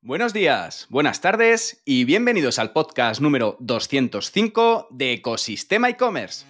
Buenos 0.00 0.32
días, 0.32 0.86
buenas 0.90 1.20
tardes 1.20 1.82
y 1.84 2.04
bienvenidos 2.04 2.60
al 2.60 2.72
podcast 2.72 3.20
número 3.20 3.56
205 3.58 4.86
de 4.92 5.14
Ecosistema 5.14 5.88
e-commerce. 5.88 6.46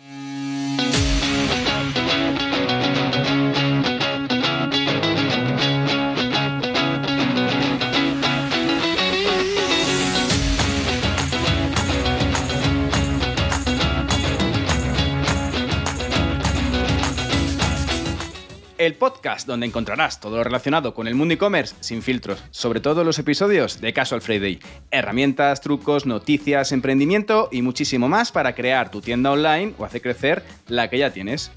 El 18.88 18.94
podcast 18.94 19.46
donde 19.46 19.66
encontrarás 19.66 20.18
todo 20.18 20.38
lo 20.38 20.44
relacionado 20.44 20.94
con 20.94 21.06
el 21.06 21.14
mundo 21.14 21.34
e-commerce 21.34 21.74
sin 21.80 22.00
filtros, 22.00 22.42
sobre 22.50 22.80
todo 22.80 23.04
los 23.04 23.18
episodios 23.18 23.82
de 23.82 23.92
Casual 23.92 24.22
Friday. 24.22 24.60
Herramientas, 24.90 25.60
trucos, 25.60 26.06
noticias, 26.06 26.72
emprendimiento 26.72 27.50
y 27.52 27.60
muchísimo 27.60 28.08
más 28.08 28.32
para 28.32 28.54
crear 28.54 28.90
tu 28.90 29.02
tienda 29.02 29.30
online 29.30 29.74
o 29.76 29.84
hacer 29.84 30.00
crecer 30.00 30.42
la 30.68 30.88
que 30.88 30.96
ya 30.96 31.12
tienes. 31.12 31.52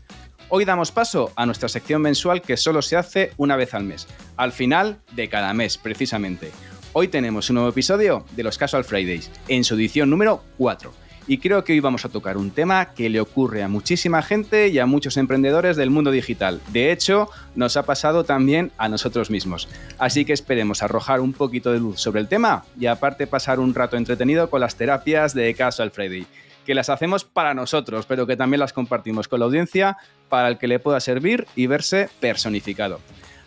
Hoy 0.50 0.66
damos 0.66 0.92
paso 0.92 1.32
a 1.38 1.46
nuestra 1.46 1.70
sección 1.70 2.02
mensual 2.02 2.42
que 2.42 2.58
solo 2.58 2.82
se 2.82 2.98
hace 2.98 3.32
una 3.38 3.56
vez 3.56 3.74
al 3.74 3.86
mes, 3.86 4.10
al 4.36 4.52
final 4.52 5.00
de 5.14 5.30
cada 5.30 5.54
mes 5.54 5.78
precisamente. 5.78 6.52
Hoy 6.92 7.08
tenemos 7.08 7.50
un 7.50 7.54
nuevo 7.54 7.70
episodio 7.70 8.26
de 8.36 8.44
los 8.44 8.58
Casual 8.58 8.84
Fridays, 8.84 9.32
en 9.48 9.64
su 9.64 9.76
edición 9.76 10.10
número 10.10 10.44
4 10.58 11.01
y 11.32 11.38
creo 11.38 11.64
que 11.64 11.72
hoy 11.72 11.80
vamos 11.80 12.04
a 12.04 12.10
tocar 12.10 12.36
un 12.36 12.52
tema 12.52 12.88
que 12.94 13.10
le 13.10 13.22
ocurre 13.22 13.64
a 13.64 13.70
muchísima 13.70 14.22
gente 14.22 14.68
y 14.68 14.80
a 14.80 14.86
muchos 14.86 15.16
emprendedores 15.16 15.78
del 15.78 15.90
mundo 15.90 16.12
digital. 16.12 16.60
De 16.74 16.92
hecho, 16.92 17.30
nos 17.56 17.78
ha 17.78 17.84
pasado 17.84 18.26
también 18.26 18.74
a 18.78 18.90
nosotros 18.90 19.30
mismos. 19.30 19.70
Así 19.98 20.26
que 20.26 20.34
esperemos 20.34 20.84
arrojar 20.84 21.22
un 21.22 21.32
poquito 21.32 21.72
de 21.72 21.80
luz 21.80 22.02
sobre 22.02 22.20
el 22.20 22.28
tema 22.28 22.66
y 22.78 22.88
aparte 22.88 23.28
pasar 23.28 23.62
un 23.62 23.74
rato 23.74 23.96
entretenido 23.96 24.50
con 24.50 24.60
las 24.60 24.76
terapias 24.76 25.34
de 25.34 25.54
Caso 25.54 25.90
Freddy 25.90 26.28
que 26.66 26.76
las 26.76 26.90
hacemos 26.90 27.24
para 27.24 27.54
nosotros, 27.54 28.06
pero 28.06 28.28
que 28.28 28.36
también 28.36 28.60
las 28.60 28.74
compartimos 28.74 29.30
con 29.30 29.40
la 29.40 29.46
audiencia 29.46 29.96
para 30.28 30.50
el 30.50 30.58
que 30.58 30.68
le 30.68 30.80
pueda 30.80 31.00
servir 31.00 31.48
y 31.56 31.66
verse 31.66 32.10
personificado. 32.20 33.00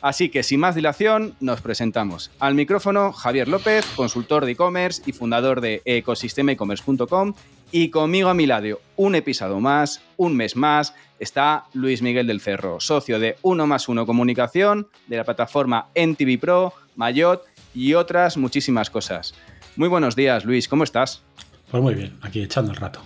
Así 0.05 0.29
que 0.29 0.43
sin 0.43 0.61
más 0.61 0.75
dilación, 0.75 1.35
nos 1.41 1.63
presentamos. 1.63 2.31
Al 2.39 2.55
micrófono, 2.55 3.13
Javier 3.13 3.49
López, 3.49 3.87
consultor 3.97 4.45
de 4.45 4.53
e-commerce 4.53 5.03
y 5.07 5.13
fundador 5.13 5.63
de 5.63 5.81
ecosistemaecommerce.com. 5.87 7.33
Y 7.77 7.89
conmigo 7.89 8.29
a 8.29 8.35
mi 8.35 8.47
lado, 8.47 8.81
un 8.95 9.17
episodio 9.17 9.59
más, 9.59 10.01
un 10.17 10.37
mes 10.37 10.55
más, 10.55 10.95
está 11.19 11.65
Luis 11.73 12.03
Miguel 12.03 12.29
del 12.29 12.41
Cerro, 12.41 12.79
socio 12.79 13.19
de 13.19 13.37
1 13.43 13.67
más 13.67 13.89
1 13.89 14.07
Comunicación, 14.07 14.87
de 15.09 15.17
la 15.17 15.25
plataforma 15.25 15.89
NTV 15.93 16.39
Pro, 16.39 16.73
Mayot 16.95 17.43
y 17.75 17.95
otras 17.95 18.37
muchísimas 18.37 18.91
cosas. 18.91 19.35
Muy 19.75 19.89
buenos 19.89 20.15
días, 20.15 20.45
Luis, 20.45 20.69
¿cómo 20.69 20.85
estás? 20.85 21.25
Pues 21.69 21.83
muy 21.83 21.95
bien, 21.95 22.17
aquí 22.23 22.45
echando 22.45 22.71
el 22.71 22.77
rato. 22.77 23.01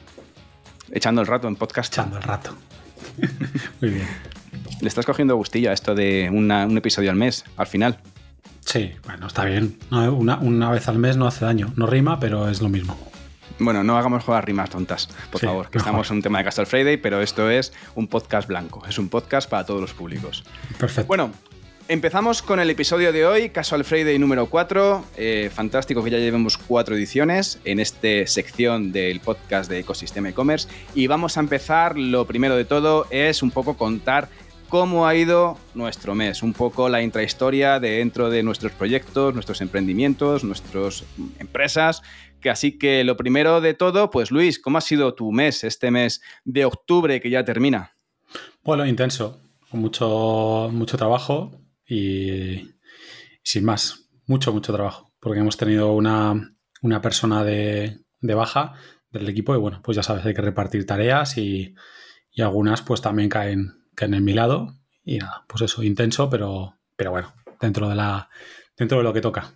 Echando 0.93 1.23
el 1.23 1.27
rato 1.27 1.49
en 1.49 1.57
podcast. 1.57 1.91
Echando 1.95 2.19
el 2.19 2.23
rato. 2.25 2.55
muy 3.81 3.89
bien. 3.89 4.09
Le 4.83 4.89
estás 4.89 5.07
cogiendo 5.07 5.35
gustillo 5.37 5.71
a 5.71 5.73
esto 5.73 5.95
de 5.95 6.29
un 6.31 6.77
episodio 6.77 7.09
al 7.09 7.17
mes, 7.17 7.43
al 7.57 7.69
final. 7.69 8.01
Sí, 8.67 8.93
bueno, 9.07 9.29
está 9.29 9.47
bien. 9.47 9.79
Una, 9.91 10.71
vez 10.71 10.89
al 10.89 10.99
mes 10.99 11.17
no 11.17 11.27
hace 11.27 11.47
daño. 11.47 11.73
No 11.77 11.87
rima, 11.87 12.21
pero 12.21 12.51
es 12.51 12.61
lo 12.61 12.69
mismo. 12.69 12.99
Bueno, 13.59 13.83
no 13.83 13.99
hagamos 13.99 14.25
jugar 14.25 14.47
rimas 14.47 14.71
tontas, 14.71 15.09
por 15.31 15.41
favor, 15.41 15.71
que 15.71 15.79
estamos 15.79 16.11
en 16.11 16.19
un 16.19 16.23
tema 16.23 16.39
de 16.39 16.45
Castle 16.45 16.67
Friday, 16.67 16.97
pero 16.97 17.21
esto 17.21 17.51
es 17.51 17.73
un 17.97 18.07
podcast 18.07 18.47
blanco, 18.47 18.83
es 18.89 18.99
un 18.99 19.09
podcast 19.09 19.51
para 19.51 19.65
todos 19.67 19.81
los 19.81 19.95
públicos. 19.95 20.45
Perfecto. 20.79 21.09
Bueno, 21.09 21.33
empezamos 21.89 22.41
con 22.41 22.61
el 22.61 22.71
episodio 22.71 23.13
de 23.13 23.27
hoy, 23.27 23.49
Casual 23.51 23.85
Friday 23.85 24.17
número 24.19 24.47
4. 24.47 25.05
Eh, 25.17 25.51
fantástico 25.53 26.05
que 26.05 26.11
ya 26.11 26.19
llevemos 26.19 26.57
cuatro 26.57 26.95
ediciones 26.95 27.59
en 27.65 27.81
esta 27.81 28.27
sección 28.27 28.93
del 28.93 29.19
podcast 29.21 29.69
de 29.69 29.81
Ecosistema 29.81 30.29
e-commerce. 30.29 30.69
Y 30.95 31.09
vamos 31.09 31.37
a 31.37 31.41
empezar, 31.41 31.99
lo 31.99 32.27
primero 32.27 32.55
de 32.55 32.65
todo 32.65 33.07
es 33.11 33.43
un 33.43 33.51
poco 33.51 33.77
contar 33.77 34.29
cómo 34.69 35.07
ha 35.07 35.15
ido 35.15 35.59
nuestro 35.75 36.15
mes, 36.15 36.43
un 36.43 36.53
poco 36.53 36.89
la 36.89 37.03
intrahistoria 37.03 37.81
de 37.81 37.99
dentro 37.99 38.31
de 38.31 38.43
nuestros 38.43 38.73
proyectos, 38.73 39.35
nuestros 39.35 39.61
emprendimientos, 39.61 40.45
nuestras 40.45 41.05
empresas. 41.39 42.03
Así 42.45 42.79
que 42.79 43.05
lo 43.05 43.17
primero 43.17 43.61
de 43.61 43.75
todo, 43.75 44.11
pues 44.11 44.31
Luis, 44.31 44.59
¿cómo 44.59 44.79
ha 44.79 44.83
sido 44.83 45.15
tu 45.15 45.33
mes, 45.33 45.65
este 45.65 45.91
mes 45.91 46.21
de 46.45 46.65
octubre 46.65 47.21
que 47.21 47.31
ya 47.31 47.45
termina? 47.45 47.97
Bueno, 48.63 48.87
intenso, 48.87 49.41
con 49.71 49.81
mucho, 49.81 50.69
mucho 50.73 50.97
trabajo 50.97 51.61
y 51.87 52.71
sin 53.43 53.65
más, 53.65 54.11
mucho, 54.27 54.53
mucho 54.53 54.73
trabajo, 54.73 55.13
porque 55.21 55.41
hemos 55.41 55.57
tenido 55.57 55.93
una, 55.93 56.55
persona 57.03 57.45
de, 57.45 57.99
baja 58.21 58.75
del 59.11 59.29
equipo 59.29 59.55
y 59.55 59.59
bueno, 59.59 59.81
pues 59.83 59.97
ya 59.97 60.03
sabes, 60.03 60.25
hay 60.27 60.35
que 60.35 60.43
repartir 60.43 60.85
tareas 60.87 61.39
y, 61.39 61.75
y 62.31 62.43
algunas 62.43 62.83
pues 62.83 63.01
también 63.01 63.29
caen, 63.29 63.79
que 63.97 64.05
en 64.05 64.25
mi 64.25 64.33
lado. 64.33 64.75
Y 65.05 65.19
nada, 65.19 65.45
pues 65.49 65.63
eso, 65.63 65.83
intenso, 65.83 66.29
pero, 66.29 66.79
pero 66.95 67.11
bueno, 67.11 67.33
dentro 67.61 67.89
de, 67.89 67.95
la, 67.95 68.29
dentro 68.77 68.99
de 68.99 69.05
lo 69.05 69.13
que 69.13 69.21
toca. 69.21 69.55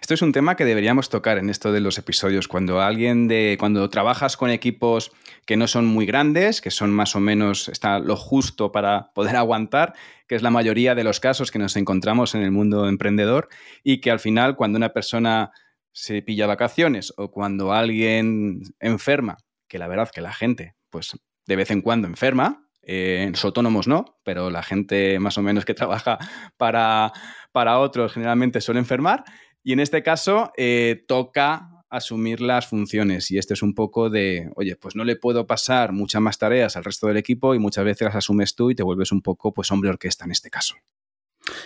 Esto 0.00 0.14
es 0.14 0.22
un 0.22 0.32
tema 0.32 0.56
que 0.56 0.64
deberíamos 0.64 1.08
tocar 1.10 1.38
en 1.38 1.50
esto 1.50 1.72
de 1.72 1.80
los 1.80 1.98
episodios. 1.98 2.48
Cuando 2.48 2.80
alguien 2.80 3.28
de. 3.28 3.56
cuando 3.58 3.88
trabajas 3.90 4.36
con 4.36 4.50
equipos 4.50 5.12
que 5.44 5.56
no 5.56 5.66
son 5.68 5.86
muy 5.86 6.06
grandes, 6.06 6.60
que 6.60 6.70
son 6.70 6.90
más 6.90 7.14
o 7.14 7.20
menos. 7.20 7.68
está 7.68 7.98
lo 7.98 8.16
justo 8.16 8.72
para 8.72 9.12
poder 9.12 9.36
aguantar, 9.36 9.94
que 10.26 10.34
es 10.34 10.42
la 10.42 10.50
mayoría 10.50 10.94
de 10.94 11.04
los 11.04 11.20
casos 11.20 11.50
que 11.50 11.58
nos 11.58 11.76
encontramos 11.76 12.34
en 12.34 12.42
el 12.42 12.50
mundo 12.50 12.88
emprendedor, 12.88 13.48
y 13.82 14.00
que 14.00 14.10
al 14.10 14.20
final, 14.20 14.56
cuando 14.56 14.76
una 14.76 14.92
persona 14.92 15.52
se 15.92 16.20
pilla 16.22 16.46
vacaciones 16.46 17.14
o 17.16 17.30
cuando 17.30 17.72
alguien 17.72 18.62
enferma, 18.80 19.38
que 19.66 19.78
la 19.78 19.88
verdad 19.88 20.10
que 20.12 20.20
la 20.20 20.32
gente, 20.32 20.74
pues 20.90 21.18
de 21.46 21.56
vez 21.56 21.70
en 21.70 21.80
cuando 21.80 22.06
enferma, 22.06 22.66
eh, 22.82 23.26
los 23.30 23.44
autónomos 23.44 23.88
no, 23.88 24.04
pero 24.22 24.48
la 24.48 24.62
gente 24.62 25.18
más 25.18 25.36
o 25.38 25.42
menos 25.42 25.64
que 25.64 25.74
trabaja 25.74 26.18
para, 26.56 27.12
para 27.50 27.78
otros 27.78 28.12
generalmente 28.12 28.60
suele 28.60 28.78
enfermar. 28.78 29.24
Y 29.66 29.72
en 29.72 29.80
este 29.80 30.04
caso 30.04 30.52
eh, 30.56 31.04
toca 31.08 31.82
asumir 31.90 32.40
las 32.40 32.68
funciones. 32.68 33.32
Y 33.32 33.38
este 33.38 33.54
es 33.54 33.62
un 33.64 33.74
poco 33.74 34.10
de, 34.10 34.48
oye, 34.54 34.76
pues 34.76 34.94
no 34.94 35.02
le 35.02 35.16
puedo 35.16 35.48
pasar 35.48 35.90
muchas 35.90 36.22
más 36.22 36.38
tareas 36.38 36.76
al 36.76 36.84
resto 36.84 37.08
del 37.08 37.16
equipo 37.16 37.52
y 37.52 37.58
muchas 37.58 37.84
veces 37.84 38.06
las 38.06 38.14
asumes 38.14 38.54
tú 38.54 38.70
y 38.70 38.76
te 38.76 38.84
vuelves 38.84 39.10
un 39.10 39.22
poco, 39.22 39.52
pues, 39.52 39.72
hombre 39.72 39.90
orquesta 39.90 40.24
en 40.24 40.30
este 40.30 40.50
caso. 40.50 40.76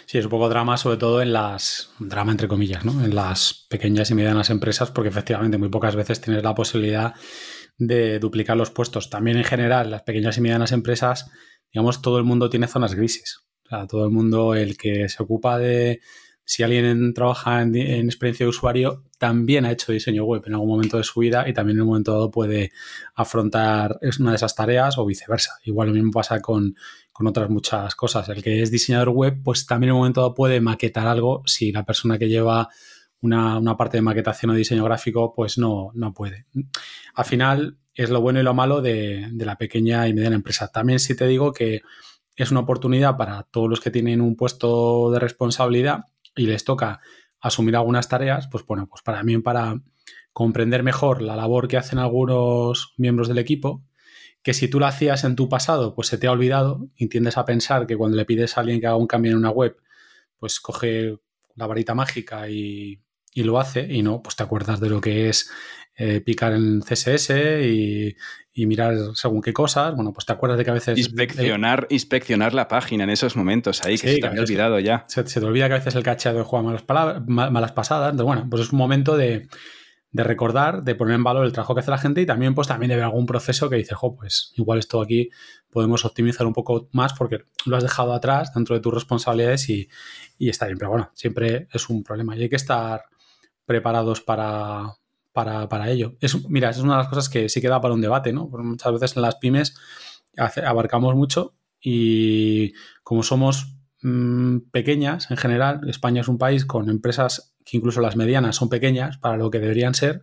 Sí, 0.06 0.16
es 0.16 0.24
un 0.24 0.30
poco 0.30 0.48
drama, 0.48 0.78
sobre 0.78 0.96
todo 0.96 1.20
en 1.20 1.34
las, 1.34 1.92
drama 1.98 2.32
entre 2.32 2.48
comillas, 2.48 2.86
¿no? 2.86 3.04
En 3.04 3.14
las 3.14 3.66
pequeñas 3.68 4.10
y 4.10 4.14
medianas 4.14 4.48
empresas, 4.48 4.90
porque 4.90 5.10
efectivamente 5.10 5.58
muy 5.58 5.68
pocas 5.68 5.94
veces 5.94 6.22
tienes 6.22 6.42
la 6.42 6.54
posibilidad 6.54 7.12
de 7.76 8.18
duplicar 8.18 8.56
los 8.56 8.70
puestos. 8.70 9.10
También 9.10 9.36
en 9.36 9.44
general, 9.44 9.90
las 9.90 10.04
pequeñas 10.04 10.38
y 10.38 10.40
medianas 10.40 10.72
empresas, 10.72 11.30
digamos, 11.70 12.00
todo 12.00 12.16
el 12.16 12.24
mundo 12.24 12.48
tiene 12.48 12.66
zonas 12.66 12.94
grises. 12.94 13.40
O 13.66 13.68
sea, 13.68 13.86
todo 13.86 14.06
el 14.06 14.10
mundo, 14.10 14.54
el 14.54 14.78
que 14.78 15.10
se 15.10 15.22
ocupa 15.22 15.58
de, 15.58 16.00
si 16.50 16.64
alguien 16.64 17.14
trabaja 17.14 17.62
en, 17.62 17.76
experiencia 17.76 18.44
de 18.44 18.50
usuario, 18.50 19.04
también 19.18 19.64
ha 19.64 19.70
hecho 19.70 19.92
diseño 19.92 20.24
web 20.24 20.42
en 20.46 20.54
algún 20.54 20.70
momento 20.70 20.96
de 20.96 21.04
su 21.04 21.20
vida 21.20 21.48
y 21.48 21.52
también 21.52 21.78
en 21.78 21.82
un 21.82 21.88
momento 21.90 22.10
dado 22.10 22.32
puede 22.32 22.72
afrontar 23.14 24.00
una 24.18 24.30
de 24.30 24.36
esas 24.36 24.56
tareas 24.56 24.98
o 24.98 25.06
viceversa. 25.06 25.52
Igual 25.62 25.90
lo 25.90 25.94
mismo 25.94 26.10
pasa 26.10 26.40
con, 26.40 26.74
con 27.12 27.28
otras 27.28 27.50
muchas 27.50 27.94
cosas. 27.94 28.28
El 28.30 28.42
que 28.42 28.62
es 28.62 28.72
diseñador 28.72 29.10
web, 29.10 29.40
pues 29.44 29.64
también 29.64 29.90
en 29.90 29.92
un 29.92 29.98
momento 30.00 30.22
dado 30.22 30.34
puede 30.34 30.60
maquetar 30.60 31.06
algo 31.06 31.44
si 31.46 31.70
la 31.70 31.84
persona 31.84 32.18
que 32.18 32.28
lleva 32.28 32.68
una, 33.20 33.76
parte 33.76 33.98
de 33.98 34.02
maquetación 34.02 34.50
o 34.50 34.54
diseño 34.54 34.82
gráfico, 34.82 35.32
pues 35.32 35.56
no, 35.56 35.92
no 35.94 36.12
puede. 36.12 36.46
Al 37.14 37.26
final 37.26 37.78
es 37.94 38.10
lo 38.10 38.20
bueno 38.20 38.40
y 38.40 38.42
lo 38.42 38.54
malo 38.54 38.82
de, 38.82 39.30
la 39.36 39.56
pequeña 39.56 40.08
y 40.08 40.14
mediana 40.14 40.34
empresa. 40.34 40.66
También 40.66 40.98
sí 40.98 41.14
te 41.14 41.28
digo 41.28 41.52
que 41.52 41.82
es 42.34 42.50
una 42.50 42.58
oportunidad 42.58 43.16
para 43.16 43.44
todos 43.44 43.70
los 43.70 43.80
que 43.80 43.92
tienen 43.92 44.20
un 44.20 44.34
puesto 44.34 45.12
de 45.12 45.20
responsabilidad 45.20 46.06
y 46.40 46.46
les 46.46 46.64
toca 46.64 47.00
asumir 47.38 47.76
algunas 47.76 48.08
tareas, 48.08 48.48
pues 48.50 48.64
bueno, 48.64 48.86
pues 48.88 49.02
para 49.02 49.22
mí 49.22 49.36
para 49.38 49.82
comprender 50.32 50.82
mejor 50.82 51.20
la 51.20 51.36
labor 51.36 51.68
que 51.68 51.76
hacen 51.76 51.98
algunos 51.98 52.94
miembros 52.96 53.28
del 53.28 53.38
equipo, 53.38 53.84
que 54.42 54.54
si 54.54 54.68
tú 54.68 54.80
la 54.80 54.88
hacías 54.88 55.24
en 55.24 55.36
tu 55.36 55.50
pasado, 55.50 55.94
pues 55.94 56.08
se 56.08 56.16
te 56.16 56.26
ha 56.26 56.32
olvidado 56.32 56.88
y 56.96 57.08
tiendes 57.08 57.36
a 57.36 57.44
pensar 57.44 57.86
que 57.86 57.96
cuando 57.96 58.16
le 58.16 58.24
pides 58.24 58.56
a 58.56 58.60
alguien 58.60 58.80
que 58.80 58.86
haga 58.86 58.96
un 58.96 59.06
cambio 59.06 59.32
en 59.32 59.38
una 59.38 59.50
web, 59.50 59.76
pues 60.38 60.60
coge 60.60 61.18
la 61.56 61.66
varita 61.66 61.94
mágica 61.94 62.48
y, 62.48 63.02
y 63.34 63.42
lo 63.42 63.58
hace 63.60 63.86
y 63.92 64.02
no, 64.02 64.22
pues 64.22 64.36
te 64.36 64.42
acuerdas 64.42 64.80
de 64.80 64.88
lo 64.88 65.02
que 65.02 65.28
es 65.28 65.50
eh, 66.02 66.22
picar 66.22 66.54
en 66.54 66.80
CSS 66.80 67.30
y, 67.62 68.16
mirar 68.66 68.94
según 69.14 69.40
qué 69.40 69.52
cosas, 69.52 69.94
bueno, 69.94 70.12
pues 70.12 70.26
te 70.26 70.32
acuerdas 70.32 70.58
de 70.58 70.64
que 70.64 70.70
a 70.70 70.74
veces... 70.74 70.98
Inspeccionar, 70.98 71.86
inspeccionar 71.90 72.52
la 72.52 72.68
página 72.68 73.04
en 73.04 73.10
esos 73.10 73.36
momentos 73.36 73.82
ahí, 73.84 73.96
que 73.96 74.14
se 74.14 74.18
te 74.18 74.26
había 74.26 74.42
olvidado 74.42 74.78
ya. 74.78 75.04
Se, 75.08 75.22
te 75.24 75.40
olvida 75.40 75.68
que 75.68 75.74
a 75.74 75.78
veces 75.78 75.94
el 75.94 76.02
cacheado 76.02 76.44
juega 76.44 76.62
malas, 76.62 76.82
palabras, 76.82 77.22
malas 77.26 77.72
pasadas, 77.72 78.12
entonces 78.12 78.26
bueno, 78.26 78.46
pues 78.50 78.62
es 78.62 78.72
un 78.72 78.78
momento 78.78 79.16
de, 79.16 79.48
de 80.12 80.24
recordar, 80.24 80.82
de 80.82 80.94
poner 80.94 81.14
en 81.14 81.22
valor 81.24 81.44
el 81.44 81.52
trabajo 81.52 81.74
que 81.74 81.80
hace 81.80 81.90
la 81.90 81.98
gente 81.98 82.20
y 82.20 82.26
también, 82.26 82.54
pues 82.54 82.66
también 82.66 82.90
debe 82.90 83.02
algún 83.02 83.26
proceso 83.26 83.70
que 83.70 83.76
dice, 83.76 83.94
jo, 83.94 84.16
pues 84.16 84.52
igual 84.56 84.78
esto 84.78 85.00
aquí 85.00 85.30
podemos 85.70 86.04
optimizar 86.04 86.46
un 86.46 86.52
poco 86.52 86.88
más 86.92 87.12
porque 87.12 87.44
lo 87.66 87.76
has 87.76 87.82
dejado 87.82 88.12
atrás 88.12 88.52
dentro 88.52 88.74
de 88.74 88.80
tus 88.80 88.92
responsabilidades 88.92 89.68
y, 89.68 89.88
está 90.38 90.66
bien. 90.66 90.78
Pero 90.78 90.90
bueno, 90.90 91.10
siempre 91.14 91.68
es 91.72 91.88
un 91.88 92.02
problema 92.02 92.36
y 92.36 92.42
hay 92.42 92.48
que 92.48 92.56
estar 92.56 93.04
preparados 93.64 94.20
para, 94.20 94.96
para, 95.44 95.90
ello. 95.90 96.16
Es, 96.20 96.48
mira, 96.48 96.70
es 96.70 96.78
una 96.78 96.94
de 96.94 96.98
las 96.98 97.08
cosas 97.08 97.28
que 97.28 97.48
sí 97.48 97.60
queda 97.60 97.80
para 97.80 97.94
un 97.94 98.00
debate, 98.00 98.32
¿no? 98.32 98.48
Porque 98.48 98.66
muchas 98.66 98.92
veces 98.92 99.16
en 99.16 99.22
las 99.22 99.36
pymes 99.36 99.74
abarcamos 100.36 101.14
mucho 101.14 101.54
y 101.80 102.72
como 103.02 103.22
somos 103.22 103.74
mm, 104.02 104.58
pequeñas 104.70 105.30
en 105.30 105.36
general, 105.36 105.80
España 105.88 106.20
es 106.20 106.28
un 106.28 106.38
país 106.38 106.64
con 106.64 106.88
empresas 106.88 107.54
que 107.64 107.76
incluso 107.76 108.00
las 108.00 108.16
medianas 108.16 108.56
son 108.56 108.68
pequeñas 108.68 109.18
para 109.18 109.36
lo 109.36 109.50
que 109.50 109.60
deberían 109.60 109.94
ser, 109.94 110.22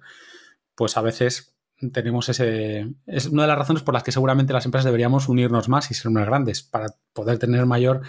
pues 0.76 0.98
a 0.98 1.02
veces 1.02 1.56
tenemos 1.92 2.30
ese... 2.30 2.94
Es 3.06 3.28
una 3.28 3.44
de 3.44 3.48
las 3.50 3.58
razones 3.58 3.84
por 3.84 3.94
las 3.94 4.04
que 4.04 4.12
seguramente 4.12 4.54
las 4.54 4.66
empresas 4.66 4.86
deberíamos 4.86 5.30
unirnos 5.30 5.70
más 5.70 5.92
y 5.92 5.94
ser 5.94 6.12
más 6.12 6.26
grandes 6.26 6.64
para 6.64 6.88
poder 7.14 7.38
tener 7.38 7.66
mayor 7.66 8.02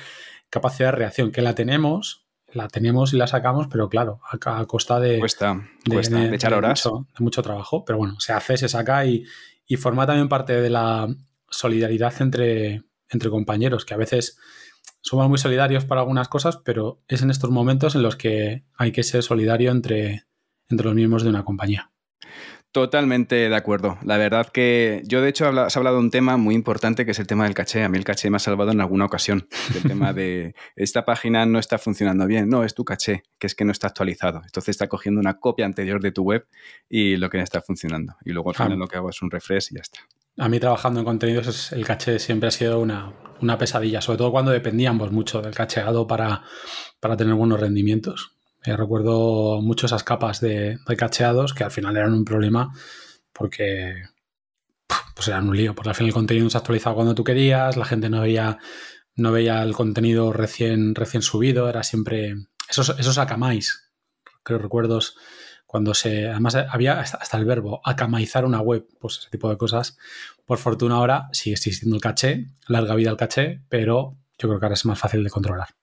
capacidad 0.50 0.88
de 0.88 0.98
reacción, 0.98 1.32
que 1.32 1.42
la 1.42 1.54
tenemos, 1.54 2.27
la 2.52 2.68
tenemos 2.68 3.12
y 3.12 3.16
la 3.16 3.26
sacamos, 3.26 3.68
pero 3.68 3.88
claro, 3.88 4.20
a, 4.30 4.64
costa 4.66 5.00
de... 5.00 5.18
Cuesta, 5.18 5.60
de, 5.84 6.34
echar 6.34 6.54
horas. 6.54 6.84
Mucho, 6.86 7.06
de 7.18 7.24
mucho 7.24 7.42
trabajo, 7.42 7.84
pero 7.84 7.98
bueno, 7.98 8.18
se 8.20 8.32
hace, 8.32 8.56
se 8.56 8.68
saca 8.68 9.04
y, 9.04 9.24
y 9.66 9.76
forma 9.76 10.06
también 10.06 10.28
parte 10.28 10.60
de 10.60 10.70
la 10.70 11.08
solidaridad 11.50 12.14
entre, 12.20 12.84
entre 13.10 13.30
compañeros, 13.30 13.84
que 13.84 13.94
a 13.94 13.98
veces 13.98 14.38
somos 15.00 15.28
muy 15.28 15.38
solidarios 15.38 15.84
para 15.84 16.00
algunas 16.00 16.28
cosas, 16.28 16.58
pero 16.64 17.02
es 17.08 17.22
en 17.22 17.30
estos 17.30 17.50
momentos 17.50 17.94
en 17.94 18.02
los 18.02 18.16
que 18.16 18.64
hay 18.76 18.92
que 18.92 19.02
ser 19.02 19.22
solidario 19.22 19.70
entre, 19.70 20.24
entre 20.68 20.86
los 20.86 20.94
miembros 20.94 21.22
de 21.22 21.30
una 21.30 21.44
compañía. 21.44 21.92
Totalmente 22.70 23.48
de 23.48 23.56
acuerdo. 23.56 23.98
La 24.04 24.18
verdad 24.18 24.46
que 24.48 25.02
yo, 25.06 25.22
de 25.22 25.30
hecho, 25.30 25.48
has 25.48 25.76
hablado 25.76 25.96
de 25.96 26.02
un 26.02 26.10
tema 26.10 26.36
muy 26.36 26.54
importante 26.54 27.06
que 27.06 27.12
es 27.12 27.18
el 27.18 27.26
tema 27.26 27.44
del 27.44 27.54
caché. 27.54 27.82
A 27.82 27.88
mí 27.88 27.96
el 27.96 28.04
caché 28.04 28.28
me 28.28 28.36
ha 28.36 28.40
salvado 28.40 28.72
en 28.72 28.80
alguna 28.82 29.06
ocasión. 29.06 29.48
El 29.74 29.82
tema 29.84 30.12
de 30.12 30.54
esta 30.76 31.06
página 31.06 31.46
no 31.46 31.58
está 31.58 31.78
funcionando 31.78 32.26
bien. 32.26 32.48
No, 32.48 32.64
es 32.64 32.74
tu 32.74 32.84
caché, 32.84 33.22
que 33.38 33.46
es 33.46 33.54
que 33.54 33.64
no 33.64 33.72
está 33.72 33.86
actualizado. 33.86 34.42
Entonces 34.44 34.68
está 34.68 34.86
cogiendo 34.86 35.18
una 35.18 35.38
copia 35.38 35.64
anterior 35.64 36.02
de 36.02 36.12
tu 36.12 36.24
web 36.24 36.46
y 36.90 37.16
lo 37.16 37.30
que 37.30 37.38
no 37.38 37.44
está 37.44 37.62
funcionando. 37.62 38.16
Y 38.24 38.32
luego 38.32 38.50
al 38.50 38.56
final 38.56 38.78
lo 38.78 38.86
que 38.86 38.96
hago 38.98 39.08
es 39.08 39.22
un 39.22 39.30
refresh 39.30 39.72
y 39.72 39.76
ya 39.76 39.80
está. 39.80 40.00
A 40.36 40.48
mí 40.48 40.60
trabajando 40.60 41.00
en 41.00 41.06
contenidos 41.06 41.72
el 41.72 41.84
caché 41.86 42.18
siempre 42.18 42.48
ha 42.48 42.52
sido 42.52 42.78
una, 42.80 43.12
pesadilla, 43.58 44.02
sobre 44.02 44.18
todo 44.18 44.30
cuando 44.30 44.50
dependíamos 44.52 45.10
mucho 45.10 45.40
del 45.40 45.54
cacheado 45.54 46.06
para, 46.06 46.42
para 47.00 47.16
tener 47.16 47.34
buenos 47.34 47.58
rendimientos. 47.58 48.37
Eh, 48.64 48.76
recuerdo 48.76 49.60
mucho 49.62 49.86
esas 49.86 50.04
capas 50.04 50.40
de, 50.40 50.78
cacheados 50.96 51.54
que 51.54 51.64
al 51.64 51.70
final 51.70 51.96
eran 51.96 52.12
un 52.12 52.24
problema 52.24 52.72
porque 53.32 54.02
pues 55.14 55.28
eran 55.28 55.48
un 55.48 55.56
lío, 55.56 55.74
porque 55.74 55.90
al 55.90 55.94
final 55.94 56.08
el 56.08 56.14
contenido 56.14 56.44
no 56.44 56.50
se 56.50 56.58
actualizaba 56.58 56.96
cuando 56.96 57.14
tú 57.14 57.24
querías, 57.24 57.76
la 57.76 57.84
gente 57.84 58.08
no 58.08 58.20
veía, 58.20 58.58
no 59.16 59.32
veía 59.32 59.62
el 59.62 59.74
contenido 59.74 60.32
recién, 60.32 60.94
recién 60.94 61.22
subido, 61.22 61.68
era 61.68 61.82
siempre 61.82 62.34
esos, 62.68 62.96
esos 62.98 63.18
acamáis, 63.18 63.90
creo 64.42 64.58
recuerdos 64.58 65.16
cuando 65.68 65.92
se, 65.92 66.28
además 66.28 66.54
había 66.54 66.98
hasta 66.98 67.36
el 67.36 67.44
verbo 67.44 67.82
acamaizar 67.84 68.46
una 68.46 68.62
web, 68.62 68.86
pues 68.98 69.18
ese 69.18 69.28
tipo 69.28 69.50
de 69.50 69.58
cosas. 69.58 69.98
Por 70.46 70.56
fortuna 70.56 70.94
ahora 70.94 71.28
sigue 71.32 71.54
existiendo 71.54 71.94
el 71.94 72.00
caché, 72.00 72.46
larga 72.68 72.94
vida 72.94 73.10
el 73.10 73.18
caché, 73.18 73.60
pero 73.68 74.16
yo 74.38 74.48
creo 74.48 74.58
que 74.58 74.64
ahora 74.64 74.74
es 74.74 74.86
más 74.86 74.98
fácil 74.98 75.22
de 75.22 75.28
controlar. 75.28 75.77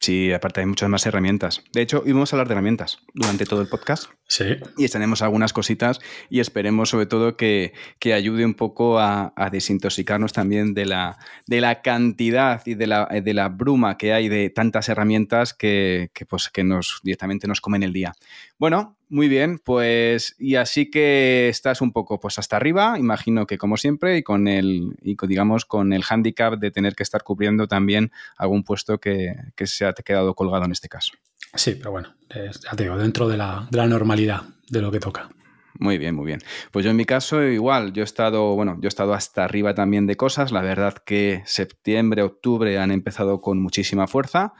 Sí, 0.00 0.32
aparte 0.32 0.60
hay 0.60 0.66
muchas 0.66 0.88
más 0.88 1.04
herramientas. 1.06 1.64
De 1.72 1.82
hecho, 1.82 2.02
íbamos 2.06 2.32
a 2.32 2.36
hablar 2.36 2.46
de 2.46 2.52
herramientas 2.54 2.98
durante 3.14 3.46
todo 3.46 3.60
el 3.60 3.68
podcast. 3.68 4.04
Sí. 4.28 4.44
Y 4.76 4.88
tenemos 4.88 5.22
algunas 5.22 5.52
cositas 5.52 6.00
y 6.30 6.38
esperemos 6.38 6.90
sobre 6.90 7.06
todo 7.06 7.36
que, 7.36 7.72
ayude 8.14 8.44
un 8.44 8.54
poco 8.54 9.00
a, 9.00 9.32
desintoxicarnos 9.50 10.32
también 10.32 10.72
de 10.72 10.86
la, 10.86 11.18
de 11.46 11.60
la 11.60 11.82
cantidad 11.82 12.62
y 12.64 12.74
de 12.74 12.86
la, 12.86 13.06
de 13.06 13.34
la, 13.34 13.48
bruma 13.48 13.96
que 13.96 14.12
hay 14.12 14.28
de 14.28 14.50
tantas 14.50 14.88
herramientas 14.88 15.52
que, 15.52 16.10
pues, 16.28 16.48
que 16.48 16.62
nos 16.62 17.00
directamente 17.02 17.48
nos 17.48 17.60
comen 17.60 17.82
el 17.82 17.92
día. 17.92 18.14
Bueno, 18.56 18.97
muy 19.08 19.28
bien, 19.28 19.58
pues 19.58 20.34
y 20.38 20.56
así 20.56 20.90
que 20.90 21.48
estás 21.48 21.80
un 21.80 21.92
poco 21.92 22.20
pues 22.20 22.38
hasta 22.38 22.56
arriba, 22.56 22.98
imagino 22.98 23.46
que 23.46 23.58
como 23.58 23.76
siempre 23.76 24.18
y 24.18 24.22
con 24.22 24.48
el 24.48 24.96
y 25.02 25.16
digamos 25.26 25.64
con 25.64 25.92
el 25.92 26.04
handicap 26.08 26.58
de 26.58 26.70
tener 26.70 26.94
que 26.94 27.02
estar 27.02 27.22
cubriendo 27.22 27.68
también 27.68 28.12
algún 28.36 28.64
puesto 28.64 28.98
que, 28.98 29.34
se 29.64 29.86
ha 29.86 29.92
quedado 29.92 30.34
colgado 30.34 30.64
en 30.64 30.72
este 30.72 30.88
caso. 30.88 31.12
Sí, 31.54 31.74
pero 31.76 31.92
bueno, 31.92 32.14
ya 32.30 32.76
te 32.76 32.82
digo, 32.82 32.98
dentro 32.98 33.28
de 33.28 33.36
la, 33.36 33.66
de 33.70 33.78
la 33.78 33.86
normalidad 33.86 34.42
de 34.68 34.82
lo 34.82 34.90
que 34.90 35.00
toca. 35.00 35.30
Muy 35.78 35.96
bien, 35.96 36.14
muy 36.14 36.26
bien. 36.26 36.40
Pues 36.72 36.84
yo 36.84 36.90
en 36.90 36.96
mi 36.96 37.04
caso 37.04 37.42
igual, 37.42 37.92
yo 37.92 38.02
he 38.02 38.04
estado, 38.04 38.54
bueno, 38.56 38.78
yo 38.80 38.86
he 38.86 38.88
estado 38.88 39.14
hasta 39.14 39.44
arriba 39.44 39.74
también 39.74 40.06
de 40.06 40.16
cosas. 40.16 40.50
La 40.50 40.60
verdad 40.60 40.94
que 40.94 41.42
septiembre, 41.46 42.22
octubre 42.22 42.78
han 42.78 42.90
empezado 42.90 43.40
con 43.40 43.62
muchísima 43.62 44.08
fuerza. 44.08 44.54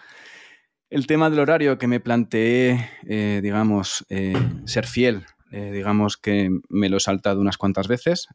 El 0.91 1.07
tema 1.07 1.29
del 1.29 1.41
horario 1.41 1.77
que 1.77 1.87
me 1.87 2.01
planteé, 2.01 2.89
eh, 3.07 3.41
digamos, 3.43 4.07
eh, 4.09 4.33
ser 4.65 4.87
fiel, 4.87 5.27
eh, 5.51 5.71
digamos 5.71 6.17
que 6.17 6.49
me 6.71 6.89
lo 6.89 6.97
he 6.97 7.01
saltado 7.01 7.43
unas 7.43 7.59
cuantas 7.59 7.89
veces, 7.89 8.29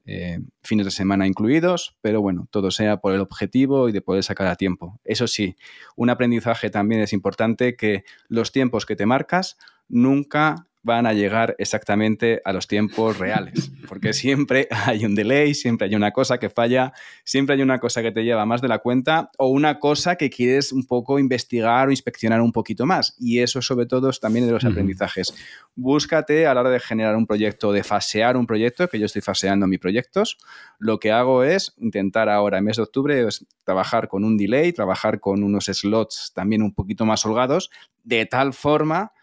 fines 0.62 0.86
de 0.86 0.92
semana 0.92 1.26
incluidos, 1.26 1.96
pero 2.02 2.22
bueno, 2.22 2.48
todo 2.52 2.70
sea 2.70 2.98
por 2.98 3.14
el 3.14 3.22
objetivo 3.22 3.90
y 3.90 3.92
de 3.92 4.02
poder 4.02 4.24
sacar 4.24 4.48
a 4.48 4.56
tiempo. 4.56 5.00
Eso 5.04 5.26
sí, 5.26 5.56
un 5.96 6.12
aprendizaje 6.12 6.70
también 6.70 7.02
es 7.02 7.12
importante 7.12 7.76
que 7.76 8.04
los 8.28 8.52
tiempos 8.52 8.86
que 8.86 8.96
te 8.96 9.08
marcas 9.08 9.58
nunca 9.88 10.68
van 10.84 11.08
a 11.08 11.14
llegar 11.14 11.56
exactamente 11.58 12.42
a 12.44 12.52
los 12.52 12.68
tiempos 12.68 13.18
reales, 13.18 13.72
porque 13.88 14.12
siempre 14.12 14.68
hay 14.86 15.06
un 15.06 15.16
delay, 15.16 15.54
siempre 15.54 15.88
hay 15.88 15.96
una 15.96 16.12
cosa 16.12 16.38
que 16.38 16.50
falla, 16.50 16.92
siempre 17.24 17.56
hay 17.56 17.62
una 17.62 17.80
cosa 17.80 18.02
que 18.02 18.12
te 18.12 18.24
lleva 18.24 18.46
más 18.46 18.62
de 18.62 18.68
la 18.68 18.80
cuenta 18.80 19.32
o 19.38 19.48
una 19.48 19.80
cosa 19.80 20.18
que 20.18 20.30
quieres 20.30 20.74
un 20.74 20.86
poco 20.86 21.20
investigar 21.20 21.88
o 21.88 21.92
inspeccionar 21.92 22.42
un 22.42 22.52
poquito 22.52 22.86
más. 22.86 23.16
Y 23.18 23.40
eso 23.40 23.62
sobre 23.62 23.86
todo 23.86 24.10
es 24.10 24.20
también 24.20 24.46
de 24.46 24.52
los 24.52 24.66
aprendizajes. 24.66 25.34
Búscate 25.76 26.48
a 26.48 26.54
la 26.54 26.62
hora 26.62 26.70
de 26.70 26.82
generar 26.82 27.16
un 27.16 27.26
proyecto, 27.26 27.72
de 27.72 27.84
fasear 27.84 28.36
un 28.36 28.46
proyecto, 28.46 28.90
que 28.90 29.00
yo 29.00 29.06
estoy 29.06 29.22
faseando 29.22 29.68
mis 29.68 29.80
proyectos, 29.80 30.38
lo 30.80 31.00
que 31.00 31.14
hago 31.14 31.44
es 31.46 31.74
intentar 31.78 32.28
ahora, 32.28 32.58
en 32.58 32.66
mes 32.66 32.76
de 32.76 32.84
octubre, 32.84 33.26
trabajar 33.64 34.10
con 34.10 34.26
un 34.26 34.38
delay, 34.38 34.74
trabajar 34.74 35.22
con 35.22 35.44
unos 35.44 35.66
slots 35.66 36.34
también 36.36 36.62
un 36.62 36.74
poquito 36.74 37.06
más 37.06 37.26
holgados, 37.26 37.70
de 38.04 38.26
tal 38.26 38.54
forma 38.54 39.14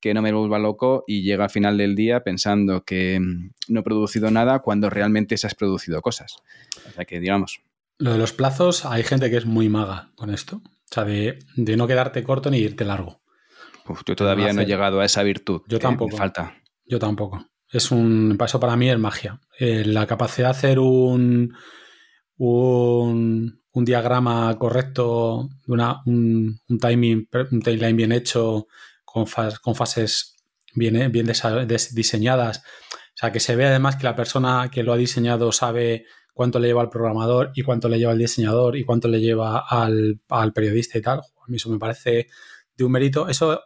que 0.00 0.14
no 0.14 0.22
me 0.22 0.32
vuelva 0.32 0.58
loco 0.58 1.04
y 1.06 1.22
llega 1.22 1.44
al 1.44 1.50
final 1.50 1.76
del 1.76 1.94
día 1.94 2.22
pensando 2.22 2.84
que 2.84 3.18
mm, 3.20 3.50
no 3.68 3.80
he 3.80 3.82
producido 3.82 4.30
nada 4.30 4.60
cuando 4.60 4.90
realmente 4.90 5.36
se 5.36 5.46
has 5.46 5.54
producido 5.54 6.00
cosas. 6.02 6.36
O 6.88 6.92
sea 6.92 7.04
que, 7.04 7.20
digamos. 7.20 7.60
Lo 7.98 8.12
de 8.12 8.18
los 8.18 8.32
plazos, 8.32 8.84
hay 8.84 9.02
gente 9.02 9.30
que 9.30 9.36
es 9.36 9.46
muy 9.46 9.68
maga 9.68 10.10
con 10.14 10.30
esto. 10.30 10.62
O 10.90 10.94
sea, 10.94 11.04
de, 11.04 11.38
no 11.56 11.86
quedarte 11.86 12.22
corto 12.22 12.50
ni 12.50 12.58
irte 12.58 12.84
largo. 12.84 13.20
yo 14.06 14.16
todavía 14.16 14.52
no, 14.52 14.62
he 14.62 14.66
llegado 14.66 15.00
a 15.00 15.04
esa 15.04 15.22
virtud. 15.22 15.62
Yo 15.66 15.78
tampoco. 15.78 16.16
falta. 16.16 16.54
Yo 16.86 16.98
tampoco. 16.98 17.44
Es 17.70 17.90
un 17.90 18.36
paso 18.38 18.58
para 18.58 18.76
mí 18.76 18.88
es 18.88 18.98
magia. 18.98 19.40
Eh, 19.58 19.84
la 19.84 20.06
capacidad 20.06 20.48
de 20.48 20.50
hacer 20.52 20.78
un, 20.78 21.54
un, 22.38 23.60
diagrama 23.74 24.56
correcto, 24.58 25.48
una, 25.66 26.00
un, 26.06 26.58
un, 26.68 26.78
timing, 26.78 27.28
un 27.50 27.60
timeline 27.60 27.96
bien 27.96 28.12
hecho, 28.12 28.66
con, 29.12 29.74
fases 29.74 30.36
bien, 30.74 31.10
bien 31.10 31.32
diseñadas. 31.92 32.58
O 32.58 33.16
sea, 33.20 33.32
que 33.32 33.40
se 33.40 33.56
ve 33.56 33.66
además 33.66 33.96
que 33.96 34.04
la 34.04 34.14
persona 34.14 34.70
que 34.70 34.82
lo 34.82 34.92
ha 34.92 34.96
diseñado 34.96 35.50
sabe 35.50 36.04
cuánto 36.34 36.58
le 36.58 36.68
lleva 36.68 36.82
al 36.82 36.90
programador 36.90 37.50
y 37.54 37.62
cuánto 37.62 37.88
le 37.88 37.98
lleva 37.98 38.12
al 38.12 38.18
diseñador 38.18 38.76
y 38.76 38.84
cuánto 38.84 39.08
le 39.08 39.20
lleva 39.20 39.64
al, 39.68 40.20
periodista 40.54 40.98
y 40.98 41.02
tal. 41.02 41.18
A 41.18 41.44
mí 41.48 41.56
eso 41.56 41.70
me 41.70 41.78
parece 41.78 42.28
de 42.76 42.84
un 42.84 42.92
mérito. 42.92 43.28
Eso 43.28 43.60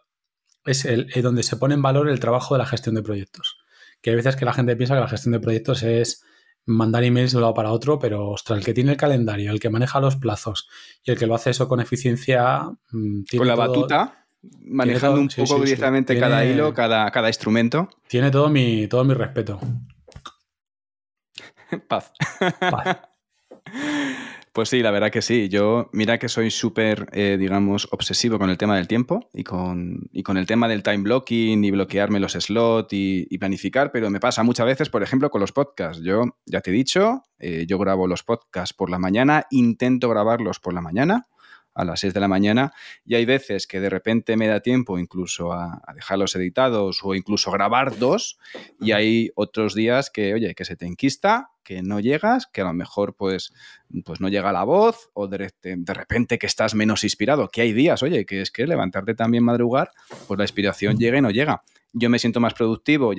es 0.64 0.84
el, 0.84 1.08
donde 1.22 1.42
se 1.42 1.56
pone 1.56 1.74
en 1.74 1.82
valor 1.82 2.08
el 2.08 2.20
trabajo 2.20 2.54
de 2.54 2.58
la 2.58 2.66
gestión 2.66 2.94
de 2.94 3.02
proyectos. 3.02 3.58
Que 4.00 4.10
hay 4.10 4.16
veces 4.16 4.36
que 4.36 4.44
la 4.44 4.52
gente 4.52 4.76
piensa 4.76 4.94
que 4.94 5.00
la 5.00 5.08
gestión 5.08 5.32
de 5.32 5.40
proyectos 5.40 5.82
es 5.82 6.24
mandar 6.64 7.02
emails 7.02 7.32
de 7.32 7.38
un 7.38 7.42
lado 7.42 7.54
para 7.54 7.72
otro, 7.72 7.98
pero 7.98 8.30
ostras, 8.30 8.60
el 8.60 8.64
que 8.64 8.72
tiene 8.72 8.92
el 8.92 8.96
calendario, 8.96 9.50
el 9.50 9.58
que 9.58 9.68
maneja 9.68 10.00
los 10.00 10.16
plazos 10.16 10.68
y 11.02 11.10
el 11.10 11.18
que 11.18 11.26
lo 11.26 11.34
hace 11.34 11.50
eso 11.50 11.68
con 11.68 11.80
eficiencia. 11.80 12.70
Mm, 12.92 13.22
con 13.36 13.48
la 13.48 13.56
batuta 13.56 14.21
manejando 14.64 15.20
un 15.20 15.28
poco 15.28 15.60
directamente 15.60 16.18
cada 16.18 16.44
hilo, 16.44 16.74
cada, 16.74 17.10
cada 17.10 17.28
instrumento. 17.28 17.88
Tiene 18.08 18.30
todo 18.30 18.48
mi, 18.48 18.86
todo 18.88 19.04
mi 19.04 19.14
respeto. 19.14 19.60
Paz. 21.88 22.12
Pues 24.52 24.68
sí, 24.68 24.82
la 24.82 24.90
verdad 24.90 25.10
que 25.10 25.22
sí. 25.22 25.48
Yo, 25.48 25.88
mira 25.92 26.18
que 26.18 26.28
soy 26.28 26.50
súper, 26.50 27.08
eh, 27.12 27.38
digamos, 27.40 27.88
obsesivo 27.90 28.38
con 28.38 28.50
el 28.50 28.58
tema 28.58 28.76
del 28.76 28.86
tiempo 28.86 29.30
y 29.32 29.44
con, 29.44 30.10
con, 30.22 30.36
el 30.36 30.46
tema 30.46 30.68
del 30.68 30.82
time 30.82 30.98
blocking 30.98 31.64
y 31.64 31.70
bloquearme 31.70 32.20
los 32.20 32.32
slots 32.32 32.92
y, 32.92 33.38
planificar, 33.38 33.90
pero 33.92 34.10
me 34.10 34.20
pasa 34.20 34.42
muchas 34.42 34.66
veces, 34.66 34.90
por 34.90 35.02
ejemplo, 35.02 35.30
con 35.30 35.40
los 35.40 35.52
podcasts. 35.52 36.02
Yo, 36.02 36.24
ya 36.44 36.60
te 36.60 36.70
he 36.70 36.74
dicho, 36.74 37.22
eh, 37.38 37.64
yo 37.66 37.78
grabo 37.78 38.06
los 38.06 38.24
podcasts 38.24 38.74
por 38.74 38.90
la 38.90 38.98
mañana, 38.98 39.46
intento 39.50 40.10
grabarlos 40.10 40.60
por 40.60 40.74
la 40.74 40.82
mañana, 40.82 41.28
a 41.74 41.84
las 41.84 42.00
6 42.00 42.14
de 42.14 42.20
la 42.20 42.28
mañana 42.28 42.72
y 43.04 43.14
hay 43.14 43.24
veces 43.24 43.66
que 43.66 43.80
de 43.80 43.88
repente 43.88 44.36
me 44.36 44.46
da 44.46 44.60
tiempo 44.60 44.98
incluso 44.98 45.52
a, 45.52 45.82
dejarlos 45.94 46.34
editados 46.36 47.00
o 47.02 47.14
incluso 47.14 47.50
grabar 47.50 47.98
dos 47.98 48.38
y 48.80 48.92
hay 48.92 49.30
otros 49.34 49.74
días 49.74 50.10
que, 50.10 50.34
oye, 50.34 50.54
que 50.54 50.64
se 50.64 50.76
te 50.76 50.86
enquista, 50.86 51.50
que 51.64 51.82
no 51.82 52.00
llegas, 52.00 52.46
que 52.46 52.60
a 52.60 52.64
lo 52.64 52.72
mejor 52.72 53.14
pues, 53.16 53.52
pues 54.04 54.20
no 54.20 54.28
llega 54.28 54.52
la 54.52 54.64
voz 54.64 55.10
o 55.14 55.28
de, 55.28 55.52
de 55.62 55.94
repente 55.94 56.38
que 56.38 56.46
estás 56.46 56.74
menos 56.74 57.04
inspirado, 57.04 57.48
que 57.48 57.62
hay 57.62 57.72
días, 57.72 58.02
oye, 58.02 58.26
que 58.26 58.42
es 58.42 58.50
que 58.50 58.66
levantarte 58.66 59.14
también 59.14 59.44
madrugar, 59.44 59.90
pues 60.26 60.38
la 60.38 60.44
inspiración 60.44 60.98
llega 60.98 61.18
y 61.18 61.22
no 61.22 61.30
llega. 61.30 61.62
Yo 61.92 62.08
me 62.08 62.18
siento 62.18 62.40
más 62.40 62.54
productivo 62.54 63.12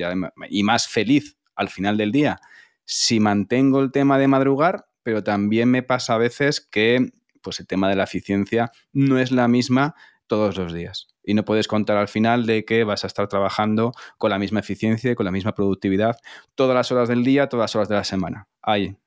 y 0.49 0.63
más 0.63 0.87
feliz 0.87 1.37
al 1.55 1.69
final 1.69 1.97
del 1.97 2.11
día 2.11 2.39
si 2.85 3.19
mantengo 3.19 3.81
el 3.81 3.91
tema 3.91 4.17
de 4.17 4.27
madrugar, 4.27 4.85
pero 5.03 5.23
también 5.23 5.69
me 5.69 5.83
pasa 5.83 6.15
a 6.15 6.17
veces 6.17 6.61
que 6.61 7.13
pues 7.43 7.59
el 7.59 7.67
tema 7.67 7.89
de 7.89 7.95
la 7.95 8.05
eficiencia 8.05 8.71
no 8.91 9.19
es 9.19 9.31
la 9.31 9.47
misma 9.47 9.95
todos 10.27 10.57
los 10.57 10.73
días. 10.73 11.07
Y 11.23 11.33
no 11.33 11.45
puedes 11.45 11.67
contar 11.67 11.97
al 11.97 12.07
final 12.07 12.45
de 12.45 12.65
que 12.65 12.83
vas 12.83 13.03
a 13.03 13.07
estar 13.07 13.27
trabajando 13.27 13.91
con 14.17 14.31
la 14.31 14.39
misma 14.39 14.61
eficiencia 14.61 15.11
y 15.11 15.15
con 15.15 15.25
la 15.25 15.31
misma 15.31 15.53
productividad 15.53 16.17
todas 16.55 16.75
las 16.75 16.91
horas 16.91 17.09
del 17.09 17.23
día, 17.23 17.47
todas 17.47 17.65
las 17.65 17.75
horas 17.75 17.89
de 17.89 17.95
la 17.95 18.03
semana. 18.03 18.47
Hay 18.61 18.97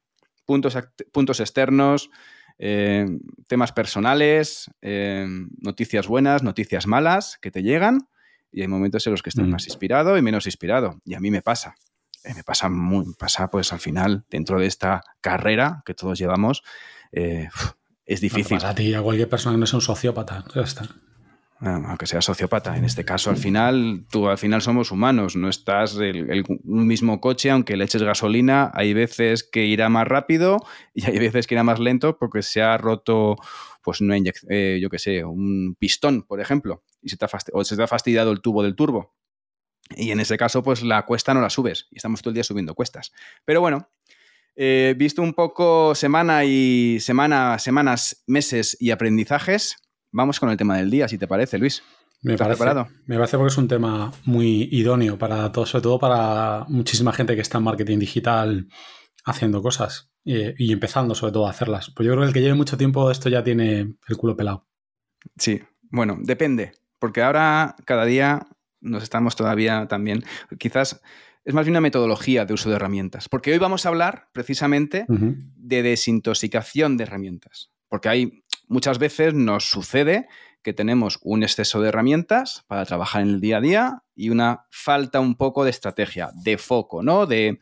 puntos, 0.45 0.79
puntos 1.13 1.41
externos, 1.41 2.11
eh, 2.59 3.07
temas 3.47 3.73
personales, 3.73 4.71
eh, 4.81 5.27
noticias 5.61 6.07
buenas, 6.07 6.43
noticias 6.43 6.87
malas 6.87 7.39
que 7.43 7.51
te 7.51 7.63
llegan 7.63 8.09
y 8.51 8.63
hay 8.63 8.69
momentos 8.69 9.07
en 9.07 9.11
los 9.11 9.23
que 9.23 9.31
estás 9.31 9.47
mm. 9.47 9.51
más 9.51 9.67
inspirado 9.67 10.17
y 10.17 10.23
menos 10.23 10.47
inspirado. 10.47 11.01
Y 11.05 11.15
a 11.15 11.21
mí 11.21 11.31
me 11.31 11.43
pasa. 11.43 11.75
Eh, 12.25 12.35
me 12.35 12.45
pasa 12.45 12.69
muy, 12.69 13.05
pasa 13.19 13.51
pues 13.51 13.73
al 13.73 13.81
final, 13.81 14.25
dentro 14.31 14.59
de 14.59 14.67
esta 14.67 15.03
carrera 15.21 15.83
que 15.85 15.95
todos 15.95 16.19
llevamos, 16.19 16.63
es 18.07 18.21
difícil. 18.21 18.59
a 18.65 18.75
ti, 18.75 18.95
a 18.95 19.03
cualquier 19.03 19.29
persona 19.29 19.57
que 19.57 19.61
no 19.61 19.67
sea 19.67 19.79
un 19.79 19.83
sociópata, 19.83 20.45
ya 20.55 20.63
está. 20.63 20.89
aunque 21.61 22.07
sea 22.07 22.23
sociópata, 22.23 22.77
en 22.77 22.85
este 22.85 23.05
caso 23.05 23.31
al 23.31 23.37
final, 23.37 24.07
tú 24.11 24.29
al 24.29 24.39
final 24.39 24.63
somos 24.63 24.93
humanos, 24.93 25.37
no 25.37 25.49
estás 25.49 25.97
el, 25.97 26.45
un 26.65 26.87
mismo 26.87 27.21
coche, 27.21 27.51
aunque 27.51 27.77
le 27.77 27.85
eches 27.85 28.03
gasolina, 28.03 28.71
hay 28.75 28.95
veces 28.95 29.43
que 29.43 29.65
irá 29.65 29.89
más 29.89 30.07
rápido 30.07 30.59
y 30.95 31.05
hay 31.07 31.19
veces 31.19 31.47
que 31.47 31.55
irá 31.55 31.65
más 31.65 31.81
lento 31.81 32.17
porque 32.19 32.43
se 32.43 32.63
ha 32.63 32.79
roto, 32.79 33.37
pues 33.83 34.01
una 34.01 34.17
eh, 34.49 34.79
yo 34.81 34.89
qué 34.89 34.99
sé, 34.99 35.25
un 35.25 35.77
pistón, 35.79 36.23
por 36.23 36.41
ejemplo, 36.41 36.85
y 37.03 37.09
se 37.09 37.17
te 37.17 37.27
o 37.53 37.65
se 37.65 37.77
te 37.77 37.83
ha 37.83 37.89
fastidiado 37.89 38.31
el 38.31 38.41
tubo 38.41 38.63
del 38.63 38.77
turbo. 38.77 39.15
Y 39.95 40.11
en 40.11 40.21
ese 40.21 40.37
caso, 40.37 40.63
pues 40.63 40.83
la 40.83 41.07
cuesta 41.07 41.33
no 41.33 41.41
la 41.41 41.51
subes 41.51 41.87
y 41.91 41.97
estamos 41.97 42.21
todo 42.21 42.31
el 42.31 42.35
día 42.35 42.45
subiendo 42.45 42.75
cuestas. 42.75 43.13
Pero 43.45 43.61
bueno, 43.61 43.89
eh, 44.57 44.95
visto 44.97 45.23
un 45.23 45.35
poco 45.35 45.95
semana 45.95 46.45
y 46.45 46.99
semana, 47.01 47.59
semanas, 47.59 48.25
meses 48.27 48.77
y 48.81 48.91
aprendizajes, 48.91 49.77
vamos 50.13 50.41
con 50.41 50.51
el 50.51 50.57
tema 50.57 50.79
del 50.79 50.91
día, 50.91 51.09
si 51.09 51.19
te 51.19 51.29
parece, 51.29 51.59
Luis. 51.59 51.83
Me 52.23 52.37
parece, 52.37 52.57
preparado? 52.57 52.89
me 53.05 53.17
parece 53.17 53.37
porque 53.37 53.53
es 53.53 53.59
un 53.59 53.69
tema 53.69 54.11
muy 54.25 54.69
idóneo 54.73 55.19
para 55.19 55.53
todo, 55.53 55.67
sobre 55.67 55.83
todo 55.83 55.99
para 55.99 56.65
muchísima 56.69 57.13
gente 57.13 57.35
que 57.35 57.43
está 57.43 57.59
en 57.59 57.65
marketing 57.65 57.99
digital 57.99 58.67
haciendo 59.27 59.61
cosas 59.61 60.11
y, 60.25 60.73
empezando 60.73 61.15
sobre 61.15 61.33
todo 61.33 61.47
a 61.47 61.51
hacerlas. 61.51 61.93
Pues 61.95 62.07
yo 62.07 62.13
creo 62.13 62.23
que 62.23 62.29
el 62.29 62.35
que 62.35 62.41
lleve 62.41 62.55
mucho 62.55 62.77
tiempo 62.77 63.11
esto 63.11 63.29
ya 63.29 63.45
tiene 63.45 63.95
el 64.09 64.17
culo 64.17 64.37
pelado. 64.37 64.67
Sí, 65.37 65.61
bueno, 65.91 66.19
depende, 66.21 66.73
porque 66.99 67.23
ahora 67.23 67.77
cada 67.85 68.07
día 68.07 68.47
nos 68.81 69.03
estamos 69.03 69.37
todavía 69.37 69.87
también, 69.87 70.25
quizás 70.59 71.03
es 71.47 71.55
más 71.55 71.65
bien 71.65 71.75
una 71.75 71.81
metodología 71.81 72.45
de 72.45 72.55
uso 72.55 72.69
de 72.69 72.75
herramientas, 72.75 73.29
porque 73.29 73.53
hoy 73.53 73.59
vamos 73.59 73.87
a 73.87 73.91
hablar 73.91 74.29
precisamente 74.33 75.07
de 75.09 75.83
desintoxicación 75.83 76.97
de 76.97 77.05
herramientas, 77.05 77.71
porque 77.89 78.09
hay 78.09 78.43
muchas 78.67 78.99
veces 78.99 79.33
nos 79.33 79.65
sucede 79.65 80.27
que 80.65 80.73
tenemos 80.73 81.21
un 81.23 81.45
exceso 81.45 81.81
de 81.81 81.91
herramientas 81.91 82.65
para 82.67 82.85
trabajar 82.85 83.23
en 83.23 83.29
el 83.29 83.41
día 83.41 83.59
a 83.59 83.61
día 83.61 84.03
y 84.17 84.31
una 84.31 84.67
falta 84.71 85.21
un 85.21 85.37
poco 85.37 85.63
de 85.63 85.71
estrategia, 85.71 86.31
de 86.35 86.59
foco, 86.59 87.05
¿no? 87.05 87.27
De, 87.27 87.61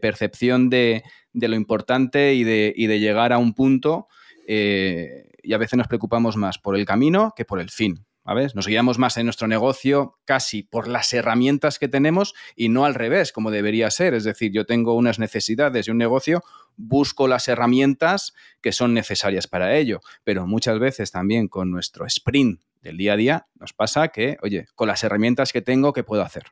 percepción 0.00 0.70
de, 0.70 1.02
lo 1.34 1.54
importante 1.54 2.32
y 2.34 2.44
de, 2.44 2.74
de, 2.74 2.98
llegar 2.98 3.34
a 3.34 3.38
un 3.38 3.52
punto 3.52 4.08
eh, 4.46 5.28
y 5.42 5.52
a 5.52 5.58
veces 5.58 5.76
nos 5.76 5.86
preocupamos 5.86 6.38
más 6.38 6.56
por 6.56 6.76
el 6.76 6.86
camino 6.86 7.34
que 7.36 7.44
por 7.44 7.60
el 7.60 7.68
fin. 7.68 8.06
Nos 8.54 8.66
guiamos 8.66 8.98
más 8.98 9.16
en 9.16 9.24
nuestro 9.24 9.48
negocio 9.48 10.18
casi 10.26 10.62
por 10.62 10.86
las 10.86 11.12
herramientas 11.14 11.78
que 11.78 11.88
tenemos 11.88 12.34
y 12.54 12.68
no 12.68 12.84
al 12.84 12.94
revés, 12.94 13.32
como 13.32 13.50
debería 13.50 13.90
ser. 13.90 14.12
Es 14.12 14.24
decir, 14.24 14.52
yo 14.52 14.66
tengo 14.66 14.94
unas 14.94 15.18
necesidades 15.18 15.88
y 15.88 15.90
un 15.90 15.98
negocio, 15.98 16.42
busco 16.76 17.26
las 17.26 17.48
herramientas 17.48 18.34
que 18.60 18.72
son 18.72 18.92
necesarias 18.92 19.46
para 19.46 19.76
ello. 19.76 20.00
Pero 20.24 20.46
muchas 20.46 20.78
veces 20.78 21.10
también 21.10 21.48
con 21.48 21.70
nuestro 21.70 22.04
sprint 22.04 22.60
del 22.82 22.98
día 22.98 23.14
a 23.14 23.16
día 23.16 23.46
nos 23.58 23.72
pasa 23.72 24.08
que, 24.08 24.36
oye, 24.42 24.66
con 24.74 24.88
las 24.88 25.02
herramientas 25.04 25.52
que 25.52 25.62
tengo, 25.62 25.94
¿qué 25.94 26.04
puedo 26.04 26.22
hacer? 26.22 26.44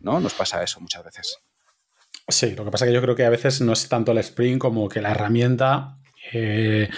¿No? 0.00 0.18
Nos 0.18 0.34
pasa 0.34 0.62
eso 0.64 0.80
muchas 0.80 1.04
veces. 1.04 1.38
Sí, 2.26 2.54
lo 2.56 2.64
que 2.64 2.70
pasa 2.72 2.84
es 2.84 2.90
que 2.90 2.94
yo 2.94 3.02
creo 3.02 3.14
que 3.14 3.24
a 3.24 3.30
veces 3.30 3.60
no 3.60 3.72
es 3.72 3.88
tanto 3.88 4.12
el 4.12 4.18
sprint 4.18 4.60
como 4.60 4.88
que 4.88 5.00
la 5.00 5.12
herramienta 5.12 5.98
eh, 6.32 6.88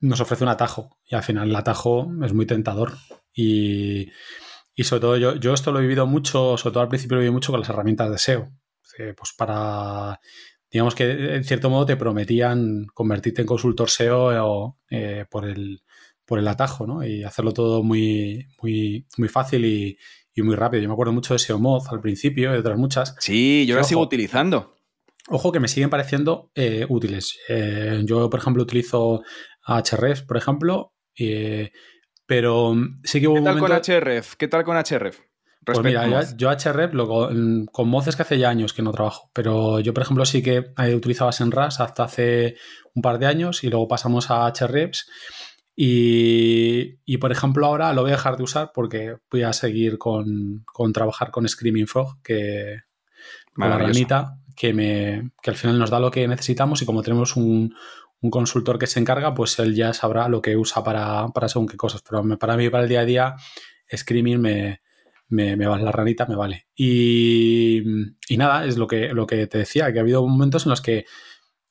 nos 0.00 0.20
ofrece 0.20 0.44
un 0.44 0.50
atajo 0.50 0.98
y 1.06 1.14
al 1.14 1.22
final 1.22 1.48
el 1.48 1.56
atajo 1.56 2.10
es 2.24 2.32
muy 2.32 2.46
tentador 2.46 2.94
y, 3.34 4.08
sobre 4.82 5.00
todo 5.00 5.16
yo, 5.16 5.36
yo, 5.36 5.54
esto 5.54 5.72
lo 5.72 5.78
he 5.78 5.82
vivido 5.82 6.06
mucho, 6.06 6.56
sobre 6.56 6.72
todo 6.72 6.82
al 6.82 6.88
principio 6.88 7.16
lo 7.16 7.20
he 7.20 7.24
vivido 7.24 7.34
mucho 7.34 7.52
con 7.52 7.60
las 7.60 7.68
herramientas 7.68 8.10
de 8.10 8.18
SEO. 8.18 8.52
pues 9.16 9.32
para, 9.36 10.20
digamos 10.70 10.94
que 10.94 11.36
en 11.36 11.44
cierto 11.44 11.70
modo 11.70 11.86
te 11.86 11.96
prometían 11.96 12.86
convertirte 12.94 13.42
en 13.42 13.46
consultor 13.46 13.90
SEO 13.90 14.76
eh, 14.90 15.24
por, 15.30 15.46
el, 15.46 15.82
por 16.24 16.38
el 16.38 16.48
atajo, 16.48 16.86
¿no? 16.86 17.04
Y 17.04 17.24
hacerlo 17.24 17.52
todo 17.52 17.82
muy, 17.82 18.46
muy, 18.62 19.06
muy 19.16 19.28
fácil 19.28 19.64
y, 19.64 19.98
muy 20.40 20.54
rápido. 20.54 20.80
Yo 20.80 20.88
me 20.88 20.92
acuerdo 20.92 21.12
mucho 21.12 21.34
de 21.34 21.40
SEO 21.40 21.58
Mod 21.58 21.88
al 21.90 22.00
principio 22.00 22.50
y 22.50 22.52
de 22.52 22.58
otras 22.60 22.78
muchas. 22.78 23.16
Sí, 23.18 23.66
yo 23.66 23.74
lo 23.74 23.82
sigo 23.82 24.00
utilizando. 24.02 24.76
Ojo 25.30 25.50
que 25.50 25.58
me 25.58 25.66
siguen 25.66 25.90
pareciendo 25.90 26.52
eh, 26.54 26.86
útiles. 26.88 27.40
Eh, 27.48 28.02
yo, 28.04 28.30
por 28.30 28.38
ejemplo, 28.38 28.62
utilizo 28.62 29.22
Href, 29.68 30.22
por 30.22 30.36
ejemplo, 30.36 30.94
pero 32.26 32.74
sí 33.04 33.20
que 33.20 33.28
hubo 33.28 33.36
¿Qué 33.36 33.42
tal 33.42 33.58
con 33.58 33.72
HRF? 33.72 34.34
¿Qué 34.36 34.48
tal 34.48 34.64
con 34.64 34.76
HRF? 34.76 35.20
Pues 35.64 35.80
mira, 35.82 36.06
yo, 36.36 36.50
HRF 36.50 36.94
lo, 36.94 37.66
con 37.70 37.88
Moz 37.88 38.06
es 38.06 38.16
que 38.16 38.22
hace 38.22 38.38
ya 38.38 38.48
años 38.48 38.72
que 38.72 38.80
no 38.80 38.92
trabajo, 38.92 39.30
pero 39.34 39.80
yo, 39.80 39.92
por 39.92 40.02
ejemplo, 40.02 40.24
sí 40.24 40.42
que 40.42 40.72
utilizaba 40.94 41.30
RAS 41.30 41.80
hasta 41.80 42.04
hace 42.04 42.56
un 42.94 43.02
par 43.02 43.18
de 43.18 43.26
años 43.26 43.64
y 43.64 43.68
luego 43.68 43.86
pasamos 43.86 44.30
a 44.30 44.50
HREFs. 44.50 45.10
Y, 45.76 46.98
y, 47.04 47.18
por 47.18 47.30
ejemplo, 47.30 47.66
ahora 47.66 47.92
lo 47.92 48.02
voy 48.02 48.10
a 48.10 48.16
dejar 48.16 48.36
de 48.36 48.42
usar 48.42 48.72
porque 48.74 49.16
voy 49.30 49.42
a 49.42 49.52
seguir 49.52 49.96
con, 49.96 50.64
con 50.64 50.92
trabajar 50.92 51.30
con 51.30 51.46
Screaming 51.46 51.86
Frog, 51.86 52.20
que 52.22 52.80
con 53.54 53.70
la 53.70 53.78
ranita, 53.78 54.38
que, 54.56 54.72
me, 54.72 55.32
que 55.40 55.50
al 55.50 55.56
final 55.56 55.78
nos 55.78 55.90
da 55.90 56.00
lo 56.00 56.10
que 56.10 56.26
necesitamos 56.26 56.82
y 56.82 56.86
como 56.86 57.02
tenemos 57.02 57.36
un, 57.36 57.74
un 58.20 58.30
consultor 58.30 58.78
que 58.78 58.86
se 58.86 59.00
encarga, 59.00 59.34
pues 59.34 59.58
él 59.58 59.74
ya 59.74 59.92
sabrá 59.92 60.28
lo 60.28 60.42
que 60.42 60.56
usa 60.56 60.82
para, 60.82 61.28
para 61.28 61.48
según 61.48 61.68
qué 61.68 61.76
cosas. 61.76 62.02
Pero 62.02 62.38
para 62.38 62.56
mí, 62.56 62.68
para 62.68 62.82
el 62.82 62.88
día 62.88 63.00
a 63.00 63.04
día, 63.04 63.36
Screaming 63.94 64.40
me, 64.40 64.80
me, 65.28 65.56
me 65.56 65.66
vale, 65.66 65.84
la 65.84 65.92
ranita 65.92 66.26
me 66.26 66.36
vale. 66.36 66.66
Y, 66.74 67.82
y, 68.28 68.36
nada, 68.36 68.64
es 68.64 68.76
lo 68.76 68.86
que, 68.86 69.08
lo 69.14 69.26
que 69.26 69.46
te 69.46 69.58
decía, 69.58 69.92
que 69.92 69.98
ha 69.98 70.02
habido 70.02 70.26
momentos 70.26 70.66
en 70.66 70.70
los 70.70 70.80
que 70.80 71.04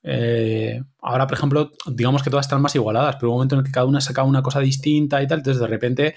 eh, 0.04 0.82
ahora, 1.02 1.28
por 1.28 1.38
ejemplo, 1.38 1.72
digamos 1.88 2.24
que 2.24 2.30
todas 2.30 2.46
están 2.46 2.62
más 2.62 2.76
igualadas, 2.76 3.18
pero 3.18 3.32
un 3.32 3.38
momento 3.38 3.56
en 3.56 3.60
el 3.60 3.66
que 3.66 3.72
cada 3.72 3.86
una 3.86 4.00
sacaba 4.00 4.28
una 4.28 4.44
cosa 4.44 4.62
distinta 4.62 5.22
y 5.22 5.28
tal, 5.28 5.40
entonces 5.40 5.60
de 5.60 5.68
repente 5.68 6.16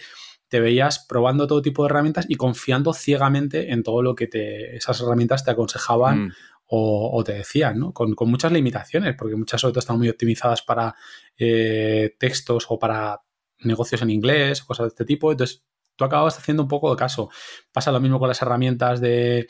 te 0.49 0.61
veías 0.61 1.07
probando 1.09 1.47
todo 1.47 1.63
tipo 1.63 1.83
de 1.83 1.91
herramientas 1.91 2.27
y 2.29 2.37
confiando 2.37 2.93
ciegamente 2.93 3.73
en 3.73 3.83
todo 3.83 4.03
lo 4.03 4.15
que 4.15 4.27
te, 4.27 4.77
esas 4.77 5.01
herramientas 5.01 5.45
te 5.45 5.51
aconsejaban 5.51 6.27
mm 6.27 6.33
o, 6.73 7.23
te 7.25 7.33
decían, 7.33 7.79
¿no? 7.81 7.93
Con, 7.93 8.15
muchas 8.27 8.53
limitaciones, 8.53 9.17
porque 9.19 9.35
muchas 9.35 9.61
sobre 9.61 9.73
todo 9.73 9.81
están 9.81 9.99
muy 9.99 10.09
optimizadas 10.09 10.63
para 10.63 10.95
eh, 11.37 12.15
textos 12.19 12.67
o 12.69 12.79
para 12.79 13.23
negocios 13.61 14.03
en 14.03 14.11
inglés, 14.11 14.63
cosas 14.63 14.85
de 14.85 14.89
este 14.89 15.05
tipo. 15.05 15.33
Entonces, 15.33 15.65
tú 15.97 16.05
acabas 16.05 16.39
haciendo 16.39 16.63
un 16.63 16.69
poco 16.69 16.91
de 16.91 16.97
caso. 16.97 17.29
Pasa 17.73 17.91
lo 17.91 17.99
mismo 18.01 18.21
con 18.21 18.29
las 18.29 18.41
herramientas 18.41 19.01
de 19.01 19.49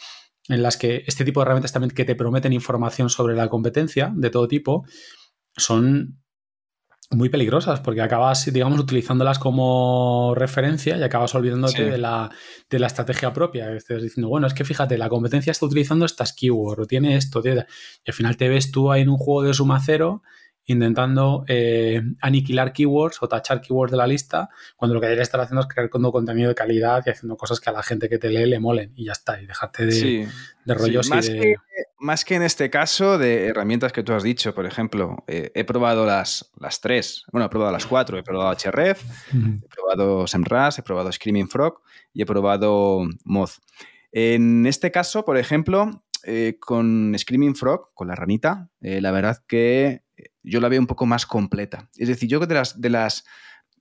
en 0.49 0.63
las 0.63 0.79
que 0.79 1.05
este 1.07 1.25
tipo 1.25 1.41
de 1.41 1.45
herramientas 1.45 1.73
también 1.73 1.91
que 1.91 2.05
te 2.05 2.17
prometen 2.17 2.53
información 2.53 3.11
sobre 3.11 3.37
la 3.37 3.49
competencia 3.49 4.11
de 4.15 4.31
todo 4.31 4.49
tipo 4.49 4.85
son 5.57 6.21
muy 7.11 7.29
peligrosas 7.29 7.81
porque 7.81 8.03
acabas, 8.03 8.53
digamos, 8.53 8.79
utilizándolas 8.79 9.39
como 9.39 10.33
referencia 10.37 10.97
y 10.97 11.03
acabas 11.03 11.35
olvidándote 11.35 11.85
de, 11.85 11.99
la, 11.99 12.31
de, 12.69 12.79
la, 12.79 12.87
estrategia 12.87 13.33
propia. 13.33 13.73
Estás 13.73 14.03
diciendo, 14.03 14.29
bueno, 14.29 14.47
es 14.47 14.55
que 14.55 14.65
fíjate, 14.65 14.97
la 14.97 15.09
competencia 15.09 15.51
está 15.51 15.67
utilizando 15.67 16.07
estas 16.07 16.33
keywords 16.33 16.83
o 16.83 16.87
tiene 16.87 17.17
esto, 17.17 17.43
y 17.45 17.51
al 17.51 18.15
final 18.15 18.37
te 18.37 18.49
ves 18.49 18.71
tú 18.71 18.93
ahí 18.93 19.03
en 19.03 19.09
un 19.09 19.17
juego 19.17 19.43
de 19.43 19.55
suma 19.55 19.81
cero 19.85 20.23
intentando 20.71 21.45
eh, 21.49 22.01
aniquilar 22.21 22.73
keywords 22.73 23.23
o 23.23 23.29
tachar 23.29 23.61
keywords 23.61 23.91
de 23.91 23.97
la 23.97 24.07
lista, 24.07 24.49
cuando 24.77 24.95
lo 24.95 25.01
que 25.01 25.07
deberías 25.07 25.29
estar 25.29 25.41
haciendo 25.41 25.63
es 25.63 25.67
crear 25.67 25.91
contenido 25.91 26.49
de 26.49 26.55
calidad 26.55 27.03
y 27.05 27.11
haciendo 27.11 27.37
cosas 27.37 27.61
que 27.61 27.71
a 27.71 27.73
la 27.73 27.83
gente 27.83 28.09
que 28.09 28.19
te 28.19 28.31
lee 28.31 28.47
le 28.47 28.61
molen 28.61 28.93
y 28.95 29.07
ya 29.07 29.13
está, 29.13 29.41
y 29.41 29.47
dejarte 29.47 29.87
de, 29.87 30.29
rollos 30.67 31.11
más 31.11 31.29
y 31.29 31.33
de... 31.33 31.41
Que, 31.41 31.55
más 31.99 32.25
que 32.25 32.37
en 32.37 32.43
este 32.43 32.71
caso 32.71 33.19
de 33.19 33.47
herramientas 33.47 33.93
que 33.93 34.03
tú 34.03 34.13
has 34.13 34.23
dicho, 34.23 34.55
por 34.55 34.65
ejemplo, 34.65 35.25
eh, 35.27 35.51
he 35.55 35.65
probado 35.65 36.07
las, 36.07 36.53
las 36.59 36.81
tres, 36.81 37.25
bueno, 37.33 37.47
he 37.47 37.49
probado 37.51 37.73
las 37.73 37.87
cuatro, 37.87 38.17
he 38.17 38.23
probado 38.23 38.51
HRF, 38.53 39.03
he 39.35 39.69
probado 39.69 40.27
SEMrush, 40.27 40.79
he 40.79 40.83
probado 40.83 41.11
Screaming 41.11 41.49
Frog 41.49 41.81
y 42.13 42.23
he 42.23 42.27
probado 42.27 43.03
Moz. 43.25 43.61
En 44.13 44.67
este 44.67 44.91
caso, 44.91 45.25
por 45.25 45.37
ejemplo, 45.37 46.03
eh, 46.23 46.59
con 46.61 47.15
Screaming 47.19 47.55
Frog, 47.55 47.95
con 47.95 48.09
la 48.09 48.15
ranita, 48.15 48.69
eh, 48.81 49.01
la 49.01 49.11
verdad 49.11 49.43
que 49.47 50.03
yo 50.43 50.61
la 50.61 50.69
veo 50.69 50.81
un 50.81 50.87
poco 50.87 51.07
más 51.07 51.27
completa. 51.27 51.89
Es 51.97 52.09
decir, 52.09 52.29
yo 52.29 52.41
de 52.41 52.55
las, 52.55 52.81
de 52.81 52.91
las 52.91 53.25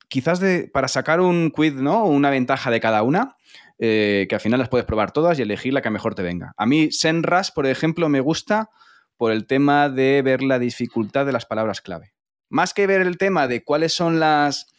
quizás 0.08 0.40
de, 0.40 0.70
para 0.72 0.88
sacar 0.88 1.22
un 1.22 1.52
quiz, 1.52 1.74
¿no? 1.74 2.06
Una 2.06 2.30
ventaja 2.30 2.72
de 2.72 2.80
cada 2.80 3.04
una, 3.04 3.38
eh, 3.78 4.26
que 4.28 4.36
al 4.36 4.42
final 4.42 4.60
las 4.60 4.70
puedes 4.70 4.86
probar 4.86 5.12
todas 5.12 5.40
y 5.40 5.42
elegir 5.42 5.74
la 5.74 5.82
que 5.82 5.90
mejor 5.90 6.16
te 6.16 6.24
venga. 6.24 6.54
A 6.58 6.66
mí, 6.66 6.92
Senras, 6.92 7.52
por 7.52 7.66
ejemplo, 7.66 8.10
me 8.10 8.20
gusta 8.20 8.70
por 9.18 9.32
el 9.32 9.48
tema 9.48 9.90
de 9.90 10.22
ver 10.22 10.42
la 10.42 10.60
dificultad 10.60 11.26
de 11.26 11.32
las 11.32 11.46
palabras 11.46 11.82
clave. 11.82 12.14
Más 12.50 12.74
que 12.74 12.88
ver 12.88 13.02
el 13.02 13.18
tema 13.18 13.48
de 13.48 13.64
cuáles 13.64 13.94
son 13.94 14.20
las. 14.20 14.74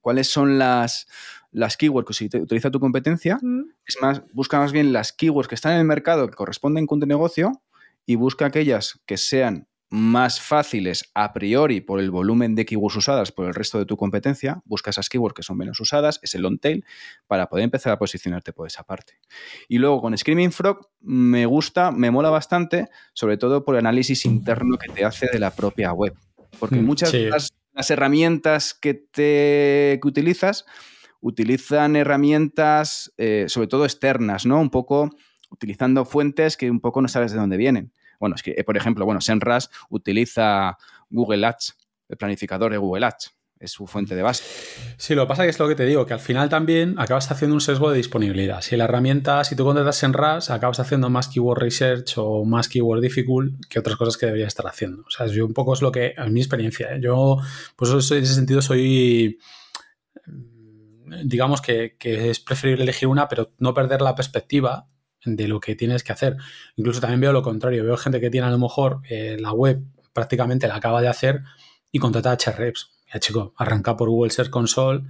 cuáles 0.00 0.28
son 0.28 0.58
las 0.58 1.06
las 1.50 1.76
keywords 1.76 2.18
que 2.18 2.38
utiliza 2.38 2.70
tu 2.70 2.78
competencia, 2.78 3.38
mm. 3.40 3.62
es 3.86 3.96
más, 4.02 4.22
busca 4.32 4.58
más 4.58 4.70
bien 4.70 4.92
las 4.92 5.12
keywords 5.12 5.48
que 5.48 5.54
están 5.54 5.72
en 5.72 5.78
el 5.78 5.86
mercado 5.86 6.28
que 6.28 6.34
corresponden 6.34 6.86
con 6.86 7.00
tu 7.00 7.06
negocio 7.06 7.62
y 8.04 8.16
busca 8.16 8.46
aquellas 8.46 9.00
que 9.06 9.16
sean 9.16 9.66
más 9.90 10.40
fáciles 10.40 11.10
a 11.14 11.32
priori 11.32 11.80
por 11.80 12.00
el 12.00 12.10
volumen 12.10 12.54
de 12.54 12.66
keywords 12.66 12.96
usadas 12.96 13.32
por 13.32 13.46
el 13.46 13.54
resto 13.54 13.78
de 13.78 13.86
tu 13.86 13.96
competencia, 13.96 14.60
busca 14.64 14.90
esas 14.90 15.08
keywords 15.08 15.34
que 15.34 15.42
son 15.42 15.56
menos 15.56 15.80
usadas, 15.80 16.20
es 16.22 16.34
el 16.34 16.42
long 16.42 16.58
tail, 16.58 16.84
para 17.26 17.48
poder 17.48 17.64
empezar 17.64 17.92
a 17.92 17.98
posicionarte 17.98 18.52
por 18.52 18.66
esa 18.66 18.82
parte. 18.82 19.14
Y 19.68 19.78
luego 19.78 20.00
con 20.00 20.16
Screaming 20.16 20.52
Frog 20.52 20.88
me 21.00 21.46
gusta, 21.46 21.90
me 21.90 22.10
mola 22.10 22.30
bastante, 22.30 22.88
sobre 23.14 23.38
todo 23.38 23.64
por 23.64 23.76
el 23.76 23.80
análisis 23.80 24.24
interno 24.24 24.76
que 24.76 24.92
te 24.92 25.04
hace 25.04 25.28
de 25.32 25.38
la 25.38 25.50
propia 25.50 25.92
web. 25.92 26.14
Porque 26.58 26.76
mm, 26.76 26.84
muchas 26.84 27.12
de 27.12 27.30
las, 27.30 27.50
herramientas 27.90 28.74
que, 28.74 28.94
te, 28.94 30.00
que 30.02 30.08
utilizas 30.08 30.66
utilizan 31.20 31.96
herramientas, 31.96 33.12
eh, 33.16 33.46
sobre 33.48 33.68
todo 33.68 33.84
externas, 33.84 34.46
¿no? 34.46 34.60
Un 34.60 34.70
poco 34.70 35.10
utilizando 35.50 36.04
fuentes 36.04 36.56
que 36.56 36.70
un 36.70 36.80
poco 36.80 37.00
no 37.02 37.08
sabes 37.08 37.32
de 37.32 37.38
dónde 37.38 37.56
vienen. 37.56 37.92
Bueno, 38.18 38.36
es 38.36 38.42
que, 38.42 38.54
eh, 38.56 38.64
por 38.64 38.76
ejemplo, 38.76 39.04
bueno, 39.04 39.20
Senras 39.20 39.70
utiliza 39.90 40.76
Google 41.10 41.46
Ads, 41.46 41.76
el 42.08 42.16
planificador 42.16 42.72
de 42.72 42.78
Google 42.78 43.06
Ads. 43.06 43.34
Es 43.60 43.72
su 43.72 43.88
fuente 43.88 44.14
de 44.14 44.22
base. 44.22 44.44
Sí, 44.98 45.16
lo 45.16 45.24
que 45.24 45.28
pasa 45.28 45.44
es 45.44 45.58
lo 45.58 45.66
que 45.66 45.74
te 45.74 45.84
digo, 45.84 46.06
que 46.06 46.14
al 46.14 46.20
final 46.20 46.48
también 46.48 46.94
acabas 46.96 47.28
haciendo 47.32 47.54
un 47.54 47.60
sesgo 47.60 47.90
de 47.90 47.96
disponibilidad. 47.96 48.60
Si 48.60 48.76
la 48.76 48.84
herramienta, 48.84 49.42
si 49.42 49.56
tú 49.56 49.64
contratas 49.64 49.96
Senras, 49.96 50.50
acabas 50.50 50.78
haciendo 50.78 51.10
más 51.10 51.26
keyword 51.26 51.58
research 51.58 52.14
o 52.18 52.44
más 52.44 52.68
keyword 52.68 53.00
difficult 53.00 53.66
que 53.68 53.80
otras 53.80 53.96
cosas 53.96 54.16
que 54.16 54.26
debería 54.26 54.46
estar 54.46 54.64
haciendo. 54.68 55.02
O 55.02 55.10
sea, 55.10 55.26
yo 55.26 55.44
un 55.44 55.54
poco 55.54 55.72
es 55.74 55.82
lo 55.82 55.90
que, 55.90 56.14
en 56.16 56.32
mi 56.32 56.40
experiencia, 56.40 56.94
¿eh? 56.94 57.00
yo, 57.02 57.38
pues 57.74 57.90
en 57.90 58.22
ese 58.22 58.34
sentido 58.34 58.62
soy 58.62 59.40
digamos 61.24 61.60
que, 61.60 61.96
es 62.00 62.40
preferible 62.40 62.84
elegir 62.84 63.08
una, 63.08 63.28
pero 63.28 63.52
no 63.58 63.74
perder 63.74 64.02
la 64.02 64.14
perspectiva 64.14 64.88
de 65.24 65.48
lo 65.48 65.60
que 65.60 65.74
tienes 65.74 66.02
que 66.04 66.12
hacer. 66.12 66.36
Incluso 66.76 67.00
también 67.00 67.20
veo 67.20 67.32
lo 67.32 67.42
contrario, 67.42 67.84
veo 67.84 67.96
gente 67.96 68.20
que 68.20 68.30
tiene 68.30 68.46
a 68.46 68.50
lo 68.50 68.58
mejor 68.58 69.00
eh, 69.08 69.36
la 69.38 69.52
web 69.52 69.82
prácticamente 70.12 70.68
la 70.68 70.76
acaba 70.76 71.00
de 71.00 71.08
hacer 71.08 71.42
y 71.90 71.98
contrata 71.98 72.36
HREPs. 72.36 72.90
Ya 73.12 73.20
chico, 73.20 73.54
arranca 73.56 73.96
por 73.96 74.08
Google 74.08 74.30
Search 74.30 74.50
Console, 74.50 75.02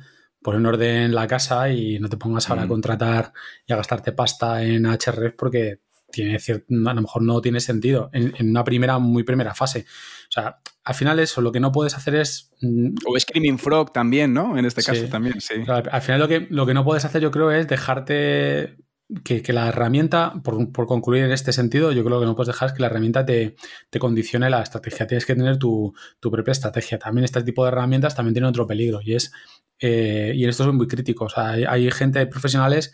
pon 0.42 0.56
en 0.56 0.66
orden 0.66 1.14
la 1.14 1.26
casa 1.26 1.68
y 1.70 1.98
no 1.98 2.08
te 2.08 2.16
pongas 2.16 2.48
ahora 2.48 2.62
a 2.62 2.66
mm. 2.66 2.68
contratar 2.68 3.32
y 3.66 3.72
a 3.72 3.76
gastarte 3.76 4.12
pasta 4.12 4.62
en 4.62 4.86
HREPs 4.86 5.34
porque 5.36 5.80
tiene 6.10 6.38
cierto, 6.38 6.66
a 6.70 6.94
lo 6.94 7.02
mejor 7.02 7.22
no 7.22 7.40
tiene 7.40 7.60
sentido 7.60 8.08
en, 8.12 8.34
una 8.48 8.64
primera, 8.64 8.98
muy 8.98 9.24
primera 9.24 9.54
fase. 9.54 9.84
O 10.28 10.30
sea, 10.30 10.58
al 10.84 10.94
final 10.94 11.18
eso, 11.18 11.40
lo 11.40 11.52
que 11.52 11.60
no 11.60 11.70
puedes 11.70 11.94
hacer 11.96 12.14
es... 12.14 12.52
Mm, 12.62 12.94
o 13.06 13.18
Screaming 13.18 13.58
Frog 13.58 13.92
también, 13.92 14.32
¿no? 14.32 14.56
En 14.56 14.64
este 14.64 14.82
caso 14.82 15.04
también, 15.06 15.40
sí. 15.40 15.54
Al, 15.66 16.02
final 16.02 16.20
lo 16.20 16.28
que, 16.28 16.46
lo 16.50 16.64
que 16.66 16.74
no 16.74 16.84
puedes 16.84 17.04
hacer 17.04 17.20
yo 17.20 17.30
creo 17.30 17.50
es 17.50 17.68
dejarte 17.68 18.78
que, 19.24 19.52
la 19.52 19.68
herramienta, 19.68 20.34
por, 20.42 20.86
concluir 20.86 21.24
en 21.24 21.32
este 21.32 21.52
sentido, 21.52 21.92
yo 21.92 22.04
creo 22.04 22.20
que 22.20 22.26
no 22.26 22.36
puedes 22.36 22.48
dejar 22.48 22.74
que 22.74 22.80
la 22.80 22.88
herramienta 22.88 23.24
te, 23.24 23.56
condicione 23.98 24.50
la 24.50 24.62
estrategia. 24.62 25.06
Tienes 25.06 25.24
que 25.24 25.34
tener 25.34 25.58
tu, 25.58 25.94
propia 26.20 26.52
estrategia. 26.52 26.98
También 26.98 27.24
este 27.24 27.42
tipo 27.42 27.64
de 27.64 27.68
herramientas 27.68 28.14
también 28.14 28.34
tiene 28.34 28.48
otro 28.48 28.66
peligro 28.66 29.00
y 29.02 29.14
es, 29.14 29.32
eh, 29.80 30.32
y 30.34 30.44
en 30.44 30.50
esto 30.50 30.64
son 30.64 30.76
muy 30.76 30.86
críticos. 30.86 31.38
hay, 31.38 31.64
hay 31.64 31.90
gente 31.90 32.26
profesionales 32.26 32.92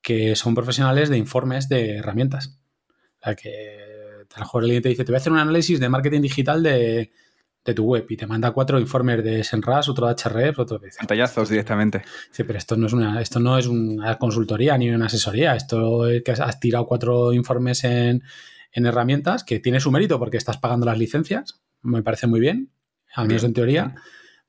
que 0.00 0.34
son 0.34 0.54
profesionales 0.54 1.08
de 1.08 1.18
informes 1.18 1.68
de 1.68 1.96
herramientas. 1.98 2.58
O 3.20 3.24
sea, 3.24 3.36
que 3.36 3.92
a 4.34 4.38
lo 4.38 4.44
mejor 4.44 4.64
alguien 4.64 4.82
te 4.82 4.88
dice, 4.88 5.04
te 5.04 5.12
voy 5.12 5.16
a 5.16 5.18
hacer 5.18 5.32
un 5.32 5.38
análisis 5.38 5.78
de 5.78 5.88
marketing 5.88 6.22
digital 6.22 6.62
de, 6.62 7.12
tu 7.62 7.84
web 7.84 8.06
y 8.08 8.16
te 8.16 8.26
manda 8.26 8.50
cuatro 8.50 8.78
informes 8.80 9.22
de 9.22 9.44
Senras, 9.44 9.88
otro 9.88 10.08
de 10.08 10.14
HRF, 10.14 10.58
otro 10.58 10.78
de... 10.78 10.90
Pantallazos 10.98 11.48
directamente. 11.48 12.02
Sí, 12.30 12.42
pero 12.42 12.58
esto 12.58 12.76
no 12.76 12.86
es 12.86 12.92
una, 12.92 13.20
esto 13.20 13.38
no 13.38 13.56
es 13.56 13.66
una 13.66 14.18
consultoría 14.18 14.76
ni 14.76 14.90
una 14.90 15.06
asesoría. 15.06 15.54
Esto 15.54 16.06
es 16.08 16.22
que 16.22 16.32
has 16.32 16.60
tirado 16.60 16.86
cuatro 16.86 17.32
informes 17.32 17.84
en, 17.84 18.22
herramientas 18.72 19.44
que 19.44 19.60
tiene 19.60 19.80
su 19.80 19.92
mérito 19.92 20.18
porque 20.18 20.36
estás 20.36 20.58
pagando 20.58 20.86
las 20.86 20.98
licencias. 20.98 21.62
Me 21.82 22.02
parece 22.02 22.26
muy 22.26 22.40
bien, 22.40 22.70
al 23.14 23.28
menos 23.28 23.44
en 23.44 23.52
teoría. 23.52 23.94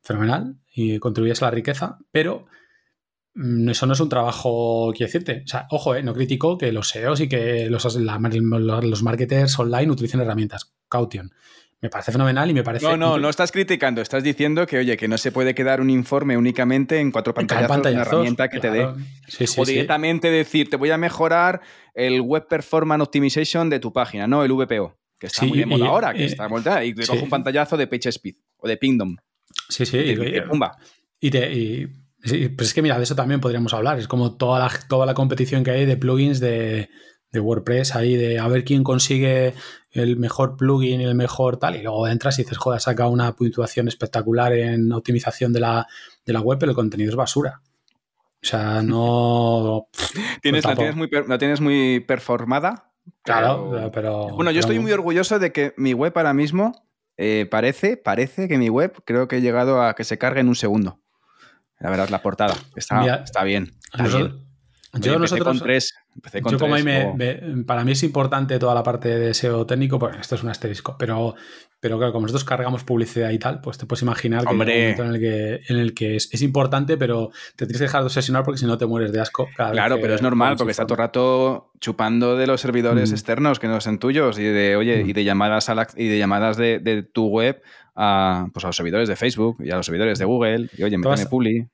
Fenomenal. 0.01 0.57
Y 0.73 0.97
contribuyes 0.99 1.41
a 1.41 1.45
la 1.45 1.51
riqueza, 1.51 1.99
pero 2.11 2.47
Mm, 3.35 3.69
eso 3.69 3.85
no 3.87 3.93
es 3.93 3.99
un 3.99 4.09
trabajo, 4.09 4.91
quiero 4.95 5.07
decirte. 5.07 5.43
O 5.45 5.47
sea, 5.47 5.67
ojo, 5.71 5.95
eh, 5.95 6.03
no 6.03 6.13
critico 6.13 6.57
que 6.57 6.71
los 6.71 6.89
SEOs 6.89 7.21
y 7.21 7.29
que 7.29 7.69
los, 7.69 7.83
los 7.95 9.03
marketers 9.03 9.59
online 9.59 9.91
utilicen 9.91 10.21
herramientas. 10.21 10.73
Caution. 10.87 11.31
Me 11.83 11.89
parece 11.89 12.13
fenomenal 12.13 12.49
y 12.49 12.53
me 12.53 12.63
parece. 12.63 12.85
No, 12.85 12.95
no, 12.95 13.17
no 13.17 13.27
estás 13.27 13.51
criticando, 13.51 14.01
estás 14.01 14.23
diciendo 14.23 14.65
que, 14.65 14.77
oye, 14.77 14.95
que 14.95 15.09
no 15.09 15.17
se 15.17 15.33
puede 15.33 15.53
quedar 15.53 15.81
un 15.81 15.89
informe 15.89 16.37
únicamente 16.37 17.01
en 17.01 17.11
cuatro 17.11 17.33
pantallazos, 17.33 17.83
de 17.83 17.91
una 17.91 18.01
herramienta 18.03 18.47
que 18.47 18.61
te 18.61 18.71
dé. 18.71 18.85
o 19.57 19.65
directamente 19.65 20.31
decir, 20.31 20.69
te 20.69 20.77
voy 20.77 20.91
a 20.91 20.97
mejorar 20.97 21.59
el 21.93 22.21
Web 22.21 22.47
Performance 22.47 23.03
Optimization 23.03 23.69
de 23.69 23.81
tu 23.81 23.91
página, 23.91 24.27
no 24.27 24.45
el 24.45 24.53
VPO, 24.53 24.97
que 25.19 25.27
está 25.27 25.45
muy 25.45 25.57
de 25.57 25.65
moda 25.65 25.87
ahora, 25.87 26.13
que 26.13 26.23
está 26.23 26.47
de 26.47 26.85
y 26.85 26.93
te 26.93 27.05
cojo 27.05 27.21
un 27.21 27.29
pantallazo 27.29 27.75
de 27.75 27.85
PageSpeed 27.85 28.35
o 28.55 28.67
de 28.69 28.77
Pingdom. 28.77 29.17
Sí, 29.67 29.85
sí. 29.85 29.97
Y, 29.97 30.39
pumba. 30.39 30.77
y 31.19 31.31
te, 31.31 31.89
Sí, 32.23 32.47
pues 32.47 32.69
es 32.69 32.73
que 32.73 32.81
mira, 32.81 32.97
de 32.97 33.03
eso 33.03 33.15
también 33.15 33.41
podríamos 33.41 33.73
hablar. 33.73 33.99
Es 33.99 34.07
como 34.07 34.37
toda 34.37 34.57
la, 34.57 34.71
toda 34.87 35.05
la 35.05 35.13
competición 35.13 35.65
que 35.65 35.71
hay 35.71 35.85
de 35.85 35.97
plugins 35.97 36.39
de, 36.39 36.89
WordPress 37.39 37.95
ahí, 37.95 38.15
de 38.15 38.39
a 38.39 38.47
ver 38.47 38.63
quién 38.63 38.83
consigue 38.83 39.53
el 39.91 40.17
mejor 40.17 40.57
plugin 40.57 41.01
y 41.01 41.05
el 41.05 41.15
mejor 41.15 41.57
tal. 41.57 41.75
Y 41.75 41.81
luego 41.81 42.07
entras 42.07 42.39
y 42.39 42.43
dices, 42.43 42.57
joder, 42.57 42.81
saca 42.81 43.07
una 43.07 43.35
puntuación 43.35 43.87
espectacular 43.87 44.53
en 44.53 44.91
optimización 44.91 45.53
de 45.53 45.59
la, 45.59 45.87
web, 46.41 46.59
pero 46.59 46.71
el 46.71 46.75
contenido 46.75 47.09
es 47.09 47.15
basura. 47.15 47.61
O 48.41 48.45
sea, 48.45 48.81
no. 48.81 49.87
¿Tienes, 50.41 50.65
la, 50.65 50.75
tienes 50.75 50.95
muy, 50.95 51.09
tienes 51.09 51.61
muy 51.61 52.01
performada? 52.01 52.91
Claro, 53.23 53.89
pero. 53.93 54.29
Bueno, 54.29 54.51
yo 54.51 54.59
estoy 54.59 54.79
muy 54.79 54.91
orgulloso 54.91 55.39
de 55.39 55.51
que 55.51 55.73
mi 55.77 55.93
web 55.93 56.13
ahora 56.15 56.33
mismo 56.33 56.73
eh, 57.17 57.47
parece, 57.49 57.97
parece 57.97 58.47
que 58.47 58.57
mi 58.57 58.69
web 58.69 58.93
creo 59.05 59.27
que 59.27 59.37
he 59.37 59.41
llegado 59.41 59.81
a 59.81 59.95
que 59.95 60.03
se 60.03 60.17
cargue 60.17 60.41
en 60.41 60.49
un 60.49 60.55
segundo. 60.55 60.99
La 61.79 61.89
verdad, 61.89 62.09
la 62.09 62.21
portada 62.21 62.55
está, 62.75 63.15
está 63.23 63.43
bien. 63.43 63.73
Yo 64.99 65.17
nosotros, 65.17 65.47
con 65.47 65.59
tres, 65.59 65.95
yo 66.33 66.59
como 66.59 66.75
para 67.65 67.83
mí 67.83 67.93
es 67.93 68.03
importante 68.03 68.59
toda 68.59 68.75
la 68.75 68.83
parte 68.83 69.17
de 69.17 69.33
SEO 69.33 69.65
técnico, 69.65 69.97
porque 69.97 70.19
esto 70.19 70.35
es 70.35 70.43
un 70.43 70.49
asterisco, 70.49 70.95
pero, 70.99 71.33
pero 71.79 71.97
claro, 71.97 72.13
como 72.13 72.27
nosotros 72.27 72.43
cargamos 72.43 72.83
publicidad 72.83 73.31
y 73.31 73.39
tal, 73.39 73.59
pues 73.59 73.79
te 73.79 73.87
puedes 73.87 74.03
imaginar 74.03 74.45
que 74.45 74.51
un 74.51 74.57
momento 74.59 75.03
en 75.03 75.15
el 75.15 75.19
que, 75.19 75.61
en 75.67 75.79
el 75.79 75.93
que 75.95 76.17
es, 76.17 76.41
importante, 76.43 76.95
pero 76.95 77.31
te 77.55 77.65
tienes 77.65 77.79
que 77.79 77.85
dejar 77.85 78.01
de 78.01 78.05
obsesionar 78.05 78.43
porque 78.43 78.59
si 78.59 78.67
no 78.67 78.77
te 78.77 78.85
mueres 78.85 79.11
de 79.11 79.19
asco. 79.19 79.49
claro, 79.55 79.97
pero 79.99 80.13
es 80.13 80.21
normal 80.21 80.57
porque 80.57 80.71
está 80.71 80.85
todo 80.85 80.93
el 80.93 80.99
rato 80.99 81.71
chupando 81.79 82.37
de 82.37 82.45
los 82.45 82.61
servidores 82.61 83.09
mm. 83.09 83.13
externos 83.15 83.59
que 83.59 83.67
no 83.67 83.81
son 83.81 83.97
tuyos 83.97 84.37
y 84.37 84.43
de, 84.43 84.75
oye, 84.75 85.03
mm. 85.03 85.09
y 85.09 85.13
de 85.13 85.23
llamadas, 85.23 85.69
a 85.69 85.87
y 85.97 86.07
de, 86.07 86.19
llamadas 86.19 86.55
de, 86.55 87.09
tu 87.11 87.29
web 87.29 87.63
a, 87.95 88.47
pues 88.53 88.63
a 88.63 88.67
los 88.67 88.75
servidores 88.75 89.09
de 89.09 89.15
Facebook 89.15 89.57
y 89.59 89.71
a 89.71 89.75
los 89.75 89.87
servidores 89.87 90.19
de 90.19 90.25
Google 90.25 90.69
y 90.77 90.83
oye, 90.83 90.99
me 90.99 91.25
Publi. 91.25 91.67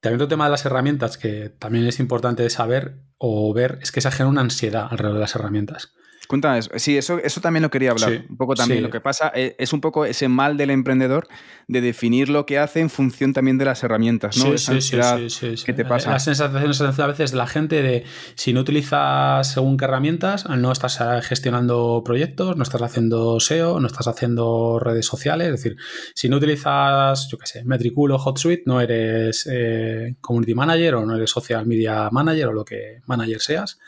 También 0.00 0.16
otro 0.16 0.28
tema 0.28 0.44
de 0.44 0.50
las 0.50 0.64
herramientas 0.64 1.18
que 1.18 1.48
también 1.48 1.86
es 1.86 1.98
importante 1.98 2.48
saber 2.50 3.02
o 3.18 3.52
ver 3.52 3.78
es 3.82 3.90
que 3.90 4.00
se 4.00 4.10
genera 4.10 4.28
una 4.28 4.42
ansiedad 4.42 4.88
alrededor 4.90 5.14
de 5.14 5.20
las 5.20 5.34
herramientas. 5.34 5.94
Cuéntame 6.26 6.58
eso. 6.58 6.70
Sí, 6.76 6.96
eso, 6.96 7.18
eso 7.18 7.40
también 7.40 7.62
lo 7.62 7.70
quería 7.70 7.90
hablar. 7.90 8.24
un 8.28 8.36
poco 8.36 8.54
también. 8.54 8.82
Lo 8.82 8.90
que 8.90 9.00
pasa 9.00 9.30
eh, 9.34 9.54
es, 9.58 9.72
un 9.72 9.80
poco 9.80 10.04
ese 10.04 10.28
mal 10.28 10.56
del 10.56 10.70
emprendedor 10.70 11.28
de 11.68 11.80
definir 11.80 12.28
lo 12.28 12.46
que 12.46 12.58
hace 12.58 12.80
en 12.80 12.90
función 12.90 13.32
también 13.32 13.58
de 13.58 13.64
las 13.64 13.82
herramientas, 13.82 14.36
¿no? 14.38 14.56
Sí, 14.56 14.80
sí, 14.80 15.00
sí, 15.30 15.54
¿Qué 15.64 15.72
te 15.72 15.84
pasa? 15.84 16.10
La 16.10 16.18
sensación 16.18 17.00
a 17.00 17.06
veces 17.06 17.30
de 17.32 17.36
la 17.36 17.46
gente 17.46 17.82
de 17.82 18.04
si 18.34 18.52
no 18.52 18.60
utilizas 18.60 19.52
según 19.52 19.76
qué 19.76 19.84
herramientas, 19.84 20.48
no 20.48 20.72
estás 20.72 21.00
eh, 21.00 21.20
gestionando 21.22 22.02
proyectos, 22.04 22.56
no 22.56 22.62
estás 22.62 22.82
haciendo 22.82 23.40
SEO, 23.40 23.80
no 23.80 23.86
estás 23.86 24.06
haciendo 24.08 24.78
redes 24.78 25.06
sociales. 25.06 25.48
Es 25.48 25.62
decir, 25.62 25.76
si 26.14 26.28
no 26.28 26.36
utilizas, 26.36 27.28
yo 27.30 27.38
qué 27.38 27.46
sé, 27.46 27.64
Metricool 27.64 28.12
o 28.12 28.16
HotSuite, 28.16 28.62
no 28.66 28.80
eres 28.80 29.48
eh, 29.50 30.16
community 30.20 30.54
manager 30.54 30.96
o 30.96 31.06
no 31.06 31.16
eres 31.16 31.30
social 31.30 31.66
media 31.66 32.08
manager 32.10 32.48
o 32.48 32.52
lo 32.52 32.64
que 32.64 33.00
manager 33.06 33.40
seas. 33.40 33.78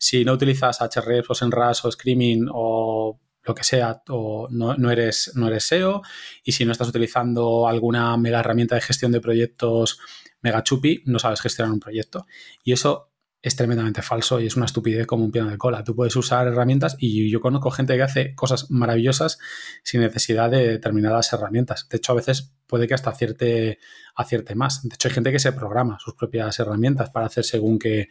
Si 0.00 0.24
no 0.24 0.32
utilizas 0.32 0.80
HREPS 0.80 1.28
o 1.28 1.34
SEMrush 1.34 1.84
o 1.84 1.92
Screaming 1.92 2.48
o 2.50 3.20
lo 3.42 3.54
que 3.54 3.64
sea, 3.64 4.02
o 4.08 4.48
no, 4.50 4.90
eres, 4.90 5.32
no 5.34 5.48
eres 5.48 5.64
SEO, 5.64 6.00
y 6.42 6.52
si 6.52 6.64
no 6.64 6.72
estás 6.72 6.88
utilizando 6.88 7.68
alguna 7.68 8.16
mega 8.16 8.40
herramienta 8.40 8.76
de 8.76 8.80
gestión 8.80 9.12
de 9.12 9.20
proyectos 9.20 9.98
mega 10.40 10.62
chupi, 10.62 11.02
no 11.04 11.18
sabes 11.18 11.42
gestionar 11.42 11.72
un 11.72 11.80
proyecto. 11.80 12.26
Y 12.64 12.72
eso 12.72 13.09
es 13.42 13.56
tremendamente 13.56 14.02
falso 14.02 14.38
y 14.40 14.46
es 14.46 14.56
una 14.56 14.66
estupidez 14.66 15.06
como 15.06 15.24
un 15.24 15.30
piano 15.30 15.50
de 15.50 15.56
cola. 15.56 15.82
Tú 15.82 15.94
puedes 15.94 16.14
usar 16.16 16.46
herramientas 16.46 16.96
y 16.98 17.30
yo 17.30 17.40
conozco 17.40 17.70
gente 17.70 17.96
que 17.96 18.02
hace 18.02 18.34
cosas 18.34 18.70
maravillosas 18.70 19.38
sin 19.82 20.02
necesidad 20.02 20.50
de 20.50 20.68
determinadas 20.68 21.32
herramientas. 21.32 21.88
De 21.88 21.96
hecho, 21.96 22.12
a 22.12 22.16
veces 22.16 22.52
puede 22.66 22.86
que 22.86 22.94
hasta 22.94 23.10
acierte, 23.10 23.78
acierte 24.14 24.54
más. 24.54 24.82
De 24.86 24.94
hecho, 24.94 25.08
hay 25.08 25.14
gente 25.14 25.32
que 25.32 25.38
se 25.38 25.52
programa 25.52 25.98
sus 25.98 26.14
propias 26.14 26.58
herramientas 26.58 27.10
para 27.10 27.26
hacer 27.26 27.44
según 27.44 27.78
qué, 27.78 28.08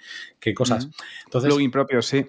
cosas. 0.56 0.90
Entonces, 1.26 1.50
Plugin 1.50 1.72
propio, 1.72 2.02
sí. 2.02 2.26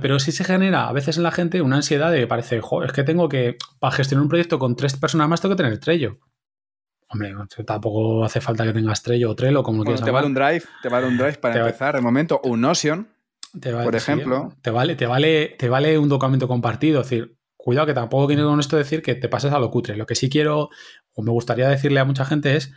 Pero 0.00 0.18
sí 0.18 0.32
se 0.32 0.44
genera 0.44 0.88
a 0.88 0.92
veces 0.92 1.18
en 1.18 1.24
la 1.24 1.32
gente 1.32 1.60
una 1.60 1.76
ansiedad 1.76 2.10
de 2.10 2.20
que 2.20 2.26
parece, 2.26 2.60
es 2.84 2.92
que 2.92 3.02
tengo 3.02 3.28
que, 3.28 3.58
para 3.78 3.92
gestionar 3.92 4.22
un 4.22 4.28
proyecto 4.28 4.58
con 4.58 4.74
tres 4.74 4.96
personas 4.96 5.28
más, 5.28 5.40
tengo 5.40 5.54
que 5.54 5.62
tener 5.62 5.78
Trello. 5.78 6.18
Hombre, 7.08 7.32
tampoco 7.64 8.24
hace 8.24 8.40
falta 8.40 8.64
que 8.64 8.72
tengas 8.72 9.02
Trello 9.02 9.30
o 9.30 9.36
Trello, 9.36 9.62
como 9.62 9.84
quieras. 9.84 10.04
Te 10.04 10.10
vale 10.10 10.26
un 10.26 10.34
Drive, 10.34 10.64
te 10.82 10.88
vale 10.88 11.06
un 11.06 11.16
Drive 11.16 11.38
para 11.38 11.60
empezar 11.60 11.94
de 11.94 12.00
momento, 12.00 12.40
o 12.42 12.50
un 12.50 12.60
Notion, 12.60 13.08
por 13.60 13.94
ejemplo. 13.94 14.52
te 14.60 14.70
vale, 14.70 14.96
te 14.96 15.06
vale, 15.06 15.54
te 15.58 15.68
vale 15.68 15.98
un 15.98 16.08
documento 16.08 16.48
compartido, 16.48 17.00
es 17.00 17.08
decir, 17.08 17.36
cuidado 17.56 17.86
que 17.86 17.94
tampoco 17.94 18.26
quiero 18.26 18.48
con 18.48 18.60
esto 18.60 18.76
decir 18.76 19.02
que 19.02 19.14
te 19.14 19.28
pases 19.28 19.52
a 19.52 19.58
lo 19.58 19.70
cutre. 19.70 19.96
Lo 19.96 20.06
que 20.06 20.14
sí 20.14 20.28
quiero, 20.28 20.70
o 21.14 21.22
me 21.22 21.30
gustaría 21.30 21.68
decirle 21.68 22.00
a 22.00 22.04
mucha 22.04 22.24
gente 22.24 22.56
es 22.56 22.72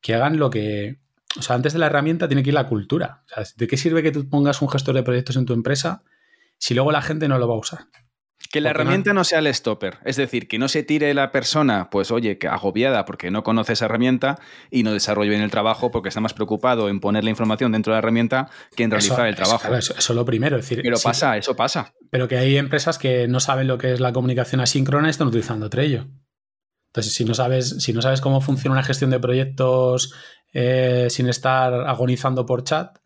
que 0.00 0.14
hagan 0.14 0.38
lo 0.38 0.50
que. 0.50 0.98
O 1.38 1.42
sea, 1.42 1.56
antes 1.56 1.72
de 1.72 1.78
la 1.78 1.86
herramienta 1.86 2.28
tiene 2.28 2.42
que 2.42 2.50
ir 2.50 2.54
la 2.54 2.66
cultura. 2.66 3.22
O 3.26 3.34
sea, 3.34 3.44
¿de 3.56 3.66
qué 3.66 3.76
sirve 3.78 4.02
que 4.02 4.12
tú 4.12 4.28
pongas 4.28 4.60
un 4.60 4.68
gestor 4.68 4.94
de 4.94 5.02
proyectos 5.02 5.36
en 5.36 5.46
tu 5.46 5.54
empresa 5.54 6.02
si 6.58 6.74
luego 6.74 6.92
la 6.92 7.00
gente 7.00 7.26
no 7.26 7.38
lo 7.38 7.48
va 7.48 7.54
a 7.54 7.58
usar? 7.58 7.80
Que 8.52 8.60
la 8.60 8.70
herramienta 8.70 9.14
no... 9.14 9.24
sea 9.24 9.38
el 9.38 9.52
stopper, 9.52 9.98
es 10.04 10.16
decir, 10.16 10.46
que 10.46 10.58
no 10.58 10.68
se 10.68 10.82
tire 10.82 11.14
la 11.14 11.32
persona, 11.32 11.88
pues 11.90 12.10
oye, 12.10 12.36
que 12.36 12.48
agobiada 12.48 13.06
porque 13.06 13.30
no 13.30 13.42
conoce 13.42 13.72
esa 13.72 13.86
herramienta 13.86 14.38
y 14.70 14.82
no 14.82 14.92
desarrolle 14.92 15.30
bien 15.30 15.40
el 15.40 15.50
trabajo 15.50 15.90
porque 15.90 16.10
está 16.10 16.20
más 16.20 16.34
preocupado 16.34 16.90
en 16.90 17.00
poner 17.00 17.24
la 17.24 17.30
información 17.30 17.72
dentro 17.72 17.92
de 17.92 17.94
la 17.94 17.98
herramienta 18.00 18.50
que 18.76 18.82
en 18.82 18.90
realizar 18.90 19.26
el 19.26 19.36
trabajo. 19.36 19.74
Eso, 19.74 19.94
es 19.96 20.10
lo 20.10 20.26
primero, 20.26 20.58
es 20.58 20.68
decir, 20.68 20.82
pero 20.82 20.98
pasa, 21.02 21.38
eso 21.38 21.56
pasa. 21.56 21.94
Pero 22.10 22.28
que 22.28 22.36
hay 22.36 22.58
empresas 22.58 22.98
que 22.98 23.26
no 23.26 23.40
saben 23.40 23.66
lo 23.66 23.78
que 23.78 23.94
es 23.94 24.00
la 24.00 24.12
comunicación 24.12 24.60
asíncrona 24.60 25.08
y 25.08 25.10
están 25.10 25.28
utilizando 25.28 25.70
Trello. 25.70 26.08
Entonces, 26.92 27.14
si 27.14 27.24
no 27.24 27.32
sabes, 27.32 27.76
si 27.78 27.94
no 27.94 28.02
sabes 28.02 28.20
cómo 28.20 28.42
funciona 28.42 28.74
una 28.74 28.82
gestión 28.82 29.08
de 29.08 29.18
proyectos 29.18 30.12
eh, 30.52 31.06
sin 31.08 31.26
estar 31.26 31.72
agonizando 31.72 32.44
por 32.44 32.64
chat, 32.64 32.98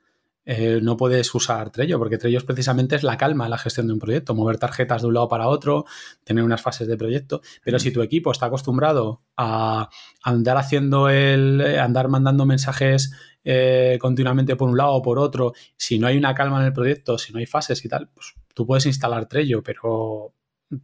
eh, 0.49 0.79
no 0.81 0.97
puedes 0.97 1.35
usar 1.35 1.71
Trello, 1.71 1.99
porque 1.99 2.19
Trello 2.19 2.41
precisamente 2.47 2.95
es 2.95 3.03
la 3.03 3.17
calma 3.17 3.45
en 3.45 3.51
la 3.51 3.59
gestión 3.59 3.89
de 3.89 3.93
un 3.93 3.99
proyecto, 3.99 4.33
mover 4.33 4.59
tarjetas 4.59 5.03
de 5.03 5.09
un 5.09 5.15
lado 5.15 5.29
para 5.29 5.49
otro, 5.49 5.85
tener 6.23 6.45
unas 6.45 6.63
fases 6.63 6.87
de 6.87 6.97
proyecto. 6.97 7.43
Pero 7.65 7.81
si 7.81 7.91
tu 7.91 8.01
equipo 8.01 8.31
está 8.31 8.47
acostumbrado 8.47 9.23
a 9.37 9.91
andar 10.23 10.57
haciendo 10.57 11.09
el, 11.09 11.61
eh, 11.61 11.81
andar 11.81 12.09
mandando 12.09 12.47
mensajes 12.47 13.13
eh, 13.43 13.99
continuamente 14.01 14.55
por 14.55 14.69
un 14.69 14.77
lado 14.77 14.93
o 14.93 15.03
por 15.03 15.19
otro, 15.19 15.53
si 15.77 15.99
no 15.99 16.07
hay 16.07 16.17
una 16.17 16.35
calma 16.35 16.61
en 16.61 16.67
el 16.67 16.73
proyecto, 16.73 17.19
si 17.19 17.33
no 17.33 17.41
hay 17.41 17.47
fases 17.47 17.85
y 17.85 17.89
tal, 17.89 18.09
pues 18.15 18.35
tú 18.55 18.65
puedes 18.67 18.87
instalar 18.87 19.27
Trello, 19.27 19.65
pero 19.65 20.33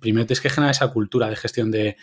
primero 0.01 0.27
tienes 0.27 0.40
que 0.40 0.51
generar 0.51 0.72
esa 0.72 0.88
cultura 0.88 1.31
de 1.31 1.37
gestión 1.37 1.70
de, 1.70 1.96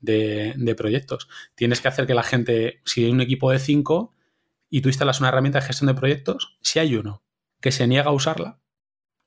de 0.00 0.74
proyectos. 0.76 1.28
Tienes 1.54 1.80
que 1.80 1.88
hacer 1.88 2.06
que 2.06 2.14
la 2.14 2.22
gente, 2.22 2.82
si 2.84 3.04
hay 3.04 3.10
un 3.10 3.22
equipo 3.22 3.50
de 3.50 3.58
cinco, 3.58 4.15
y 4.68 4.80
tú 4.80 4.88
instalas 4.88 5.20
una 5.20 5.28
herramienta 5.28 5.60
de 5.60 5.66
gestión 5.66 5.86
de 5.86 5.94
proyectos, 5.94 6.58
si 6.62 6.78
hay 6.78 6.96
uno 6.96 7.24
que 7.60 7.72
se 7.72 7.86
niega 7.86 8.10
a 8.10 8.12
usarla 8.12 8.60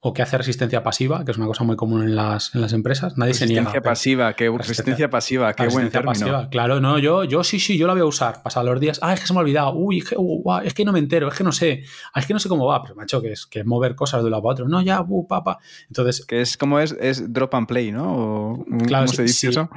o 0.01 0.13
que 0.13 0.21
hace 0.21 0.37
resistencia 0.37 0.81
pasiva, 0.81 1.25
que 1.25 1.31
es 1.31 1.37
una 1.37 1.47
cosa 1.47 1.65
muy 1.65 1.75
común 1.75 2.03
en 2.03 2.15
las, 2.15 2.55
en 2.55 2.61
las 2.61 2.71
empresas, 2.71 3.17
nadie 3.17 3.33
se 3.33 3.45
niega. 3.45 3.63
Resistencia 3.63 3.89
pasiva, 3.89 4.33
qué 4.33 4.49
resistencia, 4.49 5.09
pasiva, 5.09 5.53
qué 5.53 5.67
buen 5.67 5.89
término. 5.89 6.11
Pasiva. 6.11 6.49
Claro, 6.49 6.79
no, 6.79 6.99
yo, 6.99 7.25
yo 7.25 7.43
sí, 7.43 7.59
sí, 7.59 7.77
yo 7.77 7.85
la 7.85 7.93
voy 7.93 8.03
a 8.03 8.05
usar. 8.05 8.41
Pasan 8.41 8.65
los 8.65 8.79
días, 8.79 8.99
ah, 9.01 9.13
es 9.13 9.19
que 9.19 9.27
se 9.27 9.33
me 9.33 9.39
ha 9.39 9.41
olvidado, 9.41 9.73
uy, 9.73 9.97
es 9.97 10.09
que, 10.09 10.15
uh, 10.17 10.59
es 10.63 10.73
que 10.73 10.85
no 10.85 10.93
me 10.93 10.99
entero, 10.99 11.27
es 11.27 11.35
que 11.35 11.43
no 11.43 11.51
sé, 11.51 11.83
ah, 12.13 12.21
es 12.21 12.25
que 12.25 12.33
no 12.33 12.39
sé 12.39 12.47
cómo 12.47 12.65
va, 12.65 12.81
pero 12.81 12.95
macho, 12.95 13.21
que 13.21 13.33
es 13.33 13.45
que 13.45 13.65
mover 13.65 13.95
cosas 13.95 14.21
de 14.21 14.25
un 14.25 14.31
lado 14.31 14.43
para 14.43 14.53
otro. 14.53 14.69
No, 14.69 14.81
ya, 14.81 15.01
uh, 15.05 15.27
papá. 15.27 15.59
Entonces. 15.87 16.25
Que 16.25 16.39
es 16.41 16.55
como 16.55 16.79
es, 16.79 16.95
es 16.97 17.33
drop 17.33 17.53
and 17.55 17.67
play, 17.67 17.91
¿no? 17.91 18.63
claro, 18.87 19.05
¿Cómo 19.05 19.15
se 19.15 19.23
dice 19.23 19.49
eso? 19.49 19.69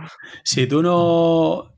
Si 0.44 0.68
tú 0.68 0.82
no. 0.82 1.68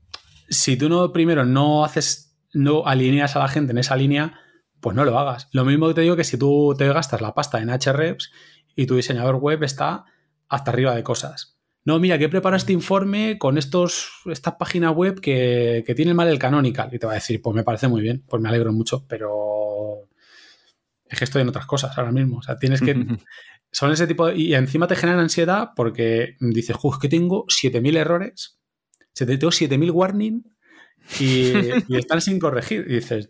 Si 0.47 0.77
tú 0.77 0.87
no 0.87 1.11
primero 1.11 1.43
no 1.43 1.83
haces 1.83 2.24
no 2.55 2.85
alineas 2.85 3.35
a 3.35 3.39
la 3.39 3.47
gente 3.47 3.71
en 3.71 3.77
esa 3.77 3.95
línea, 3.95 4.39
pues 4.79 4.95
no 4.95 5.05
lo 5.05 5.19
hagas. 5.19 5.47
Lo 5.51 5.65
mismo 5.65 5.87
que 5.87 5.93
te 5.93 6.01
digo 6.01 6.15
que 6.15 6.23
si 6.23 6.37
tú 6.37 6.73
te 6.77 6.87
gastas 6.87 7.21
la 7.21 7.33
pasta 7.33 7.61
en 7.61 7.69
HREPS 7.69 8.31
y 8.75 8.85
tu 8.85 8.95
diseñador 8.95 9.35
web 9.35 9.63
está 9.63 10.05
hasta 10.47 10.71
arriba 10.71 10.95
de 10.95 11.03
cosas. 11.03 11.57
No, 11.83 11.99
mira, 11.99 12.17
que 12.17 12.29
prepara 12.29 12.57
este 12.57 12.73
informe 12.73 13.37
con 13.37 13.59
estos, 13.59 14.09
esta 14.25 14.57
página 14.57 14.89
web 14.89 15.19
que, 15.19 15.83
que 15.85 15.93
tiene 15.93 16.15
mal 16.15 16.27
el 16.27 16.39
canonical. 16.39 16.89
Y 16.91 16.97
te 16.97 17.05
va 17.05 17.11
a 17.11 17.15
decir, 17.15 17.41
pues 17.41 17.55
me 17.55 17.63
parece 17.63 17.87
muy 17.87 18.01
bien, 18.01 18.23
pues 18.27 18.41
me 18.41 18.49
alegro 18.49 18.73
mucho, 18.73 19.05
pero 19.07 20.09
es 21.07 21.19
que 21.19 21.25
estoy 21.25 21.43
en 21.43 21.49
otras 21.49 21.67
cosas 21.67 21.95
ahora 21.97 22.11
mismo. 22.11 22.37
O 22.37 22.41
sea, 22.41 22.57
tienes 22.57 22.81
que. 22.81 22.95
son 23.71 23.91
ese 23.91 24.07
tipo 24.07 24.31
Y 24.31 24.55
encima 24.55 24.87
te 24.87 24.95
generan 24.95 25.19
ansiedad 25.19 25.71
porque 25.75 26.37
dices, 26.39 26.77
es 26.81 26.97
que 26.99 27.09
tengo 27.09 27.45
7000 27.47 27.97
errores, 27.97 28.59
tengo 29.13 29.51
7000 29.51 29.91
warning 29.91 30.54
y, 31.19 31.95
están 31.95 32.21
sin 32.21 32.39
corregir. 32.39 32.85
Y 32.87 32.95
dices, 32.95 33.29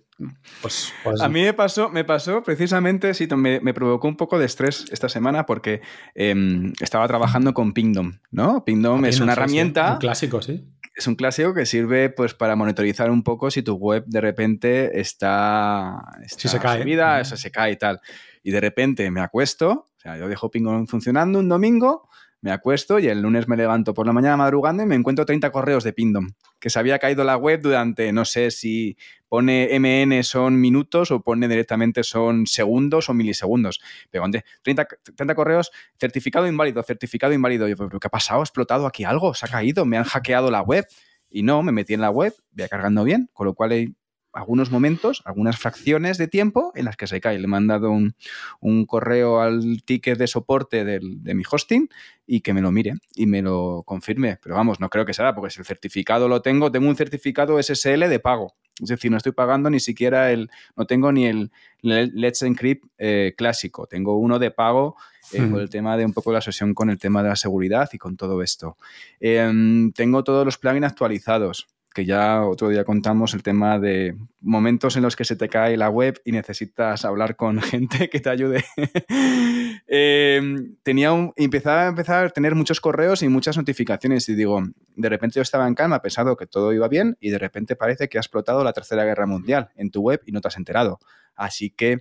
pues, 0.61 0.93
pues, 1.03 1.21
A 1.21 1.29
mí 1.29 1.41
me 1.41 1.53
pasó, 1.53 1.89
me 1.89 2.03
pasó 2.03 2.43
precisamente, 2.43 3.13
sí, 3.13 3.27
me, 3.35 3.73
provocó 3.73 4.07
un 4.07 4.17
poco 4.17 4.39
de 4.39 4.45
estrés 4.45 4.85
esta 4.91 5.09
semana 5.09 5.45
porque 5.45 5.81
em, 6.13 6.73
estaba 6.79 7.07
trabajando 7.07 7.53
con 7.53 7.73
Pingdom, 7.73 8.19
¿no? 8.31 8.63
Pingdom 8.63 9.05
es 9.05 9.19
una 9.19 9.33
herramienta. 9.33 9.93
Un 9.93 9.99
clásico, 9.99 10.41
sí. 10.41 10.65
Es 10.95 11.07
un 11.07 11.15
clásico 11.15 11.53
que 11.53 11.65
sirve 11.65 12.09
pues 12.09 12.33
para 12.33 12.55
monitorizar 12.55 13.11
un 13.11 13.21
poco 13.21 13.51
si 13.51 13.61
tu 13.61 13.75
web 13.75 14.05
de 14.07 14.21
repente 14.21 15.01
está, 15.01 16.05
si 16.25 16.47
se 16.47 16.59
cae. 16.59 16.81
Subida, 16.81 17.19
eso 17.19 17.35
se 17.35 17.51
cae 17.51 17.73
y 17.73 17.75
tal. 17.75 17.99
Y 18.43 18.51
de 18.51 18.61
repente 18.61 19.11
me 19.11 19.19
acuesto, 19.19 19.69
o 19.71 19.99
sea, 19.99 20.17
yo 20.17 20.29
dejo 20.29 20.49
Pingdom 20.49 20.87
funcionando 20.87 21.39
un 21.39 21.49
domingo 21.49 22.07
me 22.41 22.51
acuesto 22.51 22.99
y 22.99 23.07
el 23.07 23.21
lunes 23.21 23.47
me 23.47 23.57
levanto 23.57 23.93
por 23.93 24.05
la 24.05 24.13
mañana 24.13 24.37
madrugando 24.37 24.83
y 24.83 24.85
me 24.85 24.95
encuentro 24.95 25.25
30 25.25 25.51
correos 25.51 25.83
de 25.83 25.93
Pindom, 25.93 26.31
que 26.59 26.69
se 26.69 26.77
había 26.77 26.99
caído 26.99 27.23
la 27.23 27.37
web 27.37 27.61
durante, 27.61 28.11
no 28.11 28.23
sé 28.23 28.51
si 28.51 28.97
pone 29.27 29.69
MN 29.79 30.23
son 30.23 30.59
minutos 30.61 31.11
o 31.11 31.21
pone 31.21 31.47
directamente 31.47 32.03
son 32.03 32.45
segundos 32.47 33.09
o 33.09 33.13
milisegundos. 33.13 33.81
Pero 34.11 34.25
30, 34.61 34.87
30 35.15 35.35
correos, 35.35 35.71
certificado 35.99 36.47
inválido, 36.47 36.83
certificado 36.83 37.33
inválido. 37.33 37.67
Yo, 37.67 37.75
¿pero 37.75 37.99
qué 37.99 38.07
ha 38.07 38.11
pasado? 38.11 38.41
¿Ha 38.41 38.43
explotado 38.43 38.85
aquí 38.85 39.03
algo? 39.03 39.33
¿Se 39.33 39.45
ha 39.45 39.49
caído? 39.49 39.85
¿Me 39.85 39.97
han 39.97 40.03
hackeado 40.03 40.51
la 40.51 40.61
web? 40.61 40.85
Y 41.29 41.43
no, 41.43 41.63
me 41.63 41.71
metí 41.71 41.93
en 41.93 42.01
la 42.01 42.11
web, 42.11 42.33
voy 42.51 42.67
cargando 42.69 43.03
bien, 43.03 43.29
con 43.33 43.47
lo 43.47 43.53
cual 43.55 43.95
algunos 44.35 44.69
momentos, 44.69 45.21
algunas 45.25 45.57
fracciones 45.57 46.17
de 46.17 46.27
tiempo 46.27 46.71
en 46.75 46.85
las 46.85 46.97
que 46.97 47.07
se 47.07 47.21
cae. 47.21 47.39
Le 47.39 47.45
he 47.45 47.47
mandado 47.47 47.91
un, 47.91 48.85
correo 48.85 49.41
al 49.41 49.81
ticket 49.83 50.17
de 50.17 50.27
soporte 50.27 50.85
de 50.85 51.33
mi 51.33 51.43
hosting 51.49 51.89
y 52.27 52.41
que 52.41 52.53
me 52.53 52.61
lo 52.61 52.71
mire 52.71 52.93
y 53.15 53.25
me 53.25 53.41
lo 53.41 53.83
confirme. 53.85 54.37
Pero 54.41 54.55
vamos, 54.55 54.79
no 54.79 54.89
creo 54.89 55.05
que 55.05 55.13
sea, 55.13 55.33
porque 55.33 55.51
si 55.51 55.59
el 55.59 55.65
certificado 55.65 56.27
lo 56.27 56.41
tengo, 56.41 56.71
tengo 56.71 56.87
un 56.87 56.95
certificado 56.95 57.61
SSL 57.61 58.09
de 58.09 58.19
pago. 58.19 58.53
Es 58.81 58.89
decir, 58.89 59.09
no 59.09 59.17
estoy 59.17 59.31
pagando 59.31 59.69
ni 59.69 59.79
siquiera 59.79 60.31
el, 60.31 60.49
no 60.75 60.85
tengo 60.85 61.11
ni 61.11 61.25
el 61.25 61.51
Let's 61.81 62.41
Encrypt 62.41 62.85
eh, 62.97 63.33
clásico, 63.37 63.87
tengo 63.87 64.17
uno 64.17 64.37
de 64.37 64.51
pago 64.51 64.97
eh, 65.31 65.41
por 65.43 65.61
el 65.61 65.69
tema 65.69 65.95
de 65.95 66.05
un 66.05 66.11
poco 66.11 66.33
la 66.33 66.41
sesión 66.41 66.73
con 66.73 66.89
el 66.89 66.97
tema 66.97 67.23
de 67.23 67.29
la 67.29 67.37
seguridad 67.37 67.89
y 67.93 67.97
con 67.97 68.17
todo 68.17 68.41
esto. 68.41 68.77
Em, 69.21 69.93
tengo 69.93 70.25
todos 70.25 70.43
los 70.43 70.57
plugins 70.57 70.87
actualizados 70.87 71.67
que 71.95 72.05
ya 72.05 72.43
otro 72.43 72.67
día 72.67 72.83
contamos 72.83 73.33
el 73.33 73.41
tema 73.41 73.79
de 73.79 74.17
momentos 74.41 74.97
en 74.97 75.03
los 75.03 75.15
que 75.15 75.23
se 75.23 75.37
te 75.37 75.47
cae 75.47 75.77
la 75.77 75.89
web 75.89 76.21
y 76.25 76.33
necesitas 76.33 77.05
hablar 77.05 77.37
con 77.37 77.61
gente 77.61 78.09
que 78.09 78.19
te 78.19 78.29
ayude. 78.29 78.65
Em, 79.87 80.75
tenía 80.83 81.13
un, 81.13 81.31
empezaba 81.35 81.83
a 81.83 81.87
empezar 81.87 82.25
a 82.25 82.29
tener 82.29 82.55
muchos 82.55 82.81
correos 82.81 83.21
y 83.21 83.29
muchas 83.29 83.55
notificaciones 83.55 84.27
y 84.27 84.35
digo, 84.35 84.61
de 84.95 85.09
repente 85.09 85.35
yo 85.35 85.41
estaba 85.41 85.67
en 85.67 85.75
calma, 85.75 86.01
pensado 86.01 86.35
que 86.35 86.47
todo 86.47 86.73
iba 86.73 86.87
bien 86.87 87.17
y 87.19 87.29
de 87.29 87.37
repente 87.37 87.75
parece 87.75 88.09
que 88.09 88.17
ha 88.17 88.21
explotado 88.21 88.63
la 88.63 88.73
Tercera 88.73 89.05
Guerra 89.05 89.25
Mundial 89.25 89.69
en 89.75 89.91
tu 89.91 90.01
web 90.01 90.21
y 90.25 90.31
no 90.31 90.41
te 90.41 90.47
has 90.49 90.57
enterado. 90.57 90.99
Así 91.35 91.69
que, 91.69 91.99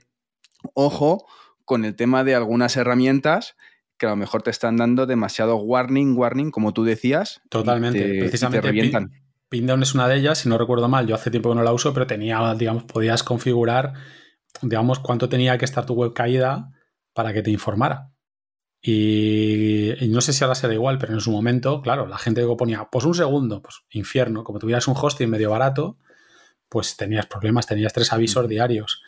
ojo 0.73 1.27
con 1.65 1.85
el 1.85 1.95
tema 1.95 2.25
de 2.25 2.35
algunas 2.35 2.77
herramientas 2.77 3.55
que 3.97 4.07
a 4.07 4.11
lo 4.11 4.17
mejor 4.17 4.43
te 4.43 4.51
están 4.51 4.77
dando 4.77 5.07
demasiado 5.07 5.57
warning, 5.57 6.17
warning, 6.17 6.51
como 6.51 6.73
tú 6.73 6.85
decías. 6.85 7.43
Totalmente. 7.49 8.19
Precisamente 8.19 8.61
revientan. 8.61 9.24
Pindown 9.55 9.85
es 9.85 9.95
una 9.95 10.09
de 10.09 10.17
ellas, 10.17 10.38
si 10.38 10.49
no 10.49 10.59
recuerdo 10.59 10.88
mal, 10.88 11.07
yo 11.07 11.14
hace 11.14 11.31
tiempo 11.31 11.49
que 11.51 11.55
no 11.55 11.62
la 11.62 11.73
uso, 11.73 11.95
pero 11.95 12.09
tenía, 12.09 12.53
digamos, 12.57 12.83
podías 12.83 13.23
configurar, 13.23 13.93
digamos, 14.62 14.99
cuánto 14.99 15.29
tenía 15.29 15.57
que 15.59 15.64
estar 15.64 15.87
tu 15.87 15.95
web 15.95 16.12
caída 16.12 16.73
para 17.12 17.33
que 17.33 17.40
te 17.40 17.53
informara. 17.53 18.11
Y, 18.83 19.95
no 20.09 20.21
sé 20.23 20.33
si 20.33 20.43
ahora 20.43 20.57
será 20.57 20.75
igual, 20.75 20.99
pero 20.99 21.12
en 21.12 21.21
su 21.21 21.31
momento, 21.31 21.83
claro, 21.83 22.09
la 22.09 22.19
gente 22.19 22.45
ponía, 22.59 22.88
pues 22.90 23.05
un 23.05 23.14
segundo, 23.14 23.62
pues 23.62 23.83
infierno, 23.90 24.43
como 24.43 24.59
tuvieras 24.59 24.88
un 24.88 24.97
hosting 25.01 25.31
medio 25.31 25.51
barato, 25.51 25.99
pues 26.69 26.97
tenías 26.97 27.27
problemas, 27.27 27.69
tenías 27.69 27.93
tres 27.93 28.12
avisos 28.12 28.49
diarios. 28.49 29.05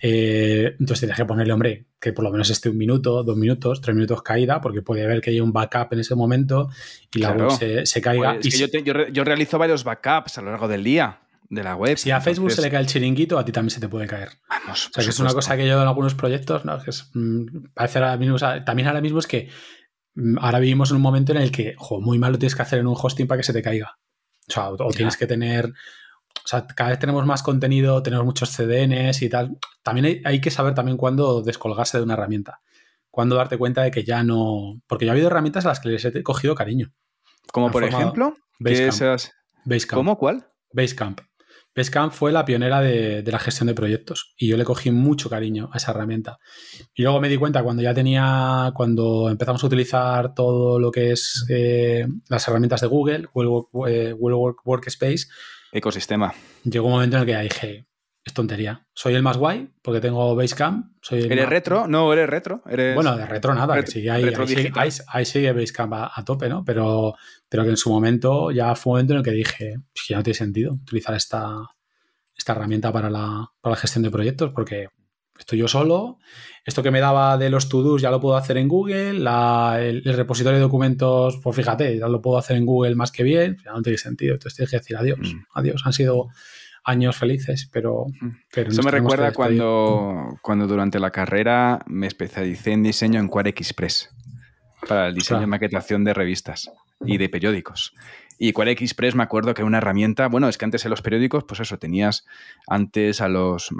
Eh, 0.00 0.76
entonces 0.78 1.00
tenías 1.00 1.16
que 1.16 1.24
ponerle, 1.24 1.52
hombre, 1.52 1.86
que 1.98 2.12
por 2.12 2.24
lo 2.24 2.30
menos 2.30 2.48
esté 2.50 2.68
un 2.68 2.78
minuto, 2.78 3.24
dos 3.24 3.36
minutos, 3.36 3.80
tres 3.80 3.94
minutos 3.94 4.22
caída, 4.22 4.60
porque 4.60 4.82
puede 4.82 5.04
haber 5.04 5.20
que 5.20 5.30
haya 5.30 5.42
un 5.42 5.52
backup 5.52 5.92
en 5.92 6.00
ese 6.00 6.14
momento 6.14 6.68
y 7.12 7.18
la 7.18 7.32
web 7.32 7.50
se, 7.84 8.00
caiga. 8.00 8.34
Pues 8.34 8.60
y 8.60 9.12
yo, 9.12 9.24
realizo 9.24 9.58
varios 9.58 9.82
backups 9.82 10.38
a 10.38 10.42
lo 10.42 10.50
largo 10.50 10.68
del 10.68 10.84
día 10.84 11.20
de 11.50 11.64
la 11.64 11.74
web. 11.74 11.96
Si 11.96 12.10
a 12.10 12.20
Facebook 12.20 12.52
se 12.52 12.62
le 12.62 12.70
cae 12.70 12.80
el 12.80 12.86
chiringuito, 12.86 13.38
a 13.38 13.44
ti 13.44 13.50
también 13.50 13.70
se 13.70 13.80
te 13.80 13.88
puede 13.88 14.06
caer. 14.06 14.28
Vamos. 14.48 14.88
O 14.88 14.92
sea, 14.92 15.02
que 15.02 15.10
es 15.10 15.18
una 15.18 15.32
cosa 15.32 15.56
que 15.56 15.66
yo 15.66 15.80
en 15.80 15.88
algunos 15.88 16.14
proyectos, 16.14 16.64
¿no? 16.64 16.80
Que 16.80 16.90
es, 16.90 17.10
mm, 17.14 17.70
parece 17.74 17.98
ahora 17.98 18.16
mismo, 18.16 18.36
también 18.64 18.86
ahora 18.86 19.00
mismo 19.00 19.18
es 19.18 19.26
que 19.26 19.48
mm, 20.14 20.38
ahora 20.40 20.60
vivimos 20.60 20.90
en 20.90 20.96
un 20.96 21.02
momento 21.02 21.32
en 21.32 21.38
el 21.38 21.50
que, 21.50 21.74
jo, 21.76 22.00
muy 22.00 22.18
mal 22.18 22.32
lo 22.32 22.38
tienes 22.38 22.54
que 22.54 22.62
hacer 22.62 22.78
en 22.78 22.86
un 22.86 22.96
hosting 22.96 23.26
para 23.26 23.38
que 23.38 23.44
se 23.44 23.52
te 23.52 23.62
caiga. 23.62 23.98
O 24.48 24.52
sea, 24.52 24.70
o 24.70 24.92
tienes 24.92 25.16
que 25.16 25.26
tener 25.26 25.72
o 26.44 26.48
sea, 26.48 26.66
cada 26.66 26.90
vez 26.90 26.98
tenemos 26.98 27.24
más 27.26 27.42
contenido, 27.42 28.02
tenemos 28.02 28.24
muchos 28.24 28.50
CDNs 28.50 29.22
y 29.22 29.28
tal. 29.28 29.58
También 29.82 30.22
hay, 30.24 30.40
que 30.40 30.50
saber 30.50 30.74
también 30.74 30.96
cuándo 30.96 31.42
descolgarse 31.42 31.98
de 31.98 32.04
una 32.04 32.14
herramienta. 32.14 32.60
Cuándo 33.10 33.36
darte 33.36 33.58
cuenta 33.58 33.82
de 33.82 33.90
que 33.90 34.04
ya 34.04 34.22
no. 34.22 34.80
Porque 34.86 35.04
ya 35.04 35.12
ha 35.12 35.14
habido 35.14 35.28
herramientas 35.28 35.64
a 35.66 35.68
las 35.68 35.80
que 35.80 35.88
les 35.88 36.04
he 36.04 36.22
cogido 36.22 36.54
cariño. 36.54 36.92
Como 37.52 37.70
por 37.70 37.84
ejemplo, 37.84 38.34
Basecamp. 38.58 39.20
Basecamp. 39.64 39.98
¿Cómo? 39.98 40.18
¿Cuál? 40.18 40.46
Basecamp. 40.72 41.20
Basecamp 41.74 42.12
fue 42.12 42.32
la 42.32 42.44
pionera 42.44 42.80
de, 42.80 43.22
la 43.24 43.38
gestión 43.38 43.68
de 43.68 43.74
proyectos 43.74 44.34
y 44.36 44.48
yo 44.48 44.56
le 44.56 44.64
cogí 44.64 44.90
mucho 44.90 45.30
cariño 45.30 45.70
a 45.72 45.76
esa 45.76 45.92
herramienta. 45.92 46.38
Y 46.94 47.02
luego 47.02 47.20
me 47.20 47.28
di 47.28 47.36
cuenta 47.36 47.62
cuando 47.62 47.82
ya 47.82 47.94
tenía, 47.94 48.72
cuando 48.74 49.30
empezamos 49.30 49.62
a 49.62 49.66
utilizar 49.66 50.34
todo 50.34 50.80
lo 50.80 50.90
que 50.90 51.12
es 51.12 51.46
eh, 51.48 52.06
las 52.28 52.48
herramientas 52.48 52.80
de 52.80 52.88
Google, 52.88 53.28
Google, 53.32 53.92
eh, 53.92 54.12
Google 54.12 54.54
Workspace, 54.64 55.28
ecosistema. 55.72 56.34
Llegó 56.64 56.86
un 56.86 56.92
momento 56.92 57.16
en 57.16 57.22
el 57.22 57.26
que 57.26 57.42
dije, 57.42 57.86
es 58.24 58.34
tontería. 58.34 58.86
Soy 58.94 59.14
el 59.14 59.22
más 59.22 59.36
guay 59.36 59.70
porque 59.82 60.00
tengo 60.00 60.34
Basecamp. 60.36 60.92
Soy 61.00 61.22
¿Eres 61.24 61.48
retro? 61.48 61.88
No, 61.88 62.12
eres 62.12 62.28
retro. 62.28 62.62
Bueno, 62.64 63.16
de 63.16 63.26
retro 63.26 63.54
nada, 63.54 63.80
que 63.82 63.86
sigue 63.86 64.10
ahí, 64.10 64.24
ahí, 65.06 65.24
sigue, 65.24 65.52
Basecamp 65.52 65.92
a, 65.94 66.24
tope, 66.24 66.48
¿no? 66.48 66.64
Pero, 66.64 67.14
pero 67.48 67.64
que 67.64 67.70
en 67.70 67.76
su 67.76 67.90
momento 67.90 68.50
ya 68.50 68.74
fue 68.74 68.90
un 68.90 68.94
momento 68.94 69.12
en 69.14 69.18
el 69.18 69.24
que 69.24 69.30
dije, 69.30 69.74
pues 69.92 70.04
que 70.06 70.14
ya 70.14 70.16
no 70.18 70.22
tiene 70.22 70.36
sentido 70.36 70.72
utilizar 70.74 71.14
esta, 71.14 71.56
esta 72.36 72.52
herramienta 72.52 72.92
para 72.92 73.10
la, 73.10 73.50
para 73.60 73.74
la 73.74 73.80
gestión 73.80 74.02
de 74.02 74.10
proyectos 74.10 74.52
porque 74.54 74.88
estoy 75.38 75.58
yo 75.58 75.68
solo. 75.68 76.18
Esto 76.64 76.82
que 76.82 76.90
me 76.90 77.00
daba 77.00 77.38
de 77.38 77.48
los 77.48 77.68
to-dos 77.68 78.02
ya 78.02 78.10
lo 78.10 78.20
puedo 78.20 78.36
hacer 78.36 78.58
en 78.58 78.68
Google. 78.68 79.10
el, 79.10 80.02
repositorio 80.04 80.58
de 80.58 80.62
documentos, 80.62 81.38
pues 81.42 81.56
fíjate, 81.56 81.98
ya 81.98 82.08
lo 82.08 82.20
puedo 82.20 82.36
hacer 82.38 82.56
en 82.56 82.66
Google 82.66 82.94
más 82.94 83.10
que 83.10 83.22
bien. 83.22 83.56
Ya 83.64 83.72
no 83.72 83.82
tiene 83.82 83.96
sentido. 83.96 84.34
Entonces 84.34 84.56
tienes 84.56 84.70
que 84.70 84.78
decir 84.78 84.96
adiós. 84.96 85.34
Mm. 85.34 85.38
Adiós. 85.54 85.82
Han 85.86 85.92
sido 85.92 86.28
años 86.84 87.16
felices, 87.16 87.70
pero... 87.72 88.06
Mm. 88.20 88.30
Eso 88.54 88.82
me 88.82 88.90
recuerda 88.90 89.32
cuando, 89.32 90.38
cuando 90.42 90.66
durante 90.66 90.98
la 90.98 91.10
carrera 91.10 91.80
me 91.86 92.06
especialicé 92.06 92.72
en 92.72 92.82
diseño 92.82 93.20
en 93.20 93.28
Quare 93.28 93.50
Express 93.50 94.10
para 94.86 95.08
el 95.08 95.14
diseño 95.14 95.42
y 95.42 95.46
maquetación 95.46 96.04
de 96.04 96.14
revistas 96.14 96.70
y 97.04 97.18
de 97.18 97.28
periódicos. 97.28 97.92
Y 98.38 98.52
Qual 98.52 98.68
Express 98.68 99.14
me 99.16 99.24
acuerdo 99.24 99.52
que 99.52 99.62
era 99.62 99.66
una 99.66 99.78
herramienta, 99.78 100.28
bueno, 100.28 100.48
es 100.48 100.56
que 100.56 100.64
antes 100.64 100.84
en 100.84 100.90
los 100.90 101.02
periódicos, 101.02 101.44
pues 101.44 101.60
eso, 101.60 101.78
tenías 101.78 102.24
antes 102.68 103.20
a 103.20 103.28
los, 103.28 103.70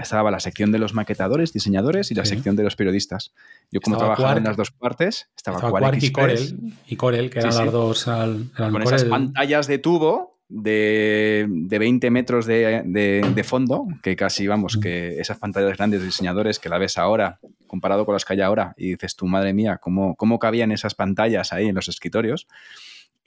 estaba 0.00 0.30
la 0.30 0.40
sección 0.40 0.72
de 0.72 0.78
los 0.78 0.94
maquetadores, 0.94 1.52
diseñadores 1.52 2.10
y 2.10 2.14
la 2.14 2.24
sección 2.24 2.56
de 2.56 2.62
los 2.62 2.76
periodistas. 2.76 3.34
Yo 3.70 3.80
como 3.80 3.98
trabajaba 3.98 4.38
en 4.38 4.44
las 4.44 4.56
dos 4.56 4.70
partes, 4.70 5.28
estaba, 5.36 5.58
estaba 5.58 5.96
y 5.98 6.10
Corel, 6.10 6.72
y 6.86 6.96
Corel, 6.96 7.30
que 7.30 7.40
eran 7.40 7.54
las 7.54 7.72
dos... 7.72 8.04
Con 8.04 8.82
esas 8.82 9.04
pantallas 9.04 9.66
de 9.66 9.78
tubo 9.78 10.36
de, 10.48 11.46
de 11.48 11.78
20 11.78 12.10
metros 12.10 12.46
de, 12.46 12.82
de, 12.84 13.44
fondo, 13.44 13.86
que 14.02 14.16
casi, 14.16 14.46
vamos, 14.46 14.78
que 14.78 15.20
esas 15.20 15.38
pantallas 15.38 15.76
grandes 15.76 16.00
de 16.00 16.06
diseñadores 16.06 16.58
que 16.58 16.68
la 16.68 16.78
ves 16.78 16.98
ahora, 16.98 17.40
comparado 17.66 18.06
con 18.06 18.14
las 18.14 18.24
que 18.24 18.34
hay 18.34 18.40
ahora, 18.40 18.74
y 18.76 18.90
dices, 18.90 19.16
tu 19.16 19.26
madre 19.26 19.52
mía, 19.52 19.78
¿cómo, 19.78 20.14
cómo 20.16 20.38
cabían 20.38 20.72
esas 20.72 20.94
pantallas 20.94 21.52
ahí 21.52 21.68
en 21.68 21.74
los 21.74 21.88
escritorios? 21.88 22.46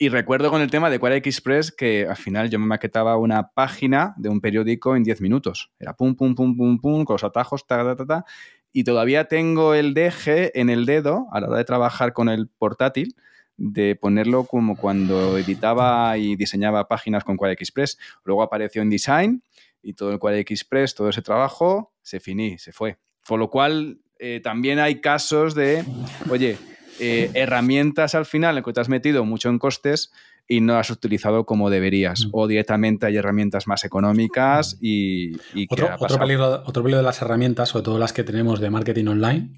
Y 0.02 0.08
recuerdo 0.08 0.48
con 0.48 0.62
el 0.62 0.70
tema 0.70 0.88
de 0.88 0.98
Quara 0.98 1.16
Express 1.16 1.70
que 1.70 2.06
al 2.08 2.16
final 2.16 2.48
yo 2.48 2.58
me 2.58 2.64
maquetaba 2.64 3.18
una 3.18 3.50
página 3.50 4.14
de 4.16 4.30
un 4.30 4.40
periódico 4.40 4.96
en 4.96 5.04
10 5.04 5.20
minutos. 5.20 5.72
Era 5.78 5.94
pum, 5.94 6.14
pum, 6.14 6.34
pum, 6.34 6.56
pum, 6.56 6.78
pum, 6.80 7.04
con 7.04 7.12
los 7.12 7.22
atajos, 7.22 7.66
ta, 7.66 7.84
ta, 7.84 7.94
ta, 7.94 8.06
ta. 8.06 8.24
Y 8.72 8.84
todavía 8.84 9.26
tengo 9.26 9.74
el 9.74 9.92
deje 9.92 10.58
en 10.58 10.70
el 10.70 10.86
dedo 10.86 11.26
a 11.32 11.40
la 11.42 11.48
hora 11.48 11.58
de 11.58 11.64
trabajar 11.66 12.14
con 12.14 12.30
el 12.30 12.48
portátil 12.48 13.14
de 13.58 13.94
ponerlo 13.94 14.44
como 14.44 14.74
cuando 14.74 15.36
editaba 15.36 16.16
y 16.16 16.34
diseñaba 16.34 16.88
páginas 16.88 17.22
con 17.22 17.36
Quara 17.36 17.52
Express. 17.52 17.98
Luego 18.24 18.42
apareció 18.42 18.80
en 18.80 18.88
Design 18.88 19.42
y 19.82 19.92
todo 19.92 20.12
el 20.12 20.18
Quara 20.18 20.38
Express, 20.38 20.94
todo 20.94 21.10
ese 21.10 21.20
trabajo, 21.20 21.92
se 22.00 22.20
finí, 22.20 22.56
se 22.56 22.72
fue. 22.72 22.96
Por 23.28 23.38
lo 23.38 23.50
cual, 23.50 24.00
eh, 24.18 24.40
también 24.42 24.78
hay 24.78 25.02
casos 25.02 25.54
de, 25.54 25.84
oye, 26.30 26.56
eh, 27.00 27.30
herramientas 27.34 28.14
al 28.14 28.26
final 28.26 28.58
en 28.58 28.64
que 28.64 28.72
te 28.72 28.80
has 28.80 28.88
metido 28.88 29.24
mucho 29.24 29.48
en 29.48 29.58
costes 29.58 30.12
y 30.46 30.60
no 30.60 30.76
has 30.76 30.90
utilizado 30.90 31.46
como 31.46 31.70
deberías. 31.70 32.26
Mm. 32.26 32.30
O 32.32 32.46
directamente 32.46 33.06
hay 33.06 33.16
herramientas 33.16 33.66
más 33.66 33.84
económicas 33.84 34.76
y... 34.80 35.36
otro, 35.70 35.90
otro, 35.98 36.18
peligro, 36.18 36.62
otro, 36.66 36.82
de 36.82 37.02
las 37.02 37.22
herramientas, 37.22 37.68
sobre 37.68 37.84
todo 37.84 37.98
las 37.98 38.12
que 38.12 38.24
tenemos 38.24 38.60
de 38.60 38.68
marketing 38.68 39.06
online, 39.06 39.52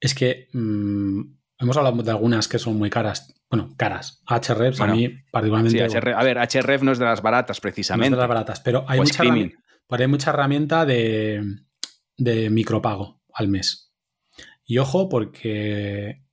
es 0.00 0.14
que 0.14 0.48
mm, 0.52 1.20
hemos 1.58 1.76
hablado 1.76 2.02
de 2.02 2.10
algunas 2.10 2.46
que 2.46 2.58
son 2.58 2.76
muy 2.76 2.90
caras. 2.90 3.34
Bueno, 3.48 3.74
caras. 3.76 4.22
Hrefs 4.28 4.80
a 4.80 4.86
mí 4.86 5.08
particularmente... 5.30 5.82
a 5.82 6.22
ver, 6.22 6.36
Href 6.36 6.82
no 6.82 6.92
es 6.92 6.98
de 6.98 7.04
las 7.06 7.22
baratas 7.22 7.60
precisamente. 7.60 8.10
No 8.10 8.16
es 8.16 8.18
de 8.18 8.22
las 8.22 8.28
baratas, 8.28 8.60
pero 8.60 8.84
hay, 8.86 9.00
mucha, 9.00 9.22
hay 9.22 10.06
mucha 10.08 10.30
herramienta 10.30 10.84
de, 10.84 11.42
de 12.18 12.50
micropago 12.50 13.22
al 13.32 13.48
mes. 13.48 13.92
Y 14.66 14.78
ojo, 14.78 15.08
porque 15.08 16.23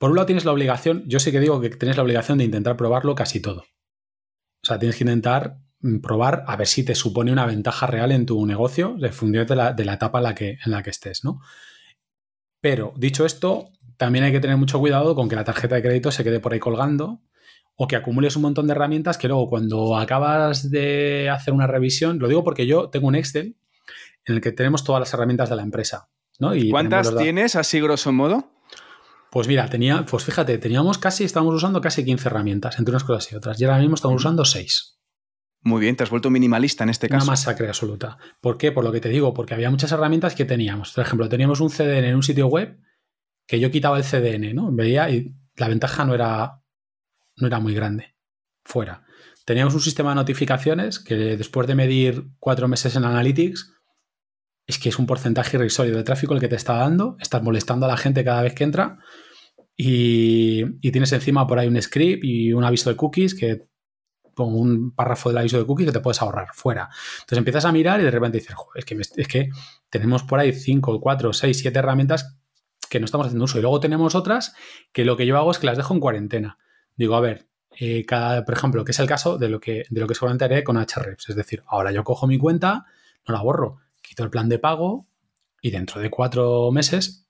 por 0.00 0.08
un 0.08 0.16
lado 0.16 0.24
tienes 0.24 0.46
la 0.46 0.52
obligación, 0.52 1.04
yo 1.06 1.20
sí 1.20 1.30
que 1.30 1.40
digo 1.40 1.60
que 1.60 1.68
tienes 1.68 1.98
la 1.98 2.02
obligación 2.02 2.38
de 2.38 2.44
intentar 2.44 2.74
probarlo 2.74 3.14
casi 3.14 3.38
todo. 3.38 3.64
O 4.62 4.66
sea, 4.66 4.78
tienes 4.78 4.96
que 4.96 5.04
intentar 5.04 5.58
mm, 5.80 5.98
probar 5.98 6.42
a 6.46 6.56
ver 6.56 6.66
si 6.66 6.82
te 6.82 6.94
supone 6.94 7.30
una 7.30 7.44
ventaja 7.44 7.86
real 7.86 8.10
en 8.10 8.24
tu 8.24 8.46
negocio 8.46 8.96
de 8.98 9.12
función 9.12 9.46
de 9.46 9.54
la, 9.54 9.92
etapa 9.92 10.20
en 10.20 10.24
la, 10.24 10.34
que, 10.34 10.58
en 10.64 10.72
la 10.72 10.82
que 10.82 10.88
estés, 10.88 11.22
¿no? 11.22 11.42
Pero, 12.62 12.94
dicho 12.96 13.26
esto, 13.26 13.72
también 13.98 14.24
hay 14.24 14.32
que 14.32 14.40
tener 14.40 14.56
mucho 14.56 14.78
cuidado 14.78 15.14
con 15.14 15.28
que 15.28 15.36
la 15.36 15.44
tarjeta 15.44 15.74
de 15.74 15.82
crédito 15.82 16.10
se 16.10 16.24
quede 16.24 16.40
por 16.40 16.54
ahí 16.54 16.60
colgando 16.60 17.20
o 17.76 17.86
que 17.86 17.96
acumules 17.96 18.36
un 18.36 18.42
montón 18.42 18.68
de 18.68 18.72
herramientas 18.72 19.18
que 19.18 19.28
luego 19.28 19.48
cuando 19.48 19.98
acabas 19.98 20.70
de 20.70 21.28
hacer 21.28 21.52
una 21.52 21.66
revisión, 21.66 22.18
lo 22.18 22.26
digo 22.26 22.42
porque 22.42 22.66
yo 22.66 22.88
tengo 22.88 23.06
un 23.06 23.16
Excel 23.16 23.58
en 24.24 24.34
el 24.34 24.40
que 24.40 24.52
tenemos 24.52 24.82
todas 24.82 25.00
las 25.00 25.12
herramientas 25.12 25.50
de 25.50 25.56
la 25.56 25.62
empresa. 25.62 26.08
¿no? 26.38 26.54
Y 26.54 26.70
¿Cuántas 26.70 27.14
tienes 27.18 27.54
así 27.54 27.82
grosso 27.82 28.12
modo? 28.12 28.50
Pues 29.30 29.46
mira, 29.46 29.68
tenía, 29.68 30.04
pues 30.04 30.24
fíjate, 30.24 30.58
teníamos 30.58 30.98
casi, 30.98 31.24
estábamos 31.24 31.54
usando 31.54 31.80
casi 31.80 32.04
15 32.04 32.28
herramientas 32.28 32.78
entre 32.78 32.92
unas 32.92 33.04
cosas 33.04 33.30
y 33.32 33.36
otras. 33.36 33.60
Y 33.60 33.64
ahora 33.64 33.78
mismo 33.78 33.94
estamos 33.94 34.16
usando 34.16 34.44
6. 34.44 34.98
Muy 35.62 35.80
bien, 35.80 35.94
te 35.94 36.02
has 36.02 36.10
vuelto 36.10 36.30
minimalista 36.30 36.84
en 36.84 36.90
este 36.90 37.08
caso. 37.08 37.24
Una 37.24 37.32
masacre 37.32 37.68
absoluta. 37.68 38.18
¿Por 38.40 38.56
qué? 38.56 38.72
Por 38.72 38.82
lo 38.82 38.90
que 38.90 39.00
te 39.00 39.10
digo, 39.10 39.34
porque 39.34 39.54
había 39.54 39.70
muchas 39.70 39.92
herramientas 39.92 40.34
que 40.34 40.46
teníamos. 40.46 40.92
Por 40.92 41.04
ejemplo, 41.04 41.28
teníamos 41.28 41.60
un 41.60 41.70
CDN 41.70 42.04
en 42.04 42.16
un 42.16 42.22
sitio 42.22 42.46
web 42.46 42.80
que 43.46 43.60
yo 43.60 43.70
quitaba 43.70 43.98
el 43.98 44.04
CDN, 44.04 44.54
¿no? 44.54 44.72
Veía 44.72 45.10
y 45.10 45.34
la 45.56 45.68
ventaja 45.68 46.04
no 46.04 46.14
era, 46.14 46.62
no 47.36 47.46
era 47.46 47.60
muy 47.60 47.74
grande. 47.74 48.14
Fuera. 48.64 49.04
Teníamos 49.44 49.74
un 49.74 49.80
sistema 49.80 50.10
de 50.10 50.16
notificaciones 50.16 50.98
que 50.98 51.14
después 51.14 51.66
de 51.66 51.74
medir 51.74 52.30
cuatro 52.38 52.68
meses 52.68 52.96
en 52.96 53.04
Analytics, 53.04 53.72
es 54.70 54.78
que 54.78 54.88
es 54.88 54.98
un 54.98 55.06
porcentaje 55.06 55.56
irrisorio 55.56 55.96
de 55.96 56.02
tráfico 56.02 56.34
el 56.34 56.40
que 56.40 56.48
te 56.48 56.56
está 56.56 56.74
dando, 56.74 57.16
estás 57.20 57.42
molestando 57.42 57.86
a 57.86 57.88
la 57.88 57.96
gente 57.96 58.24
cada 58.24 58.42
vez 58.42 58.54
que 58.54 58.64
entra 58.64 58.98
y, 59.82 60.90
tienes 60.90 61.10
encima 61.12 61.46
por 61.46 61.58
ahí 61.58 61.66
un 61.66 61.80
script 61.80 62.22
y 62.22 62.52
un 62.52 62.64
aviso 62.64 62.90
de 62.90 62.96
cookies 62.96 63.34
que 63.34 63.66
con 64.34 64.54
un 64.54 64.94
párrafo 64.94 65.30
del 65.30 65.38
aviso 65.38 65.58
de 65.58 65.64
cookies 65.64 65.86
que 65.86 65.92
te 65.92 66.00
puedes 66.00 66.20
ahorrar 66.20 66.48
fuera. 66.52 66.90
Entonces 67.20 67.38
empiezas 67.38 67.64
a 67.64 67.72
mirar 67.72 67.98
y 68.00 68.04
de 68.04 68.10
repente 68.10 68.38
dices, 68.38 68.54
es, 68.74 69.28
que 69.28 69.48
tenemos 69.88 70.22
por 70.22 70.38
ahí 70.38 70.52
5, 70.52 71.00
4, 71.00 71.32
6, 71.32 71.58
7 71.58 71.78
herramientas 71.78 72.36
que 72.90 73.00
no 73.00 73.06
estamos 73.06 73.28
haciendo 73.28 73.44
uso. 73.44 73.58
Y 73.58 73.62
luego 73.62 73.80
tenemos 73.80 74.14
otras 74.14 74.54
que 74.92 75.06
lo 75.06 75.16
que 75.16 75.24
yo 75.24 75.38
hago 75.38 75.50
es 75.50 75.58
que 75.58 75.66
las 75.66 75.78
dejo 75.78 75.94
en 75.94 76.00
cuarentena. 76.00 76.58
Digo, 76.96 77.14
a 77.14 77.20
ver, 77.20 77.48
eh, 77.78 78.04
cada, 78.04 78.44
por 78.44 78.54
ejemplo, 78.54 78.84
que 78.84 78.92
es 78.92 78.98
el 78.98 79.06
caso 79.06 79.38
de 79.38 79.48
lo 79.48 79.60
que, 79.60 79.84
de 79.88 80.00
lo 80.00 80.06
que 80.06 80.14
seguramente 80.14 80.44
haré 80.44 80.62
con 80.62 80.76
HREPS. 80.76 81.30
Es 81.30 81.36
decir, 81.36 81.62
ahora 81.66 81.90
yo 81.90 82.04
cojo 82.04 82.26
mi 82.26 82.36
cuenta, 82.36 82.84
no 83.26 83.34
la 83.34 83.40
borro, 83.40 83.78
quito 84.10 84.24
el 84.24 84.30
plan 84.30 84.48
de 84.48 84.58
pago 84.58 85.06
y 85.62 85.70
dentro 85.70 86.00
de 86.00 86.10
cuatro 86.10 86.72
meses 86.72 87.28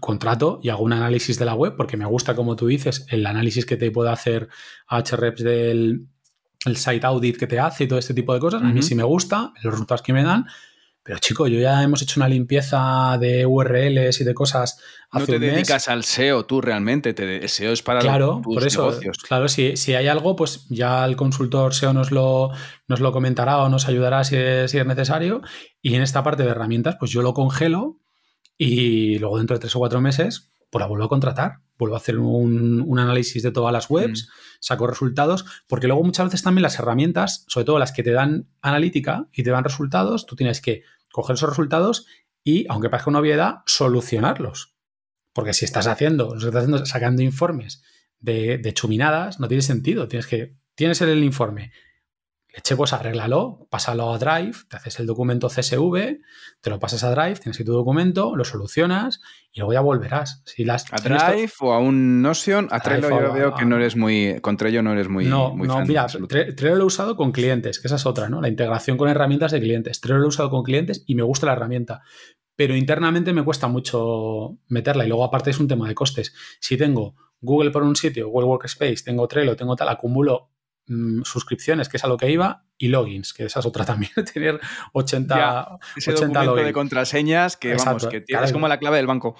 contrato 0.00 0.60
y 0.62 0.70
hago 0.70 0.82
un 0.82 0.94
análisis 0.94 1.38
de 1.38 1.44
la 1.44 1.54
web 1.54 1.74
porque 1.76 1.98
me 1.98 2.06
gusta, 2.06 2.34
como 2.34 2.56
tú 2.56 2.68
dices, 2.68 3.06
el 3.10 3.26
análisis 3.26 3.66
que 3.66 3.76
te 3.76 3.90
puede 3.90 4.10
hacer 4.10 4.48
HREPS 4.88 5.44
del 5.44 6.06
el 6.64 6.76
site 6.76 7.04
audit 7.06 7.36
que 7.36 7.46
te 7.46 7.58
hace 7.58 7.84
y 7.84 7.88
todo 7.88 7.98
este 7.98 8.14
tipo 8.14 8.32
de 8.32 8.40
cosas. 8.40 8.62
A 8.62 8.66
mí 8.66 8.82
sí 8.82 8.94
me 8.94 9.02
gusta, 9.02 9.52
los 9.62 9.72
resultados 9.74 10.00
que 10.00 10.14
me 10.14 10.22
dan. 10.22 10.46
Pero 11.04 11.18
chico, 11.18 11.48
yo 11.48 11.58
ya 11.58 11.82
hemos 11.82 12.00
hecho 12.00 12.20
una 12.20 12.28
limpieza 12.28 13.16
de 13.18 13.44
URLs 13.44 14.20
y 14.20 14.24
de 14.24 14.34
cosas. 14.34 14.78
no 15.12 15.26
te 15.26 15.40
dedicas 15.40 15.88
al 15.88 16.04
SEO 16.04 16.46
tú 16.46 16.60
realmente, 16.60 17.12
te, 17.12 17.38
el 17.38 17.48
SEO 17.48 17.72
es 17.72 17.82
para 17.82 18.00
claro, 18.00 18.40
por 18.40 18.64
eso, 18.64 19.00
Claro, 19.26 19.48
si, 19.48 19.76
si, 19.76 19.94
hay 19.94 20.06
algo, 20.06 20.36
pues 20.36 20.66
ya 20.68 21.04
el 21.04 21.16
consultor 21.16 21.74
SEO 21.74 21.92
nos 21.92 22.12
lo, 22.12 22.50
nos 22.86 23.00
lo 23.00 23.10
comentará 23.10 23.58
o 23.58 23.68
nos 23.68 23.88
ayudará 23.88 24.22
si 24.22 24.36
es, 24.36 24.70
si 24.70 24.78
es 24.78 24.86
necesario. 24.86 25.42
Y 25.80 25.96
en 25.96 26.02
esta 26.02 26.22
parte 26.22 26.44
de 26.44 26.50
herramientas, 26.50 26.96
pues 27.00 27.10
yo 27.10 27.22
lo 27.22 27.34
congelo 27.34 27.98
y 28.56 29.18
luego 29.18 29.38
dentro 29.38 29.56
de 29.56 29.60
tres 29.60 29.74
o 29.74 29.80
cuatro 29.80 30.00
meses, 30.00 30.51
pues 30.72 30.80
la 30.80 30.86
vuelvo 30.86 31.04
a 31.04 31.08
contratar, 31.10 31.58
vuelvo 31.76 31.96
a 31.96 31.98
hacer 31.98 32.18
un, 32.18 32.98
análisis 32.98 33.42
de 33.42 33.52
todas 33.52 33.74
las 33.74 33.90
webs, 33.90 34.24
mm. 34.24 34.56
saco 34.58 34.86
resultados, 34.86 35.44
porque 35.66 35.86
luego 35.86 36.02
muchas 36.02 36.28
veces 36.28 36.42
también 36.42 36.62
las 36.62 36.78
herramientas, 36.78 37.44
sobre 37.46 37.66
todo 37.66 37.78
las 37.78 37.92
que 37.92 38.02
te 38.02 38.12
dan 38.12 38.48
analítica 38.62 39.28
y 39.32 39.42
te 39.42 39.50
dan 39.50 39.64
resultados, 39.64 40.24
tú 40.24 40.34
tienes 40.34 40.62
que 40.62 40.82
coger 41.12 41.34
esos 41.34 41.50
resultados 41.50 42.06
y, 42.42 42.64
aunque 42.70 42.88
parezca 42.88 43.10
una 43.10 43.18
obviedad, 43.18 43.56
solucionarlos. 43.66 44.74
Porque 45.34 45.52
si 45.52 45.66
estás 45.66 45.86
haciendo, 45.86 46.36
estás 46.36 46.54
haciendo, 46.54 46.86
sacando 46.86 47.20
informes 47.20 47.82
de, 48.18 48.56
de 48.56 48.72
chuminadas, 48.72 49.40
no 49.40 49.48
tiene 49.48 49.62
sentido. 49.62 50.08
Tienes 50.08 50.26
que, 50.26 50.56
tienes 50.74 51.02
el 51.02 51.22
informe, 51.22 51.70
Leche, 52.54 52.76
pues 52.76 52.92
arréglalo, 52.92 53.66
pásalo 53.70 54.12
a 54.12 54.18
Drive, 54.18 54.58
te 54.68 54.76
haces 54.76 55.00
el 55.00 55.06
documento 55.06 55.48
CSV, 55.48 56.18
te 56.60 56.70
lo 56.70 56.78
pasas 56.78 57.02
a 57.02 57.10
Drive, 57.10 57.36
tienes 57.36 57.56
aquí 57.56 57.64
tu 57.64 57.72
documento, 57.72 58.36
lo 58.36 58.44
solucionas 58.44 59.22
y 59.52 59.60
luego 59.60 59.72
ya 59.72 59.80
volverás. 59.80 60.42
Si 60.44 60.62
las, 60.64 60.84
¿A 60.92 60.96
Drive 60.96 61.52
o 61.60 61.72
a 61.72 61.78
un 61.78 62.20
Notion? 62.20 62.68
A 62.70 62.80
Trello 62.80 63.08
yo 63.08 63.32
veo 63.32 63.54
que 63.54 63.64
no 63.64 63.76
eres 63.76 63.96
muy... 63.96 64.38
Con 64.42 64.58
Trello 64.58 64.82
no 64.82 64.92
eres 64.92 65.08
muy... 65.08 65.24
No, 65.24 65.56
no 65.56 65.86
mira, 65.86 66.06
Trello 66.06 66.76
lo 66.76 66.82
he 66.82 66.86
usado 66.86 67.16
con 67.16 67.32
clientes, 67.32 67.80
que 67.80 67.88
esa 67.88 67.96
es 67.96 68.04
otra, 68.04 68.28
¿no? 68.28 68.42
La 68.42 68.48
integración 68.48 68.98
con 68.98 69.08
herramientas 69.08 69.52
de 69.52 69.60
clientes. 69.60 70.02
Trello 70.02 70.18
lo 70.18 70.26
he 70.26 70.28
usado 70.28 70.50
con 70.50 70.62
clientes 70.62 71.04
y 71.06 71.14
me 71.14 71.22
gusta 71.22 71.46
la 71.46 71.54
herramienta. 71.54 72.02
Pero 72.54 72.76
internamente 72.76 73.32
me 73.32 73.44
cuesta 73.44 73.66
mucho 73.66 74.58
meterla 74.68 75.06
y 75.06 75.08
luego 75.08 75.24
aparte 75.24 75.50
es 75.50 75.58
un 75.58 75.68
tema 75.68 75.88
de 75.88 75.94
costes. 75.94 76.34
Si 76.60 76.76
tengo 76.76 77.16
Google 77.40 77.70
por 77.70 77.82
un 77.82 77.96
sitio, 77.96 78.28
Google 78.28 78.48
Workspace, 78.48 79.04
tengo 79.04 79.26
Trello, 79.26 79.56
tengo 79.56 79.74
tal, 79.74 79.88
acumulo 79.88 80.51
Mm, 80.88 81.22
suscripciones, 81.22 81.88
que 81.88 81.96
es 81.96 82.04
a 82.04 82.08
lo 82.08 82.16
que 82.16 82.28
iba, 82.28 82.64
y 82.76 82.88
logins, 82.88 83.32
que 83.32 83.44
esa 83.44 83.60
es 83.60 83.66
otra 83.66 83.84
también, 83.84 84.10
tener 84.32 84.60
80, 84.92 85.78
ese 85.96 86.12
documento 86.12 86.56
de 86.56 86.72
contraseñas 86.72 87.56
que, 87.56 87.74
vamos, 87.74 88.06
que 88.06 88.20
tienes 88.20 88.52
como 88.52 88.66
la 88.68 88.78
clave 88.78 88.96
del 88.96 89.06
banco. 89.06 89.36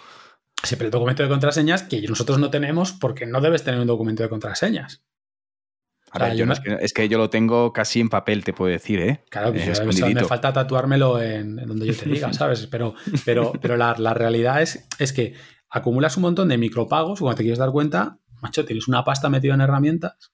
Sí, 0.62 0.76
pero 0.76 0.87
el 0.87 0.92
documento 0.92 1.24
de 1.24 1.28
contraseñas 1.28 1.83
que 1.83 2.00
nosotros 2.02 2.38
no 2.38 2.50
tenemos 2.50 2.92
porque 2.92 3.26
no 3.26 3.40
debes 3.40 3.64
tener 3.64 3.81
un 3.81 3.88
documento 3.88 4.22
de 4.22 4.28
contraseñas. 4.28 5.05
es, 6.81 6.92
que, 6.92 7.09
yo 7.09 7.18
lo 7.18 7.28
tengo 7.28 7.72
casi 7.72 7.98
en 7.98 8.09
papel, 8.09 8.44
te 8.44 8.52
puedo 8.52 8.70
decir, 8.70 9.00
¿eh? 9.00 9.24
Claro, 9.28 9.52
que 9.52 9.64
me 10.14 10.24
falta 10.24 10.52
tatuármelo 10.52 11.20
en, 11.20 11.57
donde 11.57 11.87
yo 11.87 11.96
te 11.96 12.09
diga, 12.09 12.33
¿sabes? 12.33 12.68
Pero, 12.68 12.94
pero, 13.24 13.52
pero 13.61 13.76
la, 13.76 13.96
la, 13.98 14.14
realidad 14.14 14.62
es, 14.62 14.87
es 15.00 15.12
que 15.12 15.35
acumulas 15.68 16.16
un 16.16 16.22
montón 16.22 16.48
de 16.48 16.59
micropagos 16.59 17.18
cuando 17.18 17.38
te 17.38 17.42
quieres 17.42 17.59
dar 17.59 17.72
cuenta, 17.72 18.20
macho, 18.40 18.64
tienes 18.64 18.87
una 18.87 19.02
pasta 19.02 19.28
metida 19.28 19.55
en 19.55 19.62
herramientas 19.62 20.33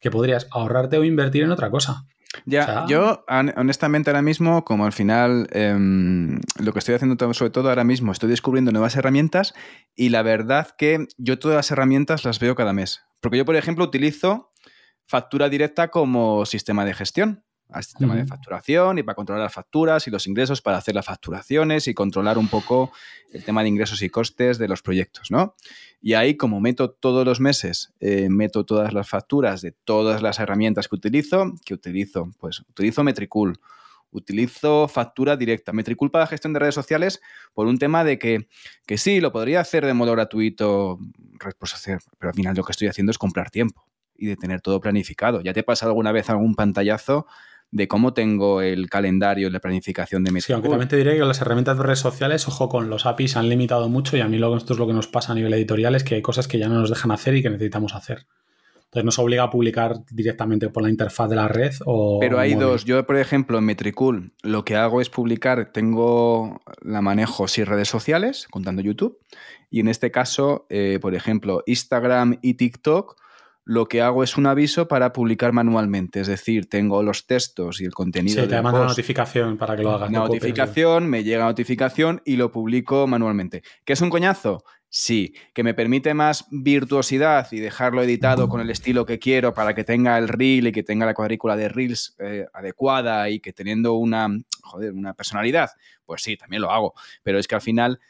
que 0.00 0.10
podrías 0.10 0.48
ahorrarte 0.50 0.98
o 0.98 1.04
invertir 1.04 1.42
en 1.42 1.50
otra 1.50 1.70
cosa. 1.70 2.06
Ya, 2.46 2.84
yo 2.88 3.24
honestamente 3.28 4.10
ahora 4.10 4.22
mismo, 4.22 4.64
como 4.64 4.86
al 4.86 4.92
final 4.92 5.48
em, 5.50 6.40
lo 6.60 6.72
que 6.72 6.78
estoy 6.78 6.94
haciendo 6.94 7.34
sobre 7.34 7.50
todo 7.50 7.68
ahora 7.68 7.82
mismo, 7.82 8.12
estoy 8.12 8.30
descubriendo 8.30 8.70
nuevas 8.70 8.94
herramientas 8.96 9.52
y 9.96 10.10
la 10.10 10.22
verdad 10.22 10.68
que 10.78 11.06
yo 11.18 11.38
todas 11.38 11.56
las 11.56 11.70
herramientas 11.72 12.24
las 12.24 12.38
veo 12.38 12.54
cada 12.54 12.72
mes. 12.72 13.02
Porque 13.20 13.38
yo, 13.38 13.44
por 13.44 13.56
ejemplo, 13.56 13.84
utilizo 13.84 14.52
factura 15.06 15.48
directa 15.48 15.88
como 15.88 16.46
sistema 16.46 16.84
de 16.84 16.94
gestión 16.94 17.44
al 17.72 17.84
sistema 17.84 18.14
de 18.16 18.26
facturación 18.26 18.98
y 18.98 19.02
para 19.02 19.14
controlar 19.14 19.44
las 19.44 19.52
facturas 19.52 20.06
y 20.06 20.10
los 20.10 20.26
ingresos 20.26 20.62
para 20.62 20.78
hacer 20.78 20.94
las 20.94 21.06
facturaciones 21.06 21.88
y 21.88 21.94
controlar 21.94 22.38
un 22.38 22.48
poco 22.48 22.92
el 23.32 23.44
tema 23.44 23.62
de 23.62 23.68
ingresos 23.68 24.02
y 24.02 24.08
costes 24.08 24.58
de 24.58 24.68
los 24.68 24.82
proyectos, 24.82 25.30
¿no? 25.30 25.54
Y 26.00 26.14
ahí, 26.14 26.36
como 26.36 26.60
meto 26.60 26.90
todos 26.90 27.24
los 27.24 27.40
meses, 27.40 27.92
eh, 28.00 28.28
meto 28.30 28.64
todas 28.64 28.92
las 28.92 29.08
facturas 29.08 29.60
de 29.60 29.72
todas 29.72 30.22
las 30.22 30.38
herramientas 30.38 30.88
que 30.88 30.96
utilizo, 30.96 31.54
que 31.64 31.74
utilizo, 31.74 32.30
pues 32.38 32.60
utilizo 32.60 33.04
Metricool, 33.04 33.58
utilizo 34.10 34.88
factura 34.88 35.36
directa. 35.36 35.72
Metricool 35.72 36.10
para 36.10 36.26
gestión 36.26 36.52
de 36.52 36.60
redes 36.60 36.74
sociales 36.74 37.20
por 37.54 37.66
un 37.66 37.78
tema 37.78 38.04
de 38.04 38.18
que, 38.18 38.48
que 38.86 38.98
sí, 38.98 39.20
lo 39.20 39.32
podría 39.32 39.60
hacer 39.60 39.86
de 39.86 39.94
modo 39.94 40.12
gratuito, 40.12 40.98
pues 41.58 41.74
pero 42.18 42.30
al 42.30 42.34
final 42.34 42.56
lo 42.56 42.64
que 42.64 42.72
estoy 42.72 42.88
haciendo 42.88 43.10
es 43.10 43.18
comprar 43.18 43.50
tiempo 43.50 43.86
y 44.16 44.26
de 44.26 44.36
tener 44.36 44.60
todo 44.60 44.80
planificado. 44.80 45.40
¿Ya 45.40 45.52
te 45.52 45.60
ha 45.60 45.64
pasado 45.64 45.90
alguna 45.90 46.12
vez 46.12 46.28
algún 46.28 46.54
pantallazo 46.54 47.26
de 47.72 47.86
cómo 47.88 48.12
tengo 48.12 48.62
el 48.62 48.90
calendario 48.90 49.48
y 49.48 49.50
la 49.50 49.60
planificación 49.60 50.24
de 50.24 50.32
mi 50.32 50.40
Sí, 50.40 50.52
aunque 50.52 50.68
también 50.68 50.88
te 50.88 50.96
diré 50.96 51.16
que 51.16 51.24
las 51.24 51.40
herramientas 51.40 51.76
de 51.76 51.84
redes 51.84 52.00
sociales, 52.00 52.48
ojo, 52.48 52.68
con 52.68 52.90
los 52.90 53.06
APIs 53.06 53.36
han 53.36 53.48
limitado 53.48 53.88
mucho 53.88 54.16
y 54.16 54.20
a 54.20 54.28
mí 54.28 54.38
lo, 54.38 54.56
esto 54.56 54.72
es 54.72 54.78
lo 54.78 54.86
que 54.86 54.92
nos 54.92 55.06
pasa 55.06 55.32
a 55.32 55.34
nivel 55.34 55.54
editorial, 55.54 55.94
es 55.94 56.04
que 56.04 56.16
hay 56.16 56.22
cosas 56.22 56.48
que 56.48 56.58
ya 56.58 56.68
no 56.68 56.80
nos 56.80 56.90
dejan 56.90 57.12
hacer 57.12 57.34
y 57.34 57.42
que 57.42 57.50
necesitamos 57.50 57.94
hacer. 57.94 58.26
Entonces 58.90 59.04
nos 59.04 59.18
obliga 59.20 59.44
a 59.44 59.50
publicar 59.50 60.04
directamente 60.10 60.68
por 60.68 60.82
la 60.82 60.90
interfaz 60.90 61.30
de 61.30 61.36
la 61.36 61.46
red 61.46 61.72
o... 61.86 62.18
Pero 62.18 62.40
hay 62.40 62.56
dos. 62.56 62.84
Yo, 62.84 63.06
por 63.06 63.18
ejemplo, 63.18 63.58
en 63.58 63.64
Metricool 63.64 64.32
lo 64.42 64.64
que 64.64 64.74
hago 64.74 65.00
es 65.00 65.08
publicar, 65.08 65.70
tengo 65.72 66.60
la 66.82 67.00
manejo 67.00 67.46
sí 67.46 67.62
redes 67.62 67.86
sociales, 67.86 68.48
contando 68.50 68.82
YouTube, 68.82 69.20
y 69.70 69.78
en 69.78 69.86
este 69.86 70.10
caso, 70.10 70.66
eh, 70.70 70.98
por 71.00 71.14
ejemplo, 71.14 71.62
Instagram 71.66 72.38
y 72.42 72.54
TikTok 72.54 73.14
lo 73.64 73.86
que 73.86 74.02
hago 74.02 74.24
es 74.24 74.36
un 74.36 74.46
aviso 74.46 74.88
para 74.88 75.12
publicar 75.12 75.52
manualmente. 75.52 76.20
Es 76.20 76.26
decir, 76.26 76.68
tengo 76.68 77.02
los 77.02 77.26
textos 77.26 77.80
y 77.80 77.84
el 77.84 77.92
contenido. 77.92 78.42
Sí, 78.42 78.48
te 78.48 78.60
manda 78.62 78.80
una 78.80 78.88
notificación 78.88 79.56
para 79.56 79.76
que 79.76 79.82
lo 79.82 79.92
hagas. 79.92 80.08
Una 80.08 80.20
notificación, 80.20 81.08
me 81.08 81.22
llega 81.22 81.44
notificación 81.44 82.22
y 82.24 82.36
lo 82.36 82.50
publico 82.50 83.06
manualmente. 83.06 83.62
¿Qué 83.84 83.92
es 83.92 84.00
un 84.00 84.10
coñazo? 84.10 84.64
Sí, 84.92 85.34
que 85.54 85.62
me 85.62 85.72
permite 85.72 86.14
más 86.14 86.46
virtuosidad 86.50 87.46
y 87.52 87.60
dejarlo 87.60 88.02
editado 88.02 88.48
con 88.48 88.60
el 88.60 88.70
estilo 88.70 89.06
que 89.06 89.20
quiero 89.20 89.54
para 89.54 89.72
que 89.72 89.84
tenga 89.84 90.18
el 90.18 90.26
reel 90.26 90.66
y 90.66 90.72
que 90.72 90.82
tenga 90.82 91.06
la 91.06 91.14
cuadrícula 91.14 91.54
de 91.54 91.68
reels 91.68 92.16
eh, 92.18 92.46
adecuada 92.52 93.30
y 93.30 93.38
que 93.38 93.52
teniendo 93.52 93.94
una, 93.94 94.26
joder, 94.62 94.92
una 94.92 95.14
personalidad, 95.14 95.70
pues 96.04 96.22
sí, 96.22 96.36
también 96.36 96.62
lo 96.62 96.72
hago. 96.72 96.94
Pero 97.22 97.38
es 97.38 97.46
que 97.46 97.54
al 97.54 97.60
final 97.60 98.00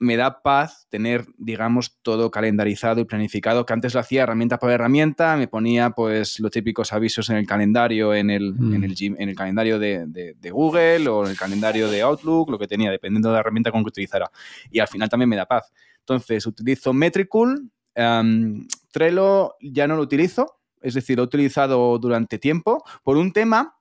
me 0.00 0.16
da 0.16 0.42
paz 0.42 0.86
tener, 0.88 1.26
digamos, 1.38 1.98
todo 2.02 2.30
calendarizado 2.30 3.00
y 3.00 3.04
planificado, 3.04 3.66
que 3.66 3.72
antes 3.72 3.94
lo 3.94 4.00
hacía 4.00 4.22
herramienta 4.22 4.58
por 4.58 4.70
herramienta, 4.70 5.36
me 5.36 5.48
ponía 5.48 5.90
pues 5.90 6.38
los 6.38 6.50
típicos 6.50 6.92
avisos 6.92 7.28
en 7.30 7.36
el 7.36 7.46
calendario, 7.46 8.14
en 8.14 8.30
el, 8.30 8.54
en 8.58 8.84
el, 8.84 8.90
mm. 8.90 9.20
en 9.20 9.28
el 9.28 9.34
calendario 9.34 9.78
de, 9.78 10.34
Google 10.50 11.08
o 11.08 11.24
en 11.24 11.30
el 11.30 11.36
calendario 11.36 11.90
de 11.90 12.02
Outlook, 12.02 12.50
lo 12.50 12.58
que 12.58 12.68
tenía, 12.68 12.90
dependiendo 12.90 13.28
de 13.28 13.34
la 13.34 13.40
herramienta 13.40 13.72
con 13.72 13.82
que 13.82 13.88
utilizara. 13.88 14.30
Y 14.70 14.78
al 14.78 14.88
final 14.88 15.08
también 15.08 15.28
me 15.28 15.36
da 15.36 15.46
paz. 15.46 15.72
Entonces, 16.00 16.46
utilizo 16.46 16.92
Metricool, 16.92 17.70
em, 17.94 18.66
Trello 18.92 19.56
ya 19.60 19.86
no 19.86 19.96
lo 19.96 20.02
utilizo, 20.02 20.60
es 20.80 20.94
decir, 20.94 21.16
lo 21.16 21.24
he 21.24 21.26
utilizado 21.26 21.98
durante 21.98 22.38
tiempo 22.38 22.84
por 23.02 23.16
un 23.16 23.32
tema 23.32 23.77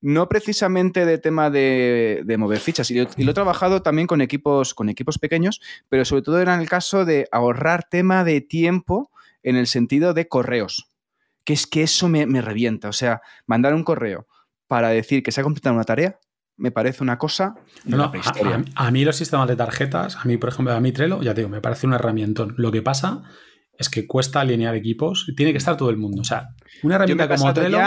no 0.00 0.28
precisamente 0.28 1.04
de 1.06 1.18
tema 1.18 1.50
de, 1.50 2.24
mover 2.38 2.58
fichas. 2.58 2.90
Y 2.90 2.94
lo, 2.94 3.30
he 3.30 3.34
trabajado 3.34 3.82
también 3.82 4.06
con 4.06 4.20
equipos, 4.20 4.74
con 4.74 4.88
equipos 4.88 5.18
pequeños, 5.18 5.60
pero 5.88 6.04
sobre 6.04 6.22
todo 6.22 6.40
era 6.40 6.54
en 6.54 6.60
el 6.60 6.68
caso 6.68 7.04
de 7.04 7.28
ahorrar 7.32 7.88
tema 7.88 8.24
de 8.24 8.40
tiempo 8.40 9.10
en 9.42 9.56
el 9.56 9.66
sentido 9.66 10.14
de 10.14 10.28
correos. 10.28 10.90
Que 11.44 11.52
es 11.52 11.66
que 11.66 11.82
eso 11.82 12.08
me, 12.08 12.26
revienta. 12.40 12.88
O 12.88 12.92
sea, 12.92 13.20
mandar 13.46 13.74
un 13.74 13.84
correo 13.84 14.26
para 14.66 14.88
decir 14.88 15.22
que 15.22 15.32
se 15.32 15.40
ha 15.40 15.44
completado 15.44 15.74
una 15.74 15.84
tarea, 15.84 16.18
me 16.56 16.70
parece 16.70 17.02
una 17.02 17.18
cosa 17.18 17.54
a, 18.74 18.90
mí 18.90 19.04
los 19.04 19.16
sistemas 19.16 19.46
de 19.46 19.56
tarjetas, 19.56 20.16
a 20.16 20.24
mí, 20.24 20.38
por 20.38 20.48
ejemplo, 20.48 20.72
a 20.72 20.80
mí 20.80 20.90
Trello, 20.90 21.22
ya 21.22 21.34
digo, 21.34 21.50
me 21.50 21.60
parece 21.60 21.86
un 21.86 21.92
herramienta. 21.92 22.46
Lo 22.56 22.72
que 22.72 22.80
pasa 22.80 23.22
es 23.78 23.90
que 23.90 24.06
cuesta 24.06 24.40
alinear 24.40 24.74
equipos. 24.74 25.30
Tiene 25.36 25.52
que 25.52 25.58
estar 25.58 25.76
todo 25.76 25.90
el 25.90 25.98
mundo. 25.98 26.22
O 26.22 26.24
sea, 26.24 26.48
una 26.82 26.96
herramienta 26.96 27.28
como 27.28 27.52
Trello... 27.52 27.78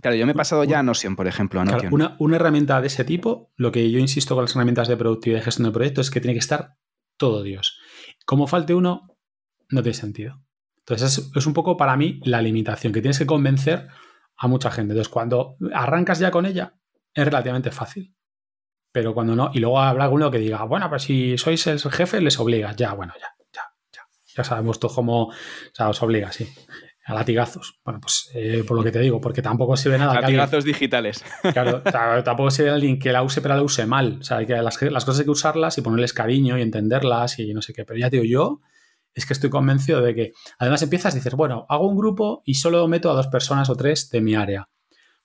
Claro, 0.00 0.16
yo 0.16 0.26
me 0.26 0.32
he 0.32 0.34
pasado 0.34 0.64
ya 0.64 0.78
a 0.78 0.82
Notion, 0.82 1.16
por 1.16 1.28
ejemplo. 1.28 1.60
A 1.60 1.64
una, 1.90 2.16
una, 2.18 2.36
herramienta 2.36 2.80
de 2.80 2.86
ese 2.86 3.04
tipo, 3.04 3.52
lo 3.56 3.70
que 3.70 3.90
yo 3.90 3.98
insisto 3.98 4.34
con 4.34 4.44
las 4.44 4.56
herramientas 4.56 4.88
de 4.88 4.96
productividad 4.96 5.40
y 5.40 5.44
gestión 5.44 5.68
de 5.68 5.72
proyectos 5.72 6.06
es 6.06 6.10
que 6.10 6.20
tiene 6.20 6.34
que 6.34 6.40
estar 6.40 6.76
todo 7.16 7.42
Dios. 7.42 7.78
Como 8.24 8.46
falte 8.46 8.74
uno, 8.74 9.16
no 9.68 9.82
tiene 9.82 9.94
sentido. 9.94 10.42
Entonces, 10.78 11.30
es, 11.34 11.46
un 11.46 11.54
poco 11.54 11.76
para 11.76 11.96
mí 11.96 12.20
la 12.24 12.42
limitación, 12.42 12.92
que 12.92 13.00
tienes 13.00 13.18
que 13.18 13.26
convencer 13.26 13.88
a 14.36 14.48
mucha 14.48 14.70
gente. 14.70 14.92
Entonces, 14.92 15.12
cuando 15.12 15.56
arrancas 15.72 16.18
ya 16.18 16.30
con 16.30 16.46
ella, 16.46 16.74
es 17.14 17.24
relativamente 17.24 17.70
fácil. 17.70 18.14
Pero 18.90 19.14
cuando 19.14 19.36
no, 19.36 19.50
y 19.54 19.60
luego 19.60 19.80
habrá 19.80 20.04
alguno 20.04 20.30
que 20.30 20.38
diga, 20.38 20.64
bueno, 20.64 20.88
pues 20.90 21.04
si 21.04 21.38
sois 21.38 21.66
el 21.66 21.80
jefe, 21.80 22.20
les 22.20 22.38
obliga. 22.38 22.72
Ya, 22.72 22.92
bueno, 22.94 23.14
ya, 23.18 23.28
ya, 23.52 23.62
ya. 23.92 24.02
Ya 24.36 24.44
sabemos 24.44 24.80
todo 24.80 24.94
cómo, 24.94 25.28
o 25.28 25.34
sea, 25.72 25.88
os 25.88 26.02
obliga, 26.02 26.32
sí. 26.32 26.48
A 27.04 27.14
latigazos. 27.14 27.80
Bueno, 27.84 28.00
pues 28.00 28.30
eh, 28.34 28.64
por 28.66 28.76
lo 28.76 28.84
que 28.84 28.92
te 28.92 29.00
digo, 29.00 29.20
porque 29.20 29.42
tampoco 29.42 29.76
sirve 29.76 29.98
nada. 29.98 30.20
Latigazos 30.20 30.64
digitales. 30.64 31.24
Claro, 31.52 31.82
tampoco 32.22 32.50
sirve 32.50 32.70
alguien 32.70 32.98
que 32.98 33.12
la 33.12 33.22
use, 33.22 33.40
pero 33.40 33.56
la 33.56 33.62
use 33.62 33.86
mal. 33.86 34.18
O 34.20 34.24
sea, 34.24 34.44
que 34.46 34.54
las, 34.54 34.80
las, 34.80 35.04
cosas 35.04 35.20
hay 35.20 35.24
que 35.24 35.30
usarlas 35.30 35.76
y 35.78 35.82
ponerles 35.82 36.12
cariño 36.12 36.58
y 36.58 36.62
entenderlas 36.62 37.38
y 37.38 37.52
no 37.52 37.62
sé 37.62 37.72
qué. 37.72 37.84
Pero 37.84 37.98
ya 37.98 38.10
te 38.10 38.20
digo, 38.20 38.24
yo 38.24 38.60
es 39.14 39.26
que 39.26 39.32
estoy 39.32 39.50
convencido 39.50 40.00
de 40.00 40.14
que 40.14 40.32
además 40.58 40.82
empiezas 40.82 41.14
y 41.14 41.18
dices, 41.18 41.34
bueno, 41.34 41.66
hago 41.68 41.88
un 41.88 41.96
grupo 41.96 42.42
y 42.44 42.54
solo 42.54 42.86
meto 42.88 43.10
a 43.10 43.14
dos 43.14 43.26
personas 43.26 43.68
o 43.68 43.76
tres 43.76 44.10
de 44.10 44.20
mi 44.20 44.34
área. 44.34 44.68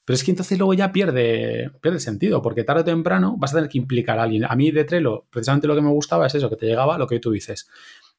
Pero 0.08 0.16
es 0.16 0.24
que 0.24 0.32
entonces 0.32 0.58
luego 0.58 0.74
ya 0.74 0.94
pierde, 0.94 1.70
pierde 1.82 2.00
sentido, 2.00 2.42
porque 2.42 2.64
tarde 2.64 2.82
o 2.82 2.86
temprano 2.86 3.36
vas 3.38 3.52
a 3.52 3.58
tener 3.58 3.70
que 3.70 3.78
implicar 3.78 4.20
a 4.20 4.24
alguien. 4.24 4.46
A 4.46 4.56
mí 4.56 4.72
de 4.72 4.86
Trello, 4.86 5.26
precisamente 5.30 5.68
lo 5.68 5.76
que 5.76 5.82
me 5.82 5.90
gustaba 5.90 6.26
es 6.26 6.34
eso, 6.34 6.50
que 6.50 6.56
te 6.56 6.66
llegaba 6.66 6.98
lo 6.98 7.08
que 7.08 7.20
tú 7.20 7.30
dices. 7.30 7.68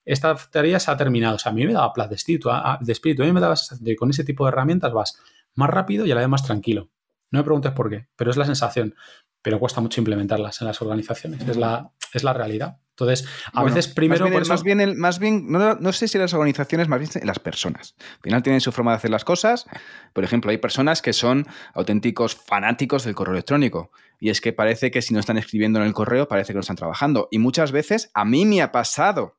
Esta 0.08 0.34
tarea 0.34 0.80
se 0.80 0.90
ha 0.90 0.96
terminado. 0.96 1.36
O 1.36 1.38
sea, 1.38 1.52
a 1.52 1.54
mí 1.54 1.66
me 1.66 1.72
daba 1.74 1.92
plazo 1.92 2.10
de 2.10 2.16
espíritu. 2.16 2.50
A, 2.50 2.78
de 2.80 2.92
espíritu. 2.92 3.22
A 3.22 3.26
mí 3.26 3.32
me 3.32 3.40
daba 3.40 3.54
de 3.78 3.94
con 3.94 4.08
ese 4.08 4.24
tipo 4.24 4.44
de 4.44 4.48
herramientas 4.48 4.92
vas 4.92 5.18
más 5.54 5.68
rápido 5.68 6.06
y 6.06 6.10
a 6.12 6.14
la 6.14 6.22
vez 6.22 6.30
más 6.30 6.44
tranquilo. 6.44 6.88
No 7.30 7.40
me 7.40 7.44
preguntes 7.44 7.72
por 7.72 7.90
qué, 7.90 8.08
pero 8.16 8.30
es 8.30 8.38
la 8.38 8.46
sensación. 8.46 8.94
Pero 9.42 9.60
cuesta 9.60 9.80
mucho 9.80 10.00
implementarlas 10.00 10.60
en 10.62 10.66
las 10.66 10.80
organizaciones. 10.80 11.46
Es 11.46 11.56
la, 11.56 11.90
es 12.14 12.24
la 12.24 12.32
realidad. 12.32 12.78
Entonces, 12.90 13.28
a 13.52 13.62
veces 13.62 13.86
primero. 13.86 14.28
Más 14.48 14.62
bien, 14.64 14.98
más 14.98 15.18
bien, 15.20 15.46
no, 15.48 15.92
sé 15.92 16.08
si 16.08 16.18
las 16.18 16.34
organizaciones, 16.34 16.88
más 16.88 16.98
bien 16.98 17.10
las 17.24 17.38
personas. 17.38 17.94
Al 18.00 18.22
final 18.22 18.42
tienen 18.42 18.60
su 18.60 18.72
forma 18.72 18.90
de 18.90 18.96
hacer 18.96 19.10
las 19.10 19.24
cosas. 19.24 19.66
Por 20.12 20.24
ejemplo, 20.24 20.50
hay 20.50 20.58
personas 20.58 21.00
que 21.00 21.12
son 21.12 21.46
auténticos 21.74 22.34
fanáticos 22.34 23.04
del 23.04 23.14
correo 23.14 23.34
electrónico. 23.34 23.92
Y 24.18 24.30
es 24.30 24.40
que 24.40 24.52
parece 24.52 24.90
que 24.90 25.02
si 25.02 25.14
no 25.14 25.20
están 25.20 25.38
escribiendo 25.38 25.78
en 25.78 25.86
el 25.86 25.92
correo, 25.92 26.26
parece 26.26 26.52
que 26.52 26.56
no 26.56 26.60
están 26.62 26.76
trabajando. 26.76 27.28
Y 27.30 27.38
muchas 27.38 27.70
veces 27.70 28.10
a 28.14 28.24
mí 28.24 28.44
me 28.46 28.62
ha 28.62 28.72
pasado 28.72 29.37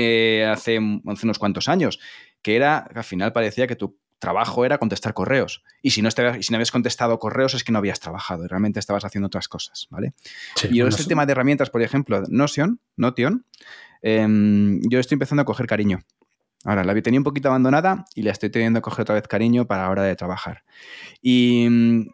eh, 0.00 0.46
hace, 0.46 0.78
hace 1.06 1.26
unos 1.26 1.40
cuantos 1.40 1.68
años, 1.68 1.98
que 2.40 2.54
era 2.54 2.88
que 2.92 3.00
al 3.00 3.04
final 3.04 3.32
parecía 3.32 3.66
que 3.66 3.74
tu 3.74 3.98
trabajo 4.20 4.64
era 4.64 4.78
contestar 4.78 5.12
correos. 5.12 5.64
Y 5.82 5.90
si 5.90 6.02
no, 6.02 6.08
y 6.08 6.42
si 6.44 6.52
no 6.52 6.56
habías 6.56 6.70
contestado 6.70 7.18
correos 7.18 7.54
es 7.54 7.64
que 7.64 7.72
no 7.72 7.78
habías 7.78 7.98
trabajado, 7.98 8.46
realmente 8.46 8.78
estabas 8.78 9.04
haciendo 9.04 9.26
otras 9.26 9.48
cosas, 9.48 9.88
¿vale? 9.90 10.14
y 10.70 10.80
este 10.82 11.04
tema 11.04 11.26
de 11.26 11.32
herramientas, 11.32 11.70
por 11.70 11.82
ejemplo, 11.82 12.22
Notion, 12.28 12.80
Notion 12.96 13.44
em, 14.02 14.80
yo 14.88 15.00
estoy 15.00 15.16
empezando 15.16 15.42
a 15.42 15.44
coger 15.44 15.66
cariño. 15.66 16.00
Ahora, 16.64 16.84
la 16.84 17.00
tenía 17.02 17.18
un 17.18 17.24
poquito 17.24 17.48
abandonada 17.48 18.04
y 18.14 18.22
la 18.22 18.30
estoy 18.30 18.50
teniendo 18.50 18.78
a 18.78 18.82
coger 18.82 19.02
otra 19.02 19.16
vez 19.16 19.26
cariño 19.26 19.66
para 19.66 19.84
la 19.84 19.90
hora 19.90 20.02
de 20.04 20.14
trabajar. 20.14 20.64
Y 21.22 22.08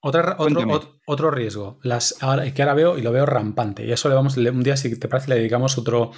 otra, 0.00 0.36
otro, 0.38 1.00
otro, 1.06 1.30
riesgo, 1.30 1.78
las, 1.82 2.14
que 2.54 2.62
ahora 2.62 2.74
veo 2.74 2.98
y 2.98 3.02
lo 3.02 3.12
veo 3.12 3.26
rampante, 3.26 3.84
y 3.84 3.92
eso 3.92 4.08
le 4.08 4.14
vamos, 4.14 4.36
un 4.36 4.62
día 4.62 4.76
si 4.76 4.98
te 4.98 5.08
parece 5.08 5.28
le 5.30 5.36
dedicamos 5.36 5.76
otro 5.76 6.12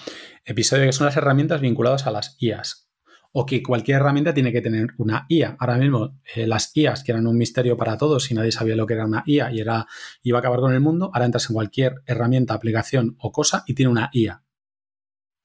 episodio, 0.44 0.84
que 0.84 0.92
son 0.92 1.06
las 1.06 1.16
herramientas 1.16 1.60
vinculadas 1.60 2.06
a 2.06 2.10
las 2.10 2.36
IAS, 2.40 2.90
o 3.32 3.46
que 3.46 3.62
cualquier 3.62 3.98
herramienta 3.98 4.34
tiene 4.34 4.52
que 4.52 4.60
tener 4.60 4.88
una 4.98 5.26
IA. 5.28 5.56
Ahora 5.58 5.76
mismo 5.76 6.20
eh, 6.34 6.46
las 6.46 6.76
IAS, 6.76 7.04
que 7.04 7.12
eran 7.12 7.26
un 7.26 7.38
misterio 7.38 7.76
para 7.76 7.96
todos 7.96 8.30
y 8.30 8.34
nadie 8.34 8.52
sabía 8.52 8.76
lo 8.76 8.86
que 8.86 8.94
era 8.94 9.06
una 9.06 9.22
IA 9.24 9.52
y 9.52 9.60
era, 9.60 9.86
iba 10.22 10.38
a 10.38 10.40
acabar 10.40 10.60
con 10.60 10.72
el 10.72 10.80
mundo, 10.80 11.10
ahora 11.12 11.26
entras 11.26 11.48
en 11.48 11.54
cualquier 11.54 12.02
herramienta, 12.06 12.54
aplicación 12.54 13.16
o 13.18 13.30
cosa 13.30 13.62
y 13.66 13.74
tiene 13.74 13.92
una 13.92 14.10
IA. 14.12 14.42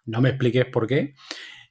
No 0.06 0.22
me 0.22 0.30
expliques 0.30 0.66
por 0.66 0.88
qué. 0.88 1.16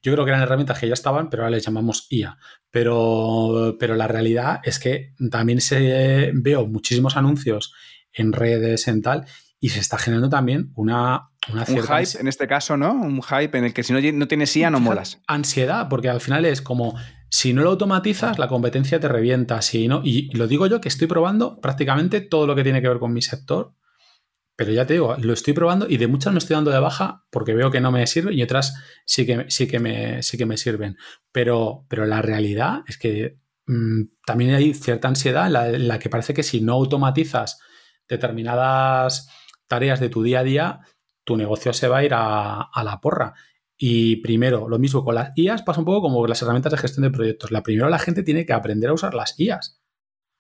Yo 0.05 0.13
creo 0.13 0.27
que 0.27 0.33
eran 0.33 0.43
herramientas 0.43 0.79
que 0.79 0.87
ya 0.87 0.93
estaban, 0.93 1.31
pero 1.31 1.43
ahora 1.43 1.57
les 1.57 1.65
llamamos 1.65 2.07
IA. 2.11 2.37
Pero, 2.71 3.77
pero 3.81 3.97
la 3.97 4.07
realidad 4.07 4.61
es 4.63 4.79
que 4.79 5.15
también 5.31 5.63
se 5.63 6.31
veo 6.35 6.67
muchísimos 6.67 7.17
anuncios 7.17 7.73
en 8.13 8.35
redes, 8.35 8.87
en 8.87 9.01
tal, 9.01 9.25
y 9.59 9.71
se 9.71 9.81
está 9.81 9.97
generando 9.97 10.29
también 10.29 10.73
una, 10.75 11.31
una 11.51 11.65
un 11.67 11.83
hype, 11.83 12.21
en 12.21 12.29
este 12.29 12.47
caso, 12.47 12.77
¿no? 12.77 12.93
Un 12.93 13.23
hype 13.23 13.57
en 13.57 13.65
el 13.65 13.73
que 13.73 13.83
si 13.83 13.95
no, 13.95 14.01
no 14.13 14.29
tienes 14.29 14.55
IA 14.55 14.69
no 14.71 14.79
molas. 14.79 15.23
Ansiedad, 15.27 15.89
porque 15.89 16.11
al 16.11 16.21
final 16.21 16.45
es 16.45 16.61
como 16.61 16.95
si 17.31 17.55
no 17.55 17.63
lo 17.63 17.71
automatizas, 17.71 18.39
la 18.39 18.47
competencia 18.47 19.01
te 19.01 19.09
revienta. 19.09 19.63
Si 19.63 19.89
no, 19.89 20.03
y 20.05 20.31
lo 20.37 20.47
digo 20.47 20.67
yo 20.67 20.83
que 20.83 20.89
estoy 20.89 21.07
probando 21.07 21.63
prácticamente 21.63 22.21
todo 22.21 22.47
lo 22.47 22.55
que 22.55 22.63
tiene 22.63 22.83
que 22.83 22.89
ver 22.89 22.99
con 22.99 23.15
mi 23.15 23.23
sector 23.23 23.73
pero 24.57 24.73
ya 24.73 24.87
te 24.87 24.95
digo, 24.95 25.17
lo 25.19 25.33
estoy 25.33 25.53
probando 25.53 25.87
y 25.89 25.97
de 25.97 26.07
muchas 26.07 26.33
me 26.33 26.39
estoy 26.39 26.55
dando 26.55 26.71
de 26.71 26.79
baja 26.79 27.25
porque 27.31 27.55
veo 27.55 27.71
que 27.71 27.81
no 27.81 27.91
me 27.91 28.07
sirven 28.07 28.39
y 28.39 28.43
otras 28.43 28.75
sí 29.05 29.27
que, 29.27 29.47
sí 29.49 29.67
que, 29.67 29.81
me, 29.81 30.23
sí 30.23 30.39
que 30.39 30.47
me 30.47 30.57
sirven. 30.57 30.97
Pero, 31.33 31.87
pero 31.89 32.07
la 32.07 32.23
realidad 32.23 32.83
es 32.87 32.97
que 32.97 33.39
mm, 33.67 34.03
también 34.25 34.55
hay 34.55 34.73
cierta 34.75 35.09
ansiedad 35.09 35.47
en 35.75 35.89
la, 35.89 35.99
que 35.99 36.09
parece 36.09 36.35
que 36.35 36.45
si 36.45 36.61
no 36.61 36.75
automatizas 36.75 37.59
determinadas 38.09 39.29
tareas 39.67 39.99
de 39.99 40.09
tu 40.09 40.23
día 40.23 40.41
a 40.41 40.45
día, 40.45 40.81
tu 41.25 41.37
negocio 41.37 41.73
se 41.73 41.89
va 41.89 41.99
a 41.99 42.05
ir 42.05 42.13
a, 42.15 42.71
la 42.85 43.01
porra. 43.01 43.35
Y 43.77 44.17
primero, 44.17 44.69
lo 44.69 44.79
mismo 44.79 45.05
con 45.05 45.17
las 45.17 45.37
IAS 45.37 45.63
pasa 45.63 45.81
un 45.81 45.87
poco 45.87 46.03
como 46.03 46.25
las 46.29 46.41
herramientas 46.43 46.73
de 46.73 46.79
gestión 46.79 47.03
de 47.03 47.11
proyectos. 47.11 47.51
La 47.51 47.63
primero 47.65 47.89
la 47.89 47.99
gente 47.99 48.23
tiene 48.23 48.47
que 48.47 48.53
aprender 48.53 48.91
a 48.91 48.93
usar 48.93 49.15
las 49.15 49.39
IAS. 49.39 49.84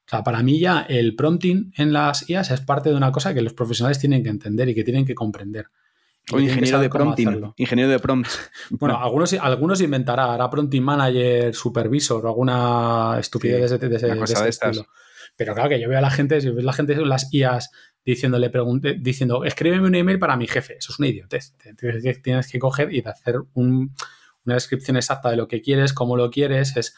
O 0.06 0.10
sea, 0.10 0.22
para 0.22 0.42
mí 0.42 0.58
ya 0.58 0.84
el 0.88 1.16
prompting 1.16 1.72
en 1.76 1.92
las 1.92 2.28
IAS 2.28 2.50
es 2.50 2.60
parte 2.60 2.90
de 2.90 2.96
una 2.96 3.10
cosa 3.10 3.32
que 3.32 3.40
los 3.40 3.54
profesionales 3.54 3.98
tienen 3.98 4.22
que 4.22 4.28
entender 4.28 4.68
y 4.68 4.74
que 4.74 4.84
tienen 4.84 5.06
que 5.06 5.14
comprender. 5.14 5.66
O 6.32 6.40
ingeniero 6.40 6.80
de 6.80 6.88
prompting. 6.88 7.52
Ingeniero 7.56 7.90
de 7.90 7.98
prompts. 7.98 8.50
Bueno, 8.70 8.98
algunos, 8.98 9.32
algunos 9.34 9.80
inventará, 9.80 10.32
hará 10.32 10.48
prompting 10.50 10.82
manager, 10.82 11.54
supervisor 11.54 12.24
o 12.24 12.28
alguna 12.28 13.18
estupidez 13.18 13.78
de, 13.78 13.96
ese, 13.96 14.48
estilo. 14.48 14.86
Pero 15.36 15.54
claro 15.54 15.68
que 15.68 15.80
yo 15.80 15.88
veo 15.88 15.98
a 15.98 16.02
la 16.02 16.10
gente, 16.10 16.40
si 16.40 16.50
ves 16.50 16.64
la 16.64 16.72
gente 16.72 16.94
en 16.94 17.08
las 17.08 17.32
IAS 17.32 17.70
diciéndole, 18.04 18.50
pregunte, 18.50 18.96
diciendo, 19.00 19.44
escríbeme 19.44 19.86
un 19.86 19.94
email 19.94 20.18
para 20.18 20.36
mi 20.36 20.46
jefe. 20.46 20.76
Eso 20.78 20.92
es 20.92 20.98
una 20.98 21.08
idiotez. 21.08 21.54
Tienes 22.22 22.50
que 22.50 22.58
coger 22.58 22.92
y 22.92 23.02
hacer 23.04 23.36
una 23.54 23.88
descripción 24.44 24.96
exacta 24.96 25.30
de 25.30 25.36
lo 25.36 25.48
que 25.48 25.60
quieres, 25.60 25.92
cómo 25.92 26.16
lo 26.16 26.30
quieres. 26.30 26.76
Es 26.76 26.94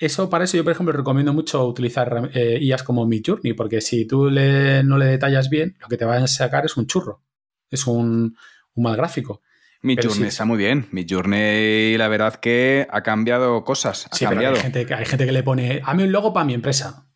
eso, 0.00 0.30
para 0.30 0.44
eso 0.44 0.56
yo, 0.56 0.64
por 0.64 0.72
ejemplo, 0.72 0.92
recomiendo 0.92 1.34
mucho 1.34 1.64
utilizar 1.66 2.30
eh, 2.32 2.58
IAS 2.60 2.82
como 2.82 3.06
Midjourney, 3.06 3.52
porque 3.52 3.82
si 3.82 4.06
tú 4.06 4.30
no 4.30 4.98
le 4.98 5.04
detallas 5.04 5.50
bien, 5.50 5.76
lo 5.78 5.88
que 5.88 5.98
te 5.98 6.06
va 6.06 6.16
a 6.16 6.26
sacar 6.26 6.64
es 6.64 6.76
un 6.78 6.86
churro, 6.86 7.22
es 7.70 7.86
un, 7.86 8.34
mal 8.76 8.96
gráfico. 8.96 9.42
Midjourney 9.82 10.28
está 10.28 10.46
muy 10.46 10.56
bien. 10.56 10.88
Midjourney, 10.90 11.98
la 11.98 12.08
verdad 12.08 12.36
que 12.36 12.86
ha 12.90 13.02
cambiado 13.02 13.62
cosas. 13.62 14.06
Ha 14.10 14.28
cambiado. 14.28 14.56
hay, 14.56 14.62
gente, 14.62 14.86
hay 14.94 15.04
gente 15.04 15.26
que 15.26 15.32
le 15.32 15.42
pone, 15.42 15.82
a 15.84 15.94
mí 15.94 16.02
un 16.02 16.12
logo 16.12 16.32
para 16.32 16.46
mi 16.46 16.54
empresa. 16.54 17.06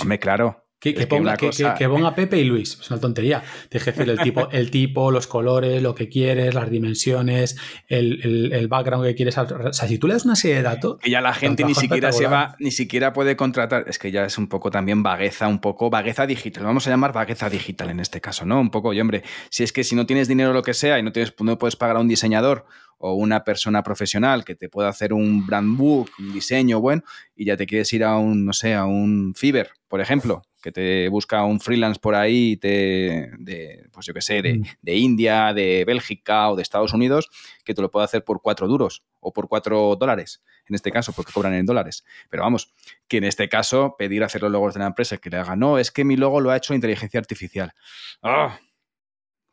Hombre, 0.00 0.18
claro. 0.18 0.64
Que, 0.82 1.06
ponga, 1.06 2.14
Pepe 2.16 2.38
y 2.40 2.44
Luis. 2.44 2.76
Es 2.80 2.90
una 2.90 2.98
tontería. 2.98 3.40
Tienes 3.68 3.84
que 3.84 3.92
decir 3.92 4.10
el 4.10 4.18
tipo, 4.18 4.50
el 4.50 4.68
tipo, 4.72 5.12
los 5.12 5.28
colores, 5.28 5.80
lo 5.80 5.94
que 5.94 6.08
quieres, 6.08 6.54
las 6.54 6.68
dimensiones, 6.68 7.56
el, 7.86 8.66
background 8.68 9.06
que 9.06 9.14
quieres. 9.14 9.38
O 9.38 9.72
sea, 9.72 9.86
si 9.86 9.98
tú 9.98 10.08
le 10.08 10.14
das 10.14 10.24
una 10.24 10.34
serie 10.34 10.56
de 10.56 10.62
datos. 10.62 10.98
Que 10.98 11.08
ya 11.08 11.20
la 11.20 11.34
gente 11.34 11.62
ni 11.62 11.76
siquiera 11.76 12.10
se 12.10 12.26
va, 12.26 12.56
ni 12.58 12.72
siquiera 12.72 13.12
puede 13.12 13.36
contratar. 13.36 13.84
Es 13.86 14.00
que 14.00 14.10
ya 14.10 14.24
es 14.24 14.38
un 14.38 14.48
poco 14.48 14.72
también 14.72 15.04
vagueza, 15.04 15.46
un 15.46 15.60
poco 15.60 15.88
vagueza 15.88 16.26
digital. 16.26 16.64
Vamos 16.64 16.84
a 16.88 16.90
llamar 16.90 17.12
vagueza 17.12 17.48
digital 17.48 17.90
en 17.90 18.00
este 18.00 18.20
caso, 18.20 18.44
¿no? 18.44 18.60
Un 18.60 18.70
poco, 18.72 18.92
y 18.92 19.00
hombre, 19.00 19.22
si 19.50 19.62
es 19.62 19.72
que 19.72 19.84
si 19.84 19.94
no 19.94 20.04
tienes 20.04 20.26
dinero 20.26 20.50
o 20.50 20.52
lo 20.52 20.64
que 20.64 20.74
sea 20.74 20.98
y 20.98 21.04
no, 21.04 21.12
tienes, 21.12 21.32
no 21.38 21.58
puedes 21.58 21.76
pagar 21.76 21.94
a 21.94 22.00
un 22.00 22.08
diseñador 22.08 22.66
o 22.98 23.14
una 23.14 23.44
persona 23.44 23.84
profesional 23.84 24.44
que 24.44 24.56
te 24.56 24.68
pueda 24.68 24.88
hacer 24.88 25.12
un 25.12 25.46
brand 25.46 25.76
book, 25.76 26.10
un 26.18 26.32
diseño 26.32 26.80
bueno, 26.80 27.02
y 27.36 27.44
ya 27.44 27.56
te 27.56 27.66
quieres 27.66 27.92
ir 27.92 28.02
a 28.02 28.16
un, 28.16 28.44
no 28.44 28.52
sé, 28.52 28.74
a 28.74 28.84
un 28.84 29.34
Fiverr, 29.36 29.70
por 29.86 30.00
ejemplo, 30.00 30.42
que 30.62 30.72
te 30.72 31.08
busca 31.08 31.44
un 31.44 31.60
freelance 31.60 32.00
por 32.00 32.14
ahí 32.14 32.56
de, 32.56 33.86
pues 33.92 34.06
yo 34.06 34.14
qué 34.14 34.22
sé, 34.22 34.40
mm. 34.42 34.62
de, 34.80 34.96
India, 34.96 35.52
de 35.52 35.84
Bélgica 35.84 36.50
o 36.50 36.56
de 36.56 36.62
Estados 36.62 36.94
Unidos, 36.94 37.28
que 37.64 37.74
te 37.74 37.82
lo 37.82 37.90
puede 37.90 38.04
hacer 38.04 38.24
por 38.24 38.40
cuatro 38.40 38.66
duros 38.68 39.04
o 39.20 39.32
por 39.32 39.48
cuatro 39.48 39.96
dólares, 39.96 40.42
en 40.66 40.74
este 40.74 40.90
caso, 40.90 41.12
porque 41.12 41.32
cobran 41.32 41.54
en 41.54 41.66
dólares. 41.66 42.04
Pero 42.30 42.44
vamos, 42.44 42.72
que 43.08 43.18
en 43.18 43.24
este 43.24 43.48
caso 43.48 43.96
pedir 43.98 44.24
hacer 44.24 44.40
los 44.40 44.52
logos 44.52 44.74
de 44.74 44.80
la 44.80 44.86
empresa 44.86 45.18
que 45.18 45.28
le 45.28 45.36
haga, 45.36 45.56
no, 45.56 45.78
es 45.78 45.90
que 45.90 46.04
mi 46.04 46.16
logo 46.16 46.40
lo 46.40 46.50
ha 46.50 46.56
hecho 46.56 46.72
inteligencia 46.72 47.20
artificial. 47.20 47.74
¡Ah! 48.22 48.58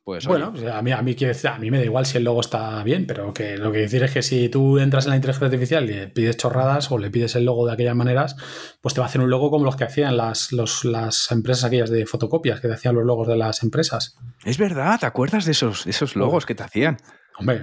Pues, 0.09 0.25
bueno, 0.25 0.47
a 0.73 0.81
mí, 0.81 0.91
a, 0.91 1.03
mí, 1.03 1.15
a 1.43 1.59
mí 1.59 1.69
me 1.69 1.77
da 1.77 1.85
igual 1.85 2.03
si 2.03 2.17
el 2.17 2.23
logo 2.23 2.41
está 2.41 2.81
bien, 2.81 3.05
pero 3.05 3.31
que 3.31 3.57
lo 3.57 3.71
que 3.71 3.77
decir 3.77 4.01
es 4.01 4.11
que 4.11 4.23
si 4.23 4.49
tú 4.49 4.79
entras 4.79 5.05
en 5.05 5.11
la 5.11 5.17
inteligencia 5.17 5.45
artificial 5.45 5.87
y 5.87 5.93
le 5.93 6.07
pides 6.07 6.35
chorradas 6.35 6.91
o 6.91 6.97
le 6.97 7.11
pides 7.11 7.35
el 7.35 7.45
logo 7.45 7.67
de 7.67 7.73
aquellas 7.73 7.95
maneras, 7.95 8.35
pues 8.81 8.95
te 8.95 9.01
va 9.01 9.05
a 9.05 9.09
hacer 9.09 9.21
un 9.21 9.29
logo 9.29 9.51
como 9.51 9.65
los 9.65 9.75
que 9.75 9.83
hacían 9.83 10.17
las, 10.17 10.51
las 10.51 11.31
empresas 11.31 11.65
aquellas 11.65 11.91
de 11.91 12.07
fotocopias, 12.07 12.59
que 12.59 12.67
te 12.67 12.73
hacían 12.73 12.95
los 12.95 13.05
logos 13.05 13.27
de 13.27 13.37
las 13.37 13.61
empresas. 13.61 14.17
Es 14.45 14.57
verdad, 14.57 14.99
¿te 14.99 15.05
acuerdas 15.05 15.45
de 15.45 15.51
esos, 15.51 15.85
esos 15.85 16.15
logos 16.15 16.47
que 16.47 16.55
te 16.55 16.63
hacían? 16.63 16.97
Hombre, 17.39 17.61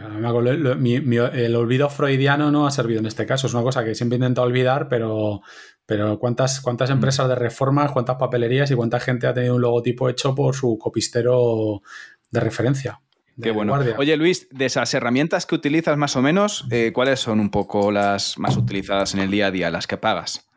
el 1.34 1.56
olvido 1.56 1.90
freudiano 1.90 2.50
no 2.50 2.66
ha 2.66 2.70
servido 2.70 3.00
en 3.00 3.06
este 3.06 3.26
caso. 3.26 3.46
Es 3.46 3.54
una 3.54 3.62
cosa 3.62 3.84
que 3.84 3.94
siempre 3.94 4.16
he 4.16 4.18
intentado 4.18 4.46
olvidar, 4.46 4.88
pero, 4.88 5.42
pero 5.84 6.18
¿cuántas, 6.18 6.60
cuántas 6.60 6.88
mm. 6.88 6.94
empresas 6.94 7.28
de 7.28 7.34
reformas, 7.34 7.92
cuántas 7.92 8.16
papelerías 8.16 8.70
y 8.70 8.74
cuánta 8.74 9.00
gente 9.00 9.26
ha 9.26 9.34
tenido 9.34 9.54
un 9.54 9.60
logotipo 9.60 10.08
hecho 10.08 10.34
por 10.34 10.54
su 10.54 10.78
copistero 10.78 11.82
de 12.30 12.40
referencia. 12.40 13.00
Qué 13.40 13.50
bueno. 13.50 13.74
Oye, 13.98 14.16
Luis, 14.16 14.48
de 14.50 14.64
esas 14.64 14.92
herramientas 14.94 15.44
que 15.44 15.54
utilizas 15.54 15.96
más 15.98 16.16
o 16.16 16.22
menos, 16.22 16.66
eh, 16.70 16.92
¿cuáles 16.94 17.20
son 17.20 17.38
un 17.38 17.50
poco 17.50 17.92
las 17.92 18.38
más 18.38 18.56
utilizadas 18.56 19.12
en 19.12 19.20
el 19.20 19.30
día 19.30 19.48
a 19.48 19.50
día, 19.50 19.70
las 19.70 19.86
que 19.86 19.98
pagas? 19.98 20.48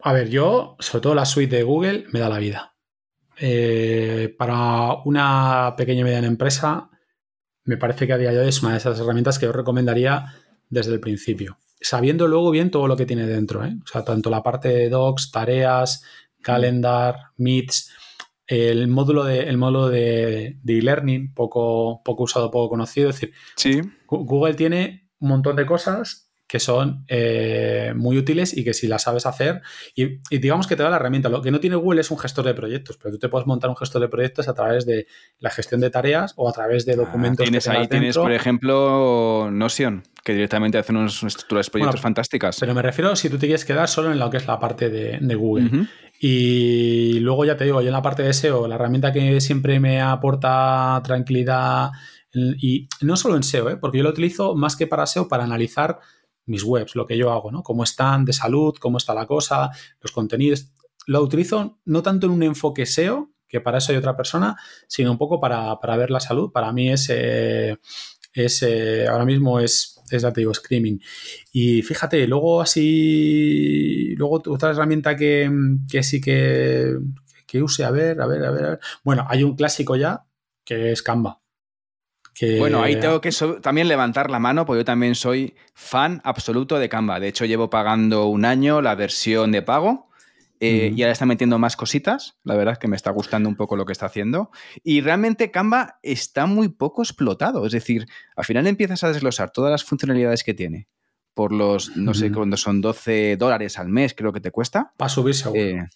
A 0.00 0.12
ver, 0.12 0.28
yo, 0.28 0.76
sobre 0.80 1.02
todo 1.02 1.14
la 1.14 1.24
suite 1.24 1.56
de 1.56 1.62
Google, 1.62 2.06
me 2.12 2.18
da 2.18 2.28
la 2.28 2.38
vida. 2.38 2.74
Eh, 3.40 4.34
para 4.36 4.94
una 5.04 5.74
pequeña 5.76 6.00
y 6.00 6.04
mediana 6.04 6.26
empresa, 6.26 6.90
me 7.64 7.76
parece 7.76 8.06
que 8.06 8.12
a 8.12 8.18
día 8.18 8.32
de 8.32 8.40
hoy 8.40 8.48
es 8.48 8.62
una 8.62 8.72
de 8.72 8.78
esas 8.78 8.98
herramientas 8.98 9.38
que 9.38 9.46
yo 9.46 9.52
recomendaría 9.52 10.34
desde 10.68 10.92
el 10.94 11.00
principio. 11.00 11.58
sabiendo 11.80 12.26
luego 12.26 12.50
bien 12.50 12.72
todo 12.72 12.88
lo 12.88 12.96
que 12.96 13.06
tiene 13.06 13.24
dentro. 13.24 13.64
¿eh? 13.64 13.76
O 13.84 13.86
sea, 13.86 14.04
tanto 14.04 14.30
la 14.30 14.42
parte 14.42 14.68
de 14.68 14.88
docs, 14.88 15.30
tareas, 15.30 16.02
calendar, 16.42 17.14
meets, 17.36 17.92
el 18.48 18.88
módulo 18.88 19.24
de 19.24 19.40
el 19.40 19.58
módulo 19.58 19.88
de 19.88 20.58
e-learning, 20.66 21.34
poco, 21.34 22.02
poco 22.02 22.24
usado, 22.24 22.50
poco 22.50 22.70
conocido. 22.70 23.10
Es 23.10 23.16
decir, 23.20 23.34
sí. 23.56 23.80
Google 24.06 24.54
tiene 24.54 25.10
un 25.20 25.28
montón 25.28 25.56
de 25.56 25.66
cosas 25.66 26.27
que 26.48 26.58
son 26.58 27.04
eh, 27.08 27.92
muy 27.94 28.16
útiles 28.16 28.56
y 28.56 28.64
que 28.64 28.72
si 28.72 28.88
las 28.88 29.02
sabes 29.02 29.26
hacer, 29.26 29.60
y, 29.94 30.18
digamos 30.38 30.66
que 30.66 30.76
te 30.76 30.82
da 30.82 30.88
la 30.88 30.96
herramienta. 30.96 31.28
Lo 31.28 31.42
que 31.42 31.50
no 31.50 31.60
tiene 31.60 31.76
Google 31.76 32.00
es 32.00 32.10
un 32.10 32.18
gestor 32.18 32.46
de 32.46 32.54
proyectos, 32.54 32.96
pero 32.96 33.12
tú 33.12 33.18
te 33.18 33.28
puedes 33.28 33.46
montar 33.46 33.68
un 33.68 33.76
gestor 33.76 34.00
de 34.00 34.08
proyectos 34.08 34.48
a 34.48 34.54
través 34.54 34.86
de 34.86 35.06
la 35.40 35.50
gestión 35.50 35.82
de 35.82 35.90
tareas 35.90 36.32
o 36.36 36.48
a 36.48 36.52
través 36.52 36.86
de 36.86 36.94
ah, 36.94 36.96
documentos. 36.96 37.44
tienes 37.44 37.68
ahí, 37.68 37.86
tienes, 37.86 38.16
por 38.16 38.32
ejemplo, 38.32 39.50
Notion, 39.52 40.02
que 40.24 40.32
directamente 40.32 40.78
hace 40.78 40.90
unas 40.90 41.22
estructuras 41.22 41.66
de 41.66 41.72
proyectos 41.72 42.00
fantásticas. 42.00 42.56
Pero 42.58 42.74
me 42.74 42.80
refiero 42.80 43.14
si 43.14 43.28
tú 43.28 43.36
te 43.36 43.46
quieres 43.46 43.66
quedar 43.66 43.86
solo 43.86 44.10
en 44.10 44.18
lo 44.18 44.30
que 44.30 44.38
es 44.38 44.46
la 44.46 44.58
parte 44.58 44.88
de, 44.88 45.34
Google. 45.34 45.86
Y 46.18 47.20
luego 47.20 47.44
ya 47.44 47.58
te 47.58 47.64
digo, 47.64 47.82
yo 47.82 47.88
en 47.88 47.92
la 47.92 48.02
parte 48.02 48.22
de 48.22 48.32
SEO, 48.32 48.66
la 48.66 48.76
herramienta 48.76 49.12
que 49.12 49.40
siempre 49.42 49.78
me 49.78 50.00
aporta 50.00 51.00
tranquilidad, 51.04 51.90
y 52.32 52.88
no 53.00 53.16
solo 53.16 53.36
en 53.36 53.42
SEO, 53.42 53.70
¿eh? 53.70 53.76
porque 53.76 53.98
yo 53.98 54.04
lo 54.04 54.10
utilizo 54.10 54.54
más 54.54 54.76
que 54.76 54.86
para 54.86 55.06
SEO, 55.06 55.28
para 55.28 55.44
analizar 55.44 55.98
mis 56.48 56.64
webs, 56.64 56.94
lo 56.94 57.06
que 57.06 57.16
yo 57.16 57.30
hago, 57.32 57.50
¿no? 57.52 57.62
Cómo 57.62 57.84
están 57.84 58.24
de 58.24 58.32
salud, 58.32 58.76
cómo 58.78 58.98
está 58.98 59.14
la 59.14 59.26
cosa, 59.26 59.70
los 60.00 60.12
contenidos. 60.12 60.72
Lo 61.06 61.22
utilizo 61.22 61.78
no 61.84 62.02
tanto 62.02 62.26
en 62.26 62.32
un 62.32 62.42
enfoque 62.42 62.86
SEO, 62.86 63.30
que 63.48 63.60
para 63.60 63.78
eso 63.78 63.92
hay 63.92 63.98
otra 63.98 64.16
persona, 64.16 64.56
sino 64.86 65.10
un 65.10 65.18
poco 65.18 65.40
para, 65.40 65.76
ver 65.96 66.10
la 66.10 66.20
salud. 66.20 66.52
Para 66.52 66.72
mí 66.72 66.90
es, 66.90 67.08
eh, 67.10 67.78
es 68.32 68.62
eh, 68.62 69.06
ahora 69.08 69.24
mismo 69.24 69.58
es, 69.58 70.00
es, 70.10 70.22
ya 70.22 70.32
te 70.32 70.42
digo, 70.42 70.52
Screaming. 70.52 71.00
Y 71.52 71.82
fíjate, 71.82 72.26
luego 72.26 72.60
así, 72.60 74.14
luego 74.16 74.42
otra 74.46 74.70
herramienta 74.70 75.16
que, 75.16 75.50
que 75.90 76.02
sí 76.02 76.20
que, 76.20 76.98
que 77.46 77.62
use, 77.62 77.84
a 77.84 77.90
ver, 77.90 78.20
a 78.20 78.26
ver, 78.26 78.44
a 78.44 78.50
ver, 78.50 78.64
a 78.64 78.68
ver. 78.70 78.80
Bueno, 79.02 79.26
hay 79.28 79.42
un 79.42 79.56
clásico 79.56 79.96
ya, 79.96 80.26
que 80.64 80.92
es 80.92 81.02
Canva. 81.02 81.40
Bueno, 82.58 82.82
ahí 82.82 82.98
tengo 83.00 83.20
que 83.20 83.30
también 83.62 83.88
levantar 83.88 84.30
la 84.30 84.38
mano, 84.38 84.66
porque 84.66 84.80
yo 84.80 84.84
también 84.84 85.14
soy 85.14 85.54
fan 85.74 86.20
absoluto 86.24 86.78
de 86.78 86.88
Canva. 86.88 87.20
De 87.20 87.28
hecho, 87.28 87.44
llevo 87.44 87.70
pagando 87.70 88.26
un 88.26 88.44
año 88.44 88.80
la 88.80 88.94
versión 88.94 89.52
de 89.52 89.62
pago. 89.62 90.08
Eh, 90.60 90.92
y 90.96 91.02
ahora 91.02 91.12
está 91.12 91.24
metiendo 91.24 91.58
más 91.60 91.76
cositas. 91.76 92.36
La 92.42 92.56
verdad 92.56 92.72
es 92.72 92.78
que 92.78 92.88
me 92.88 92.96
está 92.96 93.12
gustando 93.12 93.48
un 93.48 93.54
poco 93.54 93.76
lo 93.76 93.86
que 93.86 93.92
está 93.92 94.06
haciendo. 94.06 94.50
Y 94.82 95.00
realmente 95.00 95.52
Canva 95.52 96.00
está 96.02 96.46
muy 96.46 96.68
poco 96.68 97.02
explotado. 97.02 97.64
Es 97.64 97.72
decir, 97.72 98.06
al 98.36 98.44
final 98.44 98.66
empiezas 98.66 99.04
a 99.04 99.08
desglosar 99.08 99.50
todas 99.50 99.70
las 99.70 99.84
funcionalidades 99.84 100.42
que 100.42 100.54
tiene 100.54 100.88
por 101.34 101.52
los, 101.52 101.96
no 101.96 102.14
sé, 102.14 102.32
cuando 102.32 102.56
son 102.56 102.80
12 102.80 103.36
dólares 103.36 103.78
al 103.78 103.88
mes, 103.88 104.12
creo 104.12 104.32
que 104.32 104.40
te 104.40 104.50
cuesta. 104.50 104.92
Para 104.96 105.08
subir 105.08 105.36
seguro. 105.36 105.60
Eh, 105.60 105.88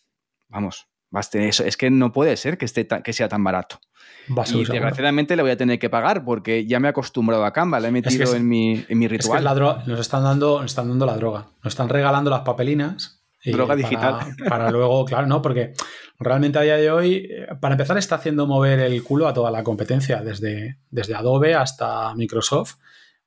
vamos, 0.49 0.86
eso. 1.32 1.64
Es 1.64 1.76
que 1.76 1.90
no 1.90 2.12
puede 2.12 2.36
ser 2.36 2.59
que, 2.59 2.64
esté 2.64 2.86
que 2.86 3.12
sea 3.12 3.28
tan 3.28 3.43
barato. 3.43 3.80
Y 4.28 4.64
desgraciadamente 4.64 5.36
le 5.36 5.42
voy 5.42 5.50
a 5.50 5.57
tener 5.57 5.78
que 5.78 5.90
pagar 5.90 6.24
porque 6.24 6.66
ya 6.66 6.80
me 6.80 6.88
he 6.88 6.90
acostumbrado 6.90 7.44
a 7.44 7.53
Canva, 7.53 7.80
le 7.80 7.88
he 7.88 7.90
metido 7.90 8.34
en, 8.34 8.48
mi, 8.48 8.84
en 8.88 8.98
mi 8.98 9.09
ritual. 9.09 9.44
nos, 9.86 10.00
están 10.00 10.22
dando, 10.22 10.61
nos 10.61 10.70
están 10.70 10.88
dando 10.88 11.07
la 11.07 11.16
droga. 11.16 11.46
Nos 11.62 11.72
están 11.72 11.88
regalando 11.88 12.30
las 12.30 12.40
papelinas. 12.40 13.20
Droga 13.44 13.74
digital. 13.74 14.36
Para 14.48 14.70
luego, 14.70 15.05
claro, 15.05 15.26
¿no? 15.26 15.42
Porque 15.42 15.74
realmente 16.20 16.59
a 16.59 16.62
día 16.62 16.76
de 16.76 16.90
hoy, 16.92 17.28
eh, 17.28 17.48
para 17.61 17.74
empezar, 17.74 17.98
está 17.98 18.14
haciendo 18.14 18.46
mover 18.46 18.78
el 18.78 19.03
culo 19.03 19.26
a 19.26 19.34
toda 19.34 19.50
la 19.50 19.64
competencia, 19.64 20.22
desde, 20.22 20.78
desde 20.90 21.16
Adobe 21.16 21.57
hasta 21.57 22.14
Microsoft 22.14 22.76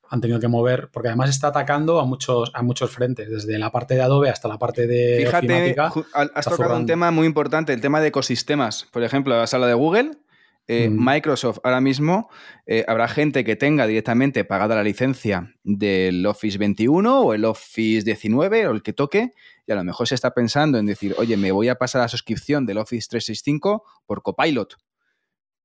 han 0.08 0.20
tenido 0.20 0.40
que 0.40 0.48
mover, 0.48 0.88
porque 0.92 1.08
además 1.08 1.30
está 1.30 1.48
atacando 1.48 2.00
a 2.00 2.04
muchos, 2.04 2.50
a 2.54 2.62
muchos 2.62 2.90
frentes, 2.90 3.28
desde 3.28 3.58
la 3.58 3.70
parte 3.70 3.94
de 3.94 4.02
Adobe 4.02 4.30
hasta 4.30 4.48
la 4.48 4.58
parte 4.58 4.86
de. 4.86 5.24
Fíjate, 5.26 5.76
has 6.12 6.44
tocado 6.44 6.76
un 6.76 6.86
tema 6.86 7.10
muy 7.10 7.26
importante, 7.26 7.72
el 7.72 7.80
tema 7.80 8.00
de 8.00 8.08
ecosistemas. 8.08 8.86
Por 8.92 9.02
ejemplo, 9.02 9.36
la 9.36 9.46
sala 9.46 9.66
de 9.66 9.74
Google, 9.74 10.12
eh, 10.68 10.88
mm. 10.88 11.04
Microsoft 11.04 11.58
ahora 11.62 11.80
mismo 11.80 12.28
eh, 12.66 12.84
habrá 12.88 13.08
gente 13.08 13.44
que 13.44 13.56
tenga 13.56 13.86
directamente 13.86 14.44
pagada 14.44 14.74
la 14.74 14.82
licencia 14.82 15.54
del 15.62 16.26
Office 16.26 16.58
21 16.58 17.20
o 17.20 17.34
el 17.34 17.44
Office 17.44 18.04
19 18.04 18.66
o 18.66 18.72
el 18.72 18.82
que 18.82 18.92
toque, 18.92 19.32
y 19.66 19.72
a 19.72 19.76
lo 19.76 19.84
mejor 19.84 20.08
se 20.08 20.14
está 20.14 20.32
pensando 20.32 20.78
en 20.78 20.86
decir, 20.86 21.14
oye, 21.18 21.36
me 21.36 21.52
voy 21.52 21.68
a 21.68 21.76
pasar 21.76 22.02
la 22.02 22.08
suscripción 22.08 22.66
del 22.66 22.78
Office 22.78 23.08
365 23.08 23.84
por 24.06 24.22
Copilot 24.22 24.76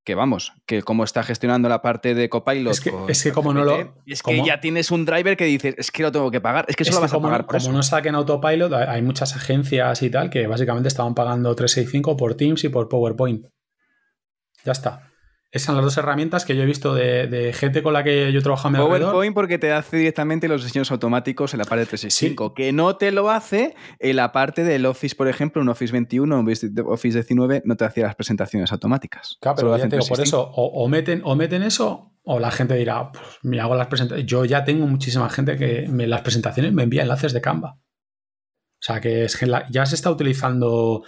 que 0.04 0.16
vamos, 0.16 0.54
que 0.66 0.82
como 0.82 1.04
está 1.04 1.22
gestionando 1.24 1.70
la 1.70 1.82
parte 1.82 2.16
de 2.16 2.28
Copilot. 2.28 2.74
Es 2.74 2.82
que, 2.82 2.92
es 3.08 3.24
que 3.24 3.32
como 3.32 3.54
no 3.54 3.64
lo. 3.64 3.94
Es 4.06 4.24
que 4.24 4.44
ya 4.44 4.60
tienes 4.60 4.90
un 4.90 5.06
driver 5.06 5.38
que 5.38 5.46
dices, 5.46 5.76
es 5.78 5.92
que 5.92 6.02
lo 6.02 6.12
tengo 6.12 6.32
que 6.32 6.42
pagar, 6.42 6.66
es 6.68 6.76
que 6.76 6.84
solo 6.86 7.02
vas 7.02 7.14
a 7.14 7.20
pagar 7.20 7.46
por 7.46 7.62
Como 7.62 7.74
no 7.74 7.84
saquen 7.84 8.16
Autopilot, 8.16 8.74
hay 8.74 9.02
muchas 9.02 9.36
agencias 9.36 10.02
y 10.02 10.10
tal 10.10 10.30
que 10.30 10.48
básicamente 10.48 10.88
estaban 10.88 11.14
pagando 11.14 11.54
365 11.56 12.18
por 12.18 12.36
Teams 12.36 12.64
y 12.64 12.70
por 12.70 12.90
PowerPoint. 12.90 13.46
Ya 14.66 14.72
está. 14.72 15.12
Esas 15.52 15.66
son 15.66 15.76
las 15.76 15.84
dos 15.84 15.98
herramientas 15.98 16.46
que 16.46 16.56
yo 16.56 16.64
he 16.64 16.66
visto 16.66 16.96
de, 16.96 17.52
gente 17.54 17.84
con 17.84 17.92
la 17.92 18.06
que 18.06 18.32
yo 18.32 18.42
trabajo 18.42 18.70
en 18.70 18.74
mi 18.74 18.80
PowerPoint 18.80 19.34
porque 19.34 19.58
te 19.58 19.74
hace 19.74 19.98
directamente 19.98 20.48
los 20.48 20.64
diseños 20.64 20.90
automáticos 20.92 21.54
en 21.54 21.58
la 21.58 21.66
parte 21.66 21.82
de 21.82 21.86
365, 21.88 22.54
que 22.54 22.72
no 22.72 22.96
te 22.96 23.12
lo 23.12 23.30
hace 23.30 23.76
en 24.00 24.16
la 24.16 24.32
parte 24.32 24.64
del 24.64 24.86
Office, 24.86 25.14
por 25.14 25.28
ejemplo, 25.28 25.62
un 25.62 25.68
Office 25.68 25.92
21, 25.92 26.40
un 26.40 26.50
Office 26.86 27.18
19, 27.18 27.64
no 27.66 27.76
te 27.76 27.84
hacía 27.84 28.06
las 28.06 28.16
presentaciones 28.16 28.72
automáticas. 28.72 29.38
Claro, 29.42 29.58
pero 29.58 29.78
ya 29.78 29.90
por 29.90 30.22
eso, 30.22 30.42
o, 30.42 30.88
meten, 30.88 31.22
o 31.26 31.36
meten 31.36 31.64
eso, 31.64 32.14
o 32.24 32.40
la 32.40 32.52
gente 32.52 32.76
dirá, 32.76 33.12
pues 33.12 33.26
me 33.42 33.60
hago 33.60 33.76
las 33.76 33.88
presentaciones. 33.88 34.32
Yo 34.32 34.46
ya 34.46 34.64
tengo 34.64 34.88
muchísima 34.88 35.30
gente 35.30 35.58
que 35.58 35.86
me, 35.90 36.08
las 36.08 36.22
presentaciones 36.22 36.72
me 36.72 36.84
envía 36.84 37.02
enlaces 37.02 37.34
de 37.34 37.42
Canva. 37.42 37.78
O 37.78 38.84
sea, 38.84 39.02
que 39.02 39.26
es 39.26 39.36
que 39.36 39.52
ya 39.70 39.86
se 39.86 39.96
está 39.96 40.10
utilizando 40.10 41.04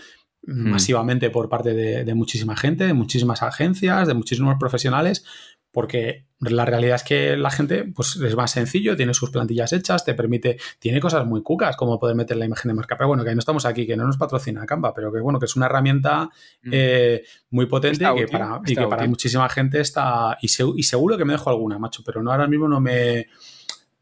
Hmm. 0.45 0.71
masivamente 0.71 1.29
por 1.29 1.47
parte 1.47 1.73
de, 1.73 2.15
muchísima 2.15 2.57
gente, 2.57 2.85
de 2.85 2.93
muchísimas 2.93 3.41
agencias, 3.41 4.09
de 4.09 4.13
muchísimos 4.13 4.57
profesionales, 4.59 5.23
porque 5.71 6.25
la 6.41 6.65
realidad 6.65 6.95
es 6.95 7.03
que 7.03 7.37
la 7.37 7.49
gente 7.49 7.85
pues, 7.85 8.17
es 8.17 8.35
más 8.35 8.51
sencillo, 8.51 8.97
tiene 8.97 9.13
sus 9.13 9.29
plantillas 9.29 9.71
hechas, 9.71 10.03
te 10.03 10.13
permite, 10.13 10.57
tiene 10.79 10.99
cosas 10.99 11.25
muy 11.25 11.41
cucas 11.43 11.77
como 11.77 11.97
poder 11.97 12.17
meter 12.17 12.35
la 12.35 12.43
imagen 12.43 12.67
de 12.67 12.75
marca. 12.75 12.97
Pero 12.97 13.07
bueno, 13.07 13.23
que 13.23 13.33
no 13.33 13.39
estamos 13.39 13.65
aquí, 13.65 13.87
que 13.87 13.95
no 13.95 14.05
nos 14.05 14.17
patrocina 14.17 14.65
Canva, 14.65 14.93
pero 14.93 15.13
que 15.13 15.21
bueno, 15.21 15.39
que 15.39 15.45
es 15.45 15.55
una 15.55 15.67
herramienta 15.67 16.29
hmm. 16.63 16.69
eh, 16.73 17.23
muy 17.51 17.65
potente 17.65 18.03
y 18.03 18.15
que, 18.19 18.27
para, 18.27 18.59
y 18.65 18.75
que 18.75 18.85
para, 18.85 19.07
muchísima 19.07 19.47
gente 19.47 19.79
está. 19.79 20.37
Y, 20.41 20.47
y, 20.47 20.83
seguro 20.83 21.17
que 21.17 21.23
me 21.23 21.33
dejo 21.33 21.51
alguna, 21.51 21.79
macho, 21.79 22.03
pero 22.05 22.21
no 22.21 22.31
ahora 22.31 22.47
mismo 22.47 22.67
no 22.67 22.81
me, 22.81 23.27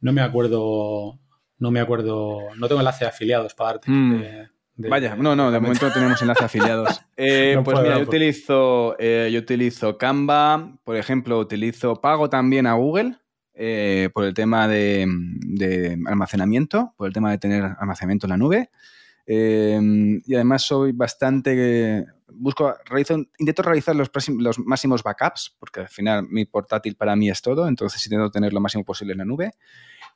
no 0.02 0.12
me 0.12 0.22
acuerdo. 0.22 1.20
No 1.60 1.70
me 1.70 1.80
acuerdo, 1.80 2.39
no 2.58 2.68
tengo 2.68 2.82
enlace 2.82 3.06
de 3.06 3.10
afiliados 3.10 3.54
para 3.54 3.74
darte. 3.74 4.50
Vaya, 4.76 5.15
no, 5.15 5.36
no, 5.36 5.51
de 5.51 5.59
momento 5.59 5.88
no 5.88 5.93
tenemos 5.93 6.22
enlace 6.22 6.45
afiliados. 6.45 7.01
Eh, 7.24 7.55
pues 7.63 7.80
mira, 7.80 7.97
yo 7.97 8.03
utilizo, 8.03 8.95
eh, 8.97 9.30
yo 9.32 9.41
utilizo 9.41 9.95
Canva, 9.99 10.76
por 10.84 10.95
ejemplo, 10.95 11.38
utilizo, 11.38 12.01
pago 12.01 12.32
también 12.32 12.65
a 12.65 12.74
Google 12.74 13.15
eh, 13.53 14.09
por 14.11 14.24
el 14.26 14.34
tema 14.34 14.67
de, 14.67 15.05
almacenamiento, 16.07 16.95
por 16.97 17.05
el 17.05 17.13
tema 17.13 17.30
de 17.30 17.38
tener 17.38 17.63
almacenamiento 17.78 18.26
en 18.26 18.30
la 18.32 18.38
nube. 18.38 18.72
y 19.28 20.34
además 20.34 20.63
soy 20.63 20.93
bastante, 20.93 22.07
busco, 22.30 22.74
realizo, 22.86 23.17
intento 23.38 23.61
realizar 23.61 23.95
los, 23.95 24.09
los 24.30 24.57
máximos 24.57 25.03
backups, 25.03 25.55
porque 25.59 25.82
al 25.82 25.89
final 25.89 26.28
mi 26.28 26.45
portátil 26.45 26.95
para 26.95 27.15
mí 27.15 27.30
es 27.30 27.39
todo, 27.43 27.67
entonces 27.67 28.03
intento 28.07 28.32
tener 28.32 28.51
lo 28.51 28.61
máximo 28.61 28.84
posible 28.84 29.11
en 29.11 29.19
la 29.19 29.26
nube. 29.26 29.51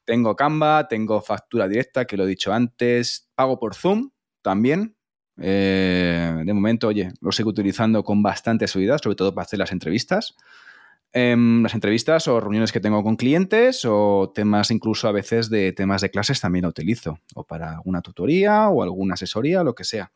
Tengo 0.06 0.36
Canva, 0.36 0.88
tengo 0.88 1.22
factura 1.22 1.68
directa, 1.68 2.06
que 2.06 2.18
lo 2.18 2.24
he 2.24 2.28
dicho 2.28 2.52
antes, 2.52 3.30
pago 3.36 3.60
por 3.60 3.76
Zoom, 3.76 4.10
también. 4.46 4.96
Eh, 5.42 6.44
de 6.46 6.54
momento, 6.54 6.88
oye, 6.88 7.12
lo 7.20 7.32
sigo 7.32 7.50
utilizando 7.50 8.04
con 8.04 8.22
bastante 8.22 8.68
seguridad, 8.68 9.00
sobre 9.02 9.16
todo 9.16 9.34
para 9.34 9.44
hacer 9.44 9.58
las 9.58 9.72
entrevistas. 9.72 10.36
Em, 11.12 11.64
las 11.64 11.74
entrevistas 11.74 12.28
o 12.28 12.40
reuniones 12.40 12.72
que 12.72 12.80
tengo 12.80 13.04
con 13.04 13.16
clientes 13.16 13.86
o 13.86 14.32
temas 14.36 14.70
incluso 14.70 15.08
a 15.08 15.12
veces 15.12 15.50
de 15.50 15.72
temas 15.72 16.02
de 16.02 16.12
clases 16.12 16.40
también 16.40 16.64
lo 16.64 16.70
utilizo. 16.70 17.20
O 17.34 17.44
para 17.44 17.72
alguna 17.72 18.02
tutoría 18.02 18.70
o 18.70 18.84
alguna 18.84 19.16
asesoría 19.16 19.64
lo 19.64 19.74
que 19.74 19.84
sea. 19.84 20.12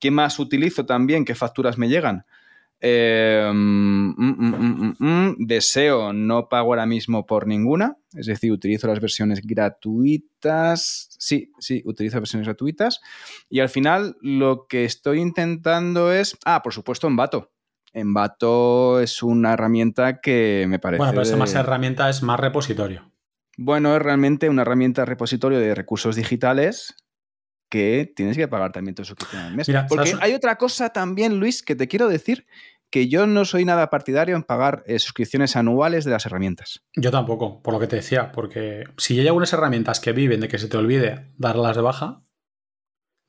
¿Qué 0.00 0.10
más 0.10 0.38
utilizo 0.38 0.86
también? 0.86 1.26
¿Qué 1.26 1.34
facturas 1.34 1.76
me 1.76 1.88
llegan? 1.88 2.24
Eh, 2.80 3.50
mm, 3.52 4.14
mm, 4.16 4.94
mm, 4.98 5.36
deseo, 5.38 6.12
no 6.12 6.48
pago 6.48 6.70
ahora 6.70 6.86
mismo 6.86 7.26
por 7.26 7.46
ninguna, 7.46 7.96
es 8.14 8.26
decir, 8.26 8.52
utilizo 8.52 8.86
las 8.86 9.00
versiones 9.00 9.40
gratuitas. 9.42 11.08
Sí, 11.18 11.50
sí, 11.58 11.82
utilizo 11.84 12.18
versiones 12.18 12.46
gratuitas. 12.46 13.00
Y 13.48 13.60
al 13.60 13.68
final 13.68 14.16
lo 14.20 14.66
que 14.68 14.84
estoy 14.84 15.20
intentando 15.20 16.12
es, 16.12 16.38
ah, 16.44 16.62
por 16.62 16.72
supuesto, 16.72 17.08
Envato. 17.08 17.52
Envato 17.92 19.00
es 19.00 19.22
una 19.22 19.54
herramienta 19.54 20.20
que 20.20 20.66
me 20.68 20.78
parece... 20.78 20.98
Bueno, 20.98 21.12
pero 21.12 21.22
es 21.22 21.36
más 21.36 21.54
herramienta, 21.54 22.08
es 22.08 22.22
más 22.22 22.38
repositorio. 22.38 23.10
Bueno, 23.56 23.96
es 23.96 24.02
realmente 24.02 24.48
una 24.48 24.62
herramienta 24.62 25.04
repositorio 25.04 25.58
de 25.58 25.74
recursos 25.74 26.14
digitales 26.14 26.94
que 27.68 28.12
tienes 28.14 28.36
que 28.36 28.48
pagar 28.48 28.72
también 28.72 28.94
tu 28.94 29.04
suscripción 29.04 29.42
al 29.42 29.54
mes. 29.54 29.68
Porque 29.88 30.14
hay 30.20 30.34
otra 30.34 30.56
cosa 30.56 30.90
también, 30.90 31.38
Luis, 31.38 31.62
que 31.62 31.76
te 31.76 31.88
quiero 31.88 32.08
decir 32.08 32.46
que 32.90 33.08
yo 33.08 33.26
no 33.26 33.44
soy 33.44 33.64
nada 33.64 33.90
partidario 33.90 34.34
en 34.36 34.42
pagar 34.42 34.82
eh, 34.86 34.98
suscripciones 34.98 35.56
anuales 35.56 36.04
de 36.04 36.10
las 36.10 36.24
herramientas. 36.26 36.82
Yo 36.96 37.10
tampoco, 37.10 37.62
por 37.62 37.74
lo 37.74 37.80
que 37.80 37.86
te 37.86 37.96
decía, 37.96 38.32
porque 38.32 38.84
si 38.96 39.18
hay 39.20 39.26
algunas 39.26 39.52
herramientas 39.52 40.00
que 40.00 40.12
viven 40.12 40.40
de 40.40 40.48
que 40.48 40.58
se 40.58 40.68
te 40.68 40.76
olvide 40.76 41.32
darlas 41.36 41.76
de 41.76 41.82
baja, 41.82 42.22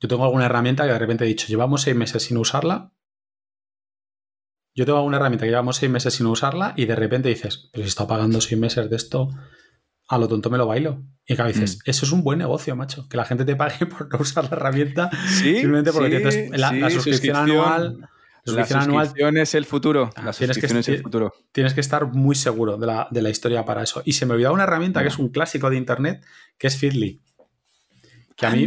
yo 0.00 0.08
tengo 0.08 0.24
alguna 0.24 0.46
herramienta 0.46 0.86
que 0.86 0.92
de 0.92 0.98
repente 0.98 1.24
he 1.24 1.28
dicho, 1.28 1.46
llevamos 1.48 1.82
seis 1.82 1.94
meses 1.94 2.22
sin 2.22 2.38
usarla. 2.38 2.94
Yo 4.74 4.86
tengo 4.86 4.98
alguna 4.98 5.18
herramienta 5.18 5.44
que 5.44 5.50
llevamos 5.50 5.76
seis 5.76 5.92
meses 5.92 6.14
sin 6.14 6.26
usarla 6.26 6.72
y 6.76 6.86
de 6.86 6.96
repente 6.96 7.28
dices, 7.28 7.68
pero 7.72 7.84
si 7.84 7.88
está 7.88 8.06
pagando 8.06 8.40
seis 8.40 8.58
meses 8.58 8.88
de 8.88 8.96
esto, 8.96 9.28
a 10.10 10.18
lo 10.18 10.26
tonto 10.26 10.50
me 10.50 10.58
lo 10.58 10.66
bailo. 10.66 11.04
Y 11.24 11.34
acá 11.34 11.46
dices, 11.46 11.76
mm. 11.78 11.90
eso 11.90 12.04
es 12.04 12.10
un 12.10 12.24
buen 12.24 12.40
negocio, 12.40 12.74
macho. 12.74 13.08
Que 13.08 13.16
la 13.16 13.24
gente 13.24 13.44
te 13.44 13.54
pague 13.54 13.86
por 13.86 14.12
no 14.12 14.18
usar 14.18 14.44
la 14.50 14.56
herramienta 14.56 15.08
simplemente 15.28 15.92
porque 15.92 16.10
tienes 16.10 16.50
la, 16.50 16.90
suscripción, 16.90 17.36
anual. 17.36 18.08
La 18.44 18.66
suscripción 18.66 19.38
es 19.38 19.54
el 19.54 19.64
futuro. 19.66 20.10
La 20.16 20.32
tienes 20.32 20.58
que, 20.58 20.66
es 20.66 20.88
el 20.88 21.02
futuro. 21.02 21.32
Tienes 21.52 21.74
que 21.74 21.80
estar 21.80 22.06
muy 22.06 22.34
seguro 22.34 22.76
de 22.76 23.22
la, 23.22 23.30
historia 23.30 23.64
para 23.64 23.84
eso. 23.84 24.02
Y 24.04 24.14
se 24.14 24.26
me 24.26 24.34
olvidaba 24.34 24.52
una 24.52 24.64
herramienta 24.64 25.00
que 25.02 25.08
es 25.08 25.18
un 25.18 25.28
clásico 25.28 25.70
de 25.70 25.76
internet, 25.76 26.24
que 26.58 26.66
es 26.66 26.76
Feedly. 26.76 27.22
Que 28.36 28.46
a 28.46 28.50
mí. 28.50 28.66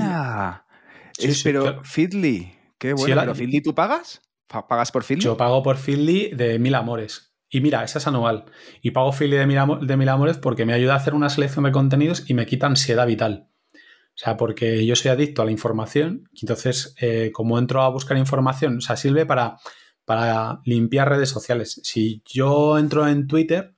pero 1.44 1.84
Feedly, 1.84 2.56
qué 2.78 2.94
bueno. 2.94 3.20
¿Pero 3.20 3.36
Feedly 3.36 3.62
tú 3.62 3.76
pagas? 3.76 4.22
¿Pagas 4.48 4.94
por 4.94 5.04
Feedly? 5.04 5.26
Yo 5.26 5.36
pago 5.36 5.62
por 5.62 5.76
Feedly 5.76 6.30
de 6.30 6.58
mil 6.58 6.76
amores. 6.76 7.33
Y 7.54 7.62
mira, 7.62 7.84
esa 7.84 8.00
es 8.00 8.08
anual. 8.08 8.46
Y 8.82 8.92
pago 8.92 9.12
Philly 9.12 9.38
de, 9.38 9.46
Mil 9.46 10.10
Amores 10.10 10.40
porque 10.40 10.66
me 10.66 10.74
ayuda 10.74 10.96
a 10.96 10.98
hacer 10.98 11.14
una 11.14 11.30
selección 11.30 11.66
de 11.66 11.72
contenidos 11.72 12.28
y 12.28 12.34
me 12.34 12.48
quita 12.48 12.66
ansiedad 12.66 13.06
vital. 13.06 13.48
O 13.76 14.16
sea, 14.16 14.38
porque 14.38 14.84
yo 14.88 14.96
soy 14.96 15.12
adicto 15.12 15.44
a 15.44 15.46
la 15.46 15.52
información 15.52 16.28
entonces, 16.42 16.96
eh, 17.00 17.30
como 17.32 17.60
entro 17.60 17.84
a 17.84 17.90
buscar 17.90 18.18
información, 18.18 18.78
o 18.78 18.82
sea, 18.82 18.96
sirve 18.96 19.28
para, 19.28 19.58
para 20.04 20.62
limpiar 20.66 21.10
redes 21.10 21.30
sociales. 21.30 21.80
Si 21.84 22.24
yo 22.26 22.80
entro 22.80 23.08
en 23.08 23.28
Twitter, 23.28 23.76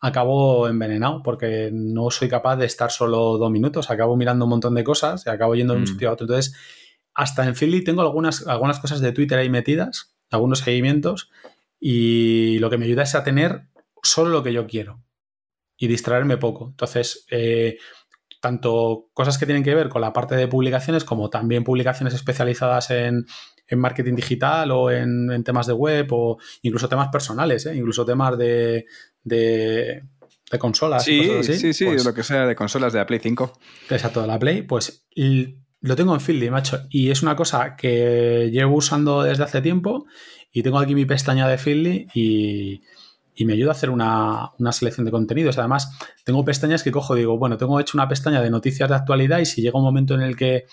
acabo 0.00 0.66
envenenado 0.66 1.22
porque 1.22 1.70
no 1.72 2.10
soy 2.10 2.28
capaz 2.28 2.56
de 2.56 2.66
estar 2.66 2.90
solo 2.90 3.38
dos 3.38 3.52
minutos. 3.52 3.88
Acabo 3.88 4.16
mirando 4.16 4.46
un 4.46 4.50
montón 4.50 4.74
de 4.74 4.82
cosas 4.82 5.26
y 5.26 5.30
acabo 5.30 5.54
yendo 5.54 5.74
de 5.74 5.78
un 5.78 5.84
mm. 5.84 5.92
sitio 5.92 6.08
a 6.08 6.14
otro. 6.14 6.24
Entonces, 6.24 6.56
hasta 7.14 7.46
en 7.46 7.54
Philly 7.54 7.84
tengo 7.84 8.02
algunas, 8.02 8.48
algunas 8.48 8.80
cosas 8.80 9.00
de 9.00 9.12
Twitter 9.12 9.38
ahí 9.38 9.48
metidas, 9.48 10.16
algunos 10.28 10.58
seguimientos 10.58 11.30
y 11.84 12.60
lo 12.60 12.70
que 12.70 12.78
me 12.78 12.84
ayuda 12.84 13.02
es 13.02 13.16
a 13.16 13.24
tener 13.24 13.64
solo 14.04 14.30
lo 14.30 14.44
que 14.44 14.52
yo 14.52 14.68
quiero 14.68 15.02
y 15.76 15.88
distraerme 15.88 16.36
poco. 16.36 16.68
Entonces, 16.68 17.26
eh, 17.28 17.76
tanto 18.40 19.08
cosas 19.12 19.36
que 19.36 19.46
tienen 19.46 19.64
que 19.64 19.74
ver 19.74 19.88
con 19.88 20.00
la 20.00 20.12
parte 20.12 20.36
de 20.36 20.46
publicaciones 20.46 21.02
como 21.02 21.28
también 21.28 21.64
publicaciones 21.64 22.14
especializadas 22.14 22.92
en, 22.92 23.26
marketing 23.74 24.14
digital 24.14 24.70
o 24.70 24.92
en, 24.92 25.42
temas 25.42 25.66
de 25.66 25.72
web 25.72 26.06
o 26.12 26.38
incluso 26.60 26.88
temas 26.88 27.08
personales, 27.08 27.66
¿eh? 27.66 27.74
incluso 27.74 28.04
temas 28.04 28.38
de, 28.38 28.84
de, 29.24 30.02
consolas. 30.60 31.02
Sí, 31.02 31.42
sí, 31.42 31.72
sí, 31.72 31.84
pues 31.86 32.04
lo 32.04 32.14
que 32.14 32.22
sea 32.22 32.46
de 32.46 32.54
consolas 32.54 32.92
de 32.92 33.00
la 33.00 33.06
Play 33.06 33.18
5. 33.20 33.58
Exacto, 33.90 34.20
de 34.20 34.28
la 34.28 34.38
Play, 34.38 34.62
pues 34.62 35.08
lo 35.16 35.96
tengo 35.96 36.14
en 36.14 36.20
Field, 36.20 36.48
macho. 36.50 36.86
Y 36.90 37.10
es 37.10 37.22
una 37.22 37.34
cosa 37.34 37.74
que 37.74 38.50
llevo 38.52 38.76
usando 38.76 39.22
desde 39.22 39.42
hace 39.42 39.60
tiempo 39.62 40.06
y 40.52 40.62
tengo 40.62 40.78
aquí 40.78 40.94
mi 40.94 41.06
pestaña 41.06 41.48
de 41.48 41.58
Feedly 41.58 42.08
y, 42.14 42.82
me 43.44 43.54
ayuda 43.54 43.70
a 43.70 43.72
hacer 43.72 43.90
una, 43.90 44.52
selección 44.70 45.04
de 45.04 45.10
contenidos. 45.10 45.58
Además, 45.58 45.98
tengo 46.24 46.44
pestañas 46.44 46.84
que 46.84 46.92
cojo, 46.92 47.16
digo, 47.16 47.38
bueno, 47.38 47.56
tengo 47.56 47.80
hecho 47.80 47.96
una 47.96 48.08
pestaña 48.08 48.40
de 48.40 48.50
noticias 48.50 48.88
de 48.88 48.94
actualidad 48.94 49.40
y 49.40 49.46
si 49.46 49.62
llega 49.62 49.78
un 49.78 49.84
momento 49.84 50.14
en 50.14 50.20
el 50.20 50.36
que 50.36 50.66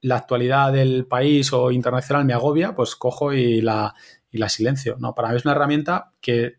la 0.00 0.16
actualidad 0.16 0.72
del 0.72 1.06
país 1.06 1.52
o 1.52 1.70
internacional 1.70 2.24
me 2.24 2.32
agobia, 2.32 2.74
pues 2.74 2.96
cojo 2.96 3.32
y 3.32 3.60
la, 3.60 3.94
la 4.32 4.48
silencio. 4.48 4.96
No, 4.98 5.14
para 5.14 5.28
mí 5.28 5.36
es 5.36 5.44
una 5.44 5.52
herramienta 5.52 6.12
que 6.20 6.56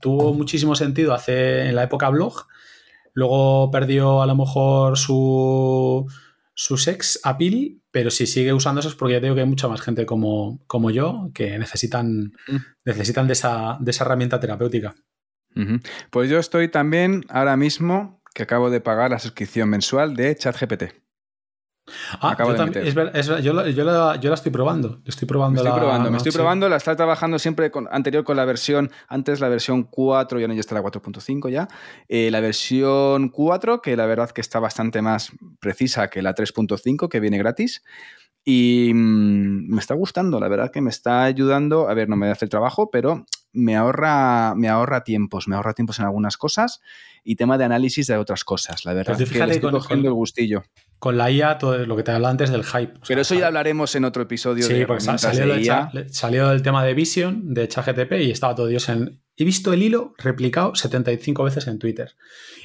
tuvo 0.00 0.32
muchísimo 0.32 0.74
sentido 0.74 1.12
hace 1.12 1.68
en 1.68 1.74
la 1.74 1.82
época 1.82 2.08
blog, 2.08 2.46
luego 3.12 3.70
perdió 3.70 4.22
a 4.22 4.26
lo 4.26 4.36
mejor 4.36 4.96
su 4.96 6.06
su 6.60 6.76
sex 6.76 7.20
appeal, 7.22 7.80
pero 7.92 8.10
si 8.10 8.26
sigue 8.26 8.52
usando 8.52 8.80
eso 8.80 8.88
es 8.88 8.96
porque 8.96 9.14
ya 9.14 9.20
digo 9.20 9.36
que 9.36 9.42
hay 9.42 9.46
mucha 9.46 9.68
más 9.68 9.80
gente 9.80 10.04
como, 10.04 10.58
como 10.66 10.90
yo 10.90 11.30
que 11.32 11.56
necesitan, 11.56 12.32
mm. 12.48 12.56
necesitan 12.84 13.28
de, 13.28 13.34
esa, 13.34 13.78
de 13.78 13.92
esa 13.92 14.04
herramienta 14.04 14.40
terapéutica. 14.40 14.96
Pues 16.10 16.28
yo 16.28 16.40
estoy 16.40 16.68
también 16.68 17.24
ahora 17.28 17.56
mismo 17.56 18.20
que 18.34 18.42
acabo 18.42 18.70
de 18.70 18.80
pagar 18.80 19.12
la 19.12 19.20
suscripción 19.20 19.68
mensual 19.68 20.16
de 20.16 20.34
ChatGPT. 20.34 20.94
Ah, 22.20 22.36
yo, 22.38 23.68
yo, 23.68 23.84
la, 23.84 24.34
estoy 24.34 24.52
probando. 24.52 25.00
Estoy 25.04 25.26
probando 25.26 25.62
me 25.62 25.68
estoy 25.68 25.80
probando, 25.80 26.10
me 26.10 26.16
estoy 26.16 26.32
probando, 26.32 26.68
la 26.68 26.76
está 26.76 26.96
trabajando 26.96 27.38
siempre 27.38 27.70
con, 27.70 27.88
anterior 27.90 28.24
con 28.24 28.36
la 28.36 28.44
versión, 28.44 28.90
antes 29.08 29.40
la 29.40 29.48
versión 29.48 29.84
4, 29.84 30.40
ya 30.40 30.48
no 30.48 30.54
ya 30.54 30.60
está 30.60 30.74
la 30.74 30.82
4.5 30.82 31.50
ya. 31.50 31.68
Eh, 32.08 32.30
la 32.30 32.40
versión 32.40 33.28
4, 33.28 33.82
que 33.82 33.96
la 33.96 34.06
verdad 34.06 34.30
que 34.30 34.40
está 34.40 34.60
bastante 34.60 35.02
más 35.02 35.32
precisa 35.60 36.08
que 36.08 36.22
la 36.22 36.34
3.5, 36.34 37.08
que 37.08 37.20
viene 37.20 37.38
gratis. 37.38 37.82
Y 38.44 38.92
mm, 38.94 39.74
me 39.74 39.80
está 39.80 39.94
gustando, 39.94 40.40
la 40.40 40.48
verdad 40.48 40.70
que 40.70 40.80
me 40.80 40.90
está 40.90 41.24
ayudando. 41.24 41.88
A 41.88 41.94
ver, 41.94 42.08
no 42.08 42.16
me 42.16 42.30
hace 42.30 42.46
el 42.46 42.50
trabajo, 42.50 42.90
pero 42.90 43.26
me 43.52 43.76
ahorra, 43.76 44.54
me 44.54 44.68
ahorra 44.68 45.04
tiempos, 45.04 45.48
me 45.48 45.56
ahorra 45.56 45.74
tiempos 45.74 45.98
en 45.98 46.04
algunas 46.04 46.36
cosas 46.36 46.80
y 47.24 47.36
tema 47.36 47.58
de 47.58 47.64
análisis 47.64 48.06
de 48.06 48.16
otras 48.16 48.44
cosas. 48.44 48.84
La 48.84 48.94
verdad 48.94 49.16
pues 49.16 49.30
que 49.30 49.46
le 49.46 49.52
estoy 49.52 49.70
cogiendo 49.70 50.08
el 50.08 50.14
gustillo. 50.14 50.62
Con 50.98 51.16
la 51.16 51.30
IA, 51.30 51.58
todo 51.58 51.86
lo 51.86 51.96
que 51.96 52.02
te 52.02 52.10
hablaba 52.10 52.30
antes 52.30 52.50
del 52.50 52.64
hype. 52.64 52.94
Pero 53.06 53.20
eso 53.20 53.34
ya 53.34 53.46
hablaremos 53.46 53.94
en 53.94 54.04
otro 54.04 54.22
episodio. 54.22 54.64
Sí, 54.64 54.84
porque 54.86 55.02
salió, 55.02 55.54
salió 56.08 56.48
del 56.48 56.62
tema 56.62 56.84
de 56.84 56.94
Vision, 56.94 57.54
de 57.54 57.68
ChatGTP, 57.68 58.12
y 58.20 58.30
estaba 58.30 58.54
todo 58.54 58.66
Dios 58.66 58.88
en... 58.88 59.20
He 59.36 59.44
visto 59.44 59.72
el 59.72 59.84
hilo 59.84 60.14
replicado 60.18 60.74
75 60.74 61.44
veces 61.44 61.68
en 61.68 61.78
Twitter. 61.78 62.16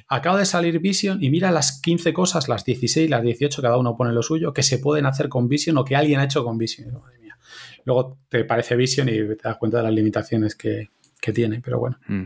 Acaba 0.07 0.39
de 0.39 0.45
salir 0.45 0.79
Vision 0.79 1.23
y 1.23 1.29
mira 1.29 1.51
las 1.51 1.79
15 1.81 2.13
cosas, 2.13 2.49
las 2.49 2.65
16, 2.65 3.09
las 3.09 3.21
18, 3.21 3.61
cada 3.61 3.77
uno 3.77 3.95
pone 3.95 4.11
lo 4.11 4.23
suyo, 4.23 4.53
que 4.53 4.63
se 4.63 4.79
pueden 4.79 5.05
hacer 5.05 5.29
con 5.29 5.47
Vision 5.47 5.77
o 5.77 5.85
que 5.85 5.95
alguien 5.95 6.19
ha 6.19 6.23
hecho 6.23 6.43
con 6.43 6.57
Vision. 6.57 6.91
Madre 6.93 7.19
mía. 7.19 7.37
Luego 7.85 8.19
te 8.29 8.43
parece 8.45 8.75
Vision 8.75 9.07
y 9.09 9.13
te 9.13 9.43
das 9.43 9.57
cuenta 9.57 9.77
de 9.77 9.83
las 9.83 9.93
limitaciones 9.93 10.55
que, 10.55 10.89
tiene, 11.33 11.61
pero 11.63 11.79
bueno. 11.79 11.99
Mm. 12.07 12.23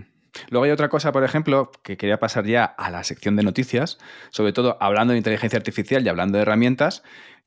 Luego 0.50 0.66
hay 0.66 0.72
otra 0.72 0.90
cosa, 0.90 1.12
por 1.12 1.24
ejemplo, 1.24 1.72
que 1.84 1.98
quería 1.98 2.20
pasar 2.20 2.46
ya 2.46 2.66
a 2.66 2.90
la 2.90 3.04
sección 3.04 3.36
de 3.36 3.44
noticias, 3.44 3.98
sobre 4.30 4.54
todo 4.54 4.78
hablando 4.80 5.12
de 5.12 5.18
inteligencia 5.18 5.58
artificial 5.58 6.06
y 6.06 6.10
hablando 6.10 6.38
de 6.38 6.44
herramientas, 6.44 7.04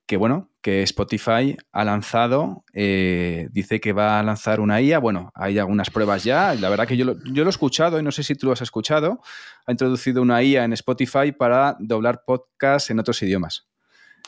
que 0.06 0.16
bueno, 0.16 0.50
que 0.60 0.82
Spotify 0.82 1.56
ha 1.70 1.84
lanzado, 1.84 2.64
eh, 2.72 3.48
dice 3.52 3.80
que 3.80 3.92
va 3.92 4.18
a 4.18 4.22
lanzar 4.24 4.58
una 4.58 4.80
IA, 4.80 4.98
bueno, 4.98 5.30
hay 5.36 5.58
algunas 5.58 5.90
pruebas 5.90 6.24
ya, 6.24 6.54
la 6.54 6.68
verdad 6.68 6.88
que 6.88 6.96
yo 6.96 7.04
lo, 7.04 7.16
yo 7.24 7.44
lo 7.44 7.48
he 7.48 7.50
escuchado 7.50 8.00
y 8.00 8.02
no 8.02 8.10
sé 8.10 8.24
si 8.24 8.34
tú 8.34 8.46
lo 8.46 8.52
has 8.52 8.60
escuchado, 8.60 9.20
ha 9.66 9.70
introducido 9.70 10.20
una 10.20 10.42
IA 10.42 10.64
en 10.64 10.72
Spotify 10.72 11.30
para 11.30 11.76
doblar 11.78 12.24
podcasts 12.24 12.90
en 12.90 12.98
otros 12.98 13.22
idiomas. 13.22 13.70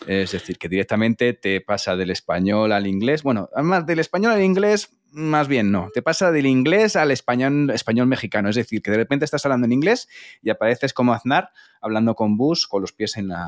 Es 0.07 0.33
decir, 0.33 0.59
que 0.59 0.69
directamente 0.69 1.33
te 1.33 1.61
pasa 1.61 1.97
del 1.97 2.11
español 2.11 2.73
al 2.73 2.87
inglés. 2.87 3.23
Bueno, 3.23 3.49
además 3.55 3.87
del 3.87 4.01
español 4.01 4.33
al 4.33 4.43
inglés, 4.43 4.91
más 5.13 5.49
bien 5.49 5.71
no. 5.71 5.89
Te 5.93 6.03
pasa 6.03 6.33
del 6.33 6.47
inglés 6.47 6.97
al 6.97 7.11
español, 7.11 7.71
español 7.71 8.07
mexicano. 8.07 8.49
Es 8.49 8.57
decir, 8.57 8.83
que 8.83 8.91
de 8.91 8.97
repente 8.97 9.25
estás 9.25 9.45
hablando 9.45 9.67
en 9.67 9.73
inglés 9.73 10.09
y 10.43 10.51
apareces 10.51 10.93
como 10.93 11.13
Aznar 11.13 11.51
hablando 11.81 12.15
con 12.15 12.37
Bus 12.37 12.67
con 12.67 12.81
los 12.81 12.93
pies 12.93 13.17
en 13.17 13.29
la, 13.29 13.47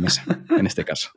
mesa, 0.00 0.24
en 0.58 0.66
este 0.66 0.84
caso. 0.84 1.10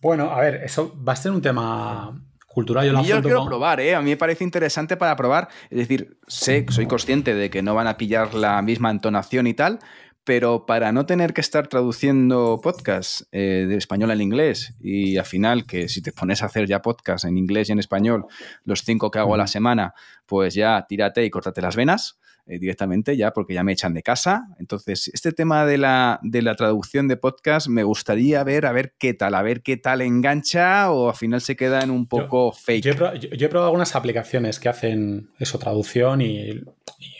Bueno, 0.00 0.30
a 0.30 0.40
ver, 0.40 0.62
eso 0.64 0.96
va 1.02 1.12
a 1.14 1.16
ser 1.16 1.32
un 1.32 1.42
tema 1.42 2.20
cultural. 2.46 2.86
Yo, 2.86 3.02
yo 3.02 3.22
quiero 3.22 3.44
probar, 3.46 3.80
¿eh? 3.80 3.94
A 3.94 4.02
mí 4.02 4.10
me 4.10 4.16
parece 4.16 4.44
interesante 4.44 4.96
para 4.96 5.16
probar. 5.16 5.48
Es 5.70 5.78
decir, 5.78 6.18
sé, 6.26 6.66
soy 6.68 6.86
consciente 6.86 7.34
de 7.34 7.50
que 7.50 7.62
no 7.62 7.74
van 7.74 7.86
a 7.86 7.96
pillar 7.96 8.34
la 8.34 8.60
misma 8.62 8.90
entonación 8.90 9.46
y 9.46 9.54
tal, 9.54 9.78
pero 10.24 10.66
para 10.66 10.92
no 10.92 11.06
tener 11.06 11.34
que 11.34 11.40
estar 11.40 11.66
traduciendo 11.66 12.60
podcast 12.62 13.22
eh, 13.32 13.66
de 13.68 13.76
español 13.76 14.10
al 14.10 14.22
inglés 14.22 14.74
y 14.80 15.16
al 15.16 15.24
final 15.24 15.66
que 15.66 15.88
si 15.88 16.00
te 16.02 16.12
pones 16.12 16.42
a 16.42 16.46
hacer 16.46 16.66
ya 16.66 16.82
podcast 16.82 17.24
en 17.24 17.36
inglés 17.36 17.68
y 17.68 17.72
en 17.72 17.78
español, 17.78 18.26
los 18.64 18.82
cinco 18.82 19.10
que 19.10 19.18
hago 19.18 19.34
a 19.34 19.38
la 19.38 19.46
semana, 19.46 19.94
pues 20.26 20.54
ya 20.54 20.86
tírate 20.88 21.24
y 21.24 21.30
córtate 21.30 21.60
las 21.60 21.76
venas 21.76 22.18
eh, 22.46 22.58
directamente 22.58 23.16
ya 23.16 23.32
porque 23.32 23.54
ya 23.54 23.64
me 23.64 23.72
echan 23.72 23.94
de 23.94 24.02
casa. 24.02 24.46
Entonces, 24.58 25.08
este 25.12 25.32
tema 25.32 25.66
de 25.66 25.78
la, 25.78 26.20
de 26.22 26.42
la 26.42 26.54
traducción 26.54 27.08
de 27.08 27.16
podcast 27.16 27.66
me 27.66 27.82
gustaría 27.82 28.44
ver 28.44 28.66
a 28.66 28.72
ver 28.72 28.94
qué 28.98 29.14
tal, 29.14 29.34
a 29.34 29.42
ver 29.42 29.62
qué 29.62 29.76
tal 29.76 30.02
engancha 30.02 30.90
o 30.92 31.08
al 31.08 31.16
final 31.16 31.40
se 31.40 31.56
queda 31.56 31.82
en 31.82 31.90
un 31.90 32.06
poco 32.06 32.52
fake. 32.52 32.84
Yo 32.84 32.92
he, 32.92 33.48
probado, 33.48 33.66
algunas 33.66 33.96
aplicaciones 33.96 34.60
que 34.60 34.68
hacen 34.68 35.30
eso, 35.38 35.58
traducción 35.58 36.20
y 36.20 36.60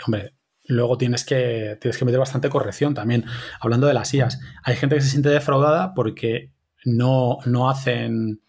hombre, 0.07 0.33
luego 0.73 0.99
tienes 0.99 1.25
que, 1.25 1.79
tienes 1.81 1.99
que 1.99 2.05
meter 2.05 2.19
bastante 2.19 2.49
corrección 2.49 2.95
también. 2.95 3.25
Hablando 3.61 3.87
de 3.87 3.95
las 3.95 4.13
IAS, 4.13 4.41
hay 4.63 4.77
gente 4.77 4.97
que 4.97 5.03
se 5.03 5.11
siente 5.11 5.29
defraudada 5.29 5.95
porque 5.95 6.53
no, 6.85 7.39
no 7.47 7.71
hacen 7.71 8.41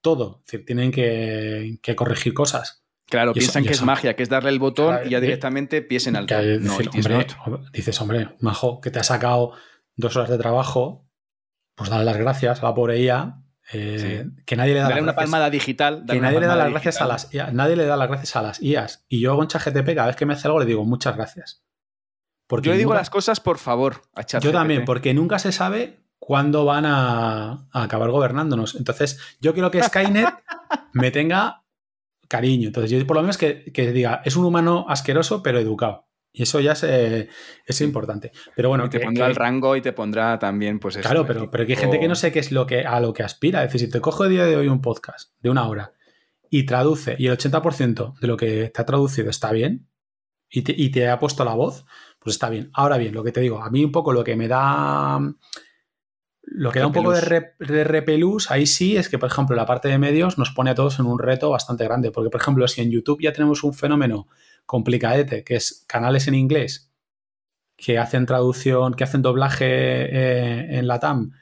todo, 0.00 0.40
es 0.40 0.52
decir, 0.52 0.66
tienen 0.66 0.92
que, 0.92 1.94
corregir 1.96 2.34
cosas. 2.34 2.84
Claro, 3.06 3.32
piensan 3.32 3.64
que 3.64 3.72
es 3.72 3.82
magia, 3.82 4.16
que 4.16 4.22
es 4.22 4.28
darle 4.28 4.50
el 4.50 4.58
botón 4.58 4.98
y 5.04 5.10
ya 5.10 5.20
directamente 5.20 5.82
pies 5.82 6.06
alto. 6.08 6.34
No, 6.60 6.76
hombre, 6.76 7.26
dices, 7.72 8.00
hombre, 8.00 8.30
majo, 8.40 8.80
que 8.80 8.90
te 8.90 8.98
ha 8.98 9.04
sacado 9.04 9.52
dos 9.96 10.16
horas 10.16 10.30
de 10.30 10.38
trabajo, 10.38 11.06
pues 11.74 11.90
dale 11.90 12.04
las 12.04 12.16
gracias 12.16 12.62
a 12.62 12.66
la 12.66 12.74
pobre 12.74 13.00
IA 13.00 13.43
Eh, 13.72 14.26
que 14.44 14.56
nadie 14.56 14.74
le 14.74 14.80
da 14.80 15.00
una 15.00 15.14
palmada 15.14 15.50
digital. 15.50 16.04
Que 16.06 16.20
nadie 16.20 16.40
le 16.40 16.46
da 16.46 16.56
las 16.56 16.70
gracias 16.70 17.00
a 17.00 17.06
las 17.06 17.30
nadie 17.52 17.76
le 17.76 17.86
da 17.86 17.96
las 17.96 18.08
gracias 18.08 18.36
a 18.36 18.42
las 18.42 18.62
IAS. 18.62 19.04
Y 19.08 19.20
yo 19.20 19.36
con 19.36 19.48
ChatGTP 19.48 19.94
cada 19.94 20.08
vez 20.08 20.16
que 20.16 20.26
me 20.26 20.34
hace 20.34 20.48
algo 20.48 20.60
le 20.60 20.66
digo 20.66 20.84
muchas 20.84 21.16
gracias. 21.16 21.64
Porque 22.46 22.66
yo 22.66 22.72
le 22.72 22.78
digo 22.78 22.94
las 22.94 23.10
cosas 23.10 23.40
por 23.40 23.58
favor 23.58 24.02
a 24.14 24.24
ChatGPT. 24.24 24.44
Yo 24.44 24.52
también, 24.52 24.84
porque 24.84 25.14
nunca 25.14 25.38
se 25.38 25.50
sabe 25.50 26.04
cuándo 26.18 26.64
van 26.64 26.84
a, 26.86 27.66
acabar 27.72 28.10
gobernándonos. 28.10 28.74
Entonces, 28.76 29.18
yo 29.40 29.52
quiero 29.54 29.70
que 29.70 29.82
Skynet 29.82 30.28
me 30.92 31.10
tenga 31.10 31.64
cariño. 32.28 32.68
Entonces, 32.68 32.90
yo 32.90 33.06
por 33.06 33.16
lo 33.16 33.22
menos 33.22 33.38
que, 33.38 33.70
que 33.72 33.92
diga, 33.92 34.22
es 34.24 34.36
un 34.36 34.44
humano 34.44 34.86
asqueroso 34.88 35.42
pero 35.42 35.58
educado. 35.58 36.06
Y 36.36 36.42
eso 36.42 36.58
ya 36.58 36.72
es, 36.72 36.82
es 36.82 37.80
importante. 37.80 38.32
Pero 38.56 38.68
bueno, 38.68 38.90
te 38.90 38.98
pondrá 38.98 39.26
el 39.26 39.36
rango 39.36 39.76
y 39.76 39.80
te 39.80 39.92
pondrá 39.92 40.36
también, 40.36 40.80
pues 40.80 40.96
eso. 40.96 41.08
Claro, 41.08 41.24
pero, 41.24 41.48
pero 41.48 41.62
hay 41.62 41.76
gente 41.76 42.00
que 42.00 42.08
no 42.08 42.16
sé 42.16 42.32
qué 42.32 42.40
es 42.40 42.50
lo 42.50 42.66
que, 42.66 42.80
a 42.80 42.98
lo 42.98 43.12
que 43.12 43.22
aspira. 43.22 43.62
Es 43.62 43.72
decir, 43.72 43.86
si 43.86 43.92
te 43.92 44.00
cojo 44.00 44.24
el 44.24 44.30
día 44.30 44.44
de 44.44 44.56
hoy 44.56 44.66
un 44.66 44.80
podcast 44.80 45.30
de 45.40 45.50
una 45.50 45.68
hora 45.68 45.92
y 46.50 46.66
traduce 46.66 47.14
y 47.20 47.28
el 47.28 47.38
80% 47.38 48.18
de 48.18 48.26
lo 48.26 48.36
que 48.36 48.68
te 48.74 48.82
ha 48.82 48.84
traducido 48.84 49.30
está 49.30 49.52
bien 49.52 49.86
y 50.50 50.62
te, 50.62 50.74
y 50.76 50.90
te 50.90 51.08
ha 51.08 51.20
puesto 51.20 51.44
la 51.44 51.54
voz, 51.54 51.84
pues 52.18 52.34
está 52.34 52.50
bien. 52.50 52.68
Ahora 52.74 52.98
bien, 52.98 53.14
lo 53.14 53.22
que 53.22 53.30
te 53.30 53.40
digo, 53.40 53.62
a 53.62 53.70
mí 53.70 53.84
un 53.84 53.92
poco 53.92 54.12
lo 54.12 54.24
que 54.24 54.34
me 54.34 54.48
da. 54.48 55.20
Lo 56.42 56.72
que 56.72 56.80
da 56.80 56.88
un 56.88 56.92
poco 56.92 57.12
de, 57.12 57.52
de, 57.60 57.84
repelús 57.84 58.50
ahí 58.50 58.66
sí 58.66 58.96
es 58.96 59.08
que, 59.08 59.18
por 59.18 59.30
ejemplo, 59.30 59.54
la 59.54 59.66
parte 59.66 59.86
de 59.88 59.98
medios 59.98 60.36
nos 60.36 60.50
pone 60.50 60.70
a 60.70 60.74
todos 60.74 60.98
en 60.98 61.06
un 61.06 61.20
reto 61.20 61.50
bastante 61.50 61.84
grande. 61.84 62.10
Porque, 62.10 62.28
por 62.28 62.40
ejemplo, 62.40 62.66
si 62.66 62.82
en 62.82 62.90
YouTube 62.90 63.22
ya 63.22 63.32
tenemos 63.32 63.62
un 63.62 63.72
fenómeno 63.72 64.26
complicadete, 64.66 65.44
que 65.44 65.56
es 65.56 65.84
canales 65.86 66.28
en 66.28 66.34
inglés 66.34 66.90
que 67.76 67.98
hacen 67.98 68.24
traducción, 68.24 68.94
que 68.94 69.04
hacen 69.04 69.22
doblaje 69.22 69.66
eh, 69.66 70.78
en 70.78 70.86
la 70.86 71.00
TAM 71.00 71.32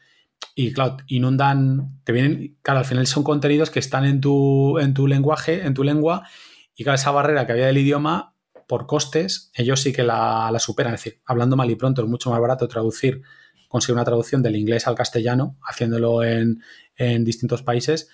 y 0.55 0.73
claro, 0.73 0.99
inundan, 1.07 2.01
te 2.05 2.12
vienen, 2.12 2.59
claro, 2.62 2.81
al 2.81 2.85
final 2.85 3.07
son 3.07 3.25
contenidos 3.25 3.70
que 3.70 3.79
están 3.79 4.05
en 4.05 4.20
tu, 4.20 4.79
en 4.79 4.95
tu 4.95 5.07
lenguaje, 5.07 5.64
en 5.64 5.75
tu 5.75 5.85
lengua, 5.85 6.29
y 6.75 6.85
claro, 6.85 6.97
esa 6.97 7.11
barrera 7.11 7.47
que 7.47 7.53
había 7.53 7.66
del 7.66 7.79
idioma, 7.79 8.35
por 8.66 8.87
costes, 8.87 9.51
ellos 9.55 9.81
sí 9.81 9.93
que 9.93 10.03
la, 10.03 10.55
superan. 10.59 10.95
Es 10.95 11.05
decir, 11.05 11.20
hablando 11.27 11.57
mal 11.57 11.70
y 11.70 11.75
pronto, 11.75 12.03
es 12.03 12.09
mucho 12.09 12.31
más 12.31 12.41
barato 12.41 12.68
traducir, 12.68 13.23
conseguir 13.68 13.95
una 13.95 14.05
traducción 14.05 14.43
del 14.43 14.57
inglés 14.57 14.87
al 14.87 14.95
castellano, 14.95 15.59
haciéndolo 15.62 16.23
en, 16.23 16.62
en 16.97 17.25
distintos 17.25 17.62
países, 17.62 18.09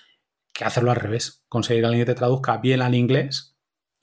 que 0.53 0.65
hacerlo 0.65 0.91
al 0.91 0.97
revés. 0.97 1.45
Conseguir 1.47 1.85
a 1.85 1.87
alguien 1.89 2.05
que 2.05 2.13
te 2.13 2.17
traduzca 2.17 2.57
bien 2.57 2.81
al 2.81 2.95
inglés 2.95 3.57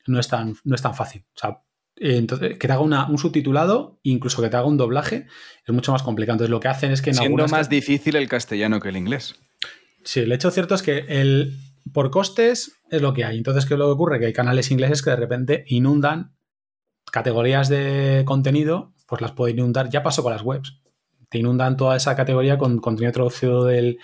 no 0.06 0.20
es 0.20 0.28
tan, 0.28 0.56
no 0.64 0.74
es 0.74 0.82
tan 0.82 0.94
fácil. 0.94 1.24
O 1.34 1.38
sea, 1.38 1.58
entonces, 1.96 2.58
que 2.58 2.66
te 2.66 2.72
haga 2.72 2.82
un 2.82 3.18
subtitulado, 3.18 4.00
incluso 4.02 4.42
que 4.42 4.50
te 4.50 4.56
haga 4.56 4.66
un 4.66 4.76
doblaje, 4.76 5.26
es 5.66 5.74
mucho 5.74 5.92
más 5.92 6.02
complicado. 6.02 6.34
Entonces, 6.34 6.50
lo 6.50 6.60
que 6.60 6.68
hacen 6.68 6.92
es 6.92 7.00
que 7.00 7.10
en 7.10 7.16
Siendo 7.16 7.48
más 7.48 7.68
difícil 7.68 8.16
el 8.16 8.28
castellano 8.28 8.80
que 8.80 8.90
el 8.90 8.96
inglés. 8.96 9.36
Sí, 10.04 10.20
el 10.20 10.32
hecho 10.32 10.50
cierto 10.50 10.74
es 10.74 10.82
que 10.82 10.98
el, 11.08 11.56
por 11.92 12.10
costes 12.10 12.72
es 12.90 13.00
lo 13.00 13.14
que 13.14 13.24
hay. 13.24 13.38
Entonces, 13.38 13.64
¿qué 13.64 13.74
es 13.74 13.78
lo 13.78 13.86
que 13.86 13.92
ocurre? 13.92 14.20
Que 14.20 14.26
hay 14.26 14.32
canales 14.32 14.70
ingleses 14.70 15.02
que 15.02 15.10
de 15.10 15.16
repente 15.16 15.64
inundan 15.68 16.36
categorías 17.10 17.68
de 17.68 18.24
contenido, 18.26 18.92
pues 19.06 19.22
las 19.22 19.32
pueden 19.32 19.58
inundar. 19.58 19.88
Ya 19.88 20.02
pasó 20.02 20.22
con 20.22 20.32
las 20.32 20.42
webs. 20.42 20.80
Te 21.30 21.38
inundan 21.38 21.76
toda 21.76 21.96
esa 21.96 22.14
categoría 22.14 22.58
con 22.58 22.78
contenido 22.78 23.12
traducido 23.12 23.64
del, 23.64 23.98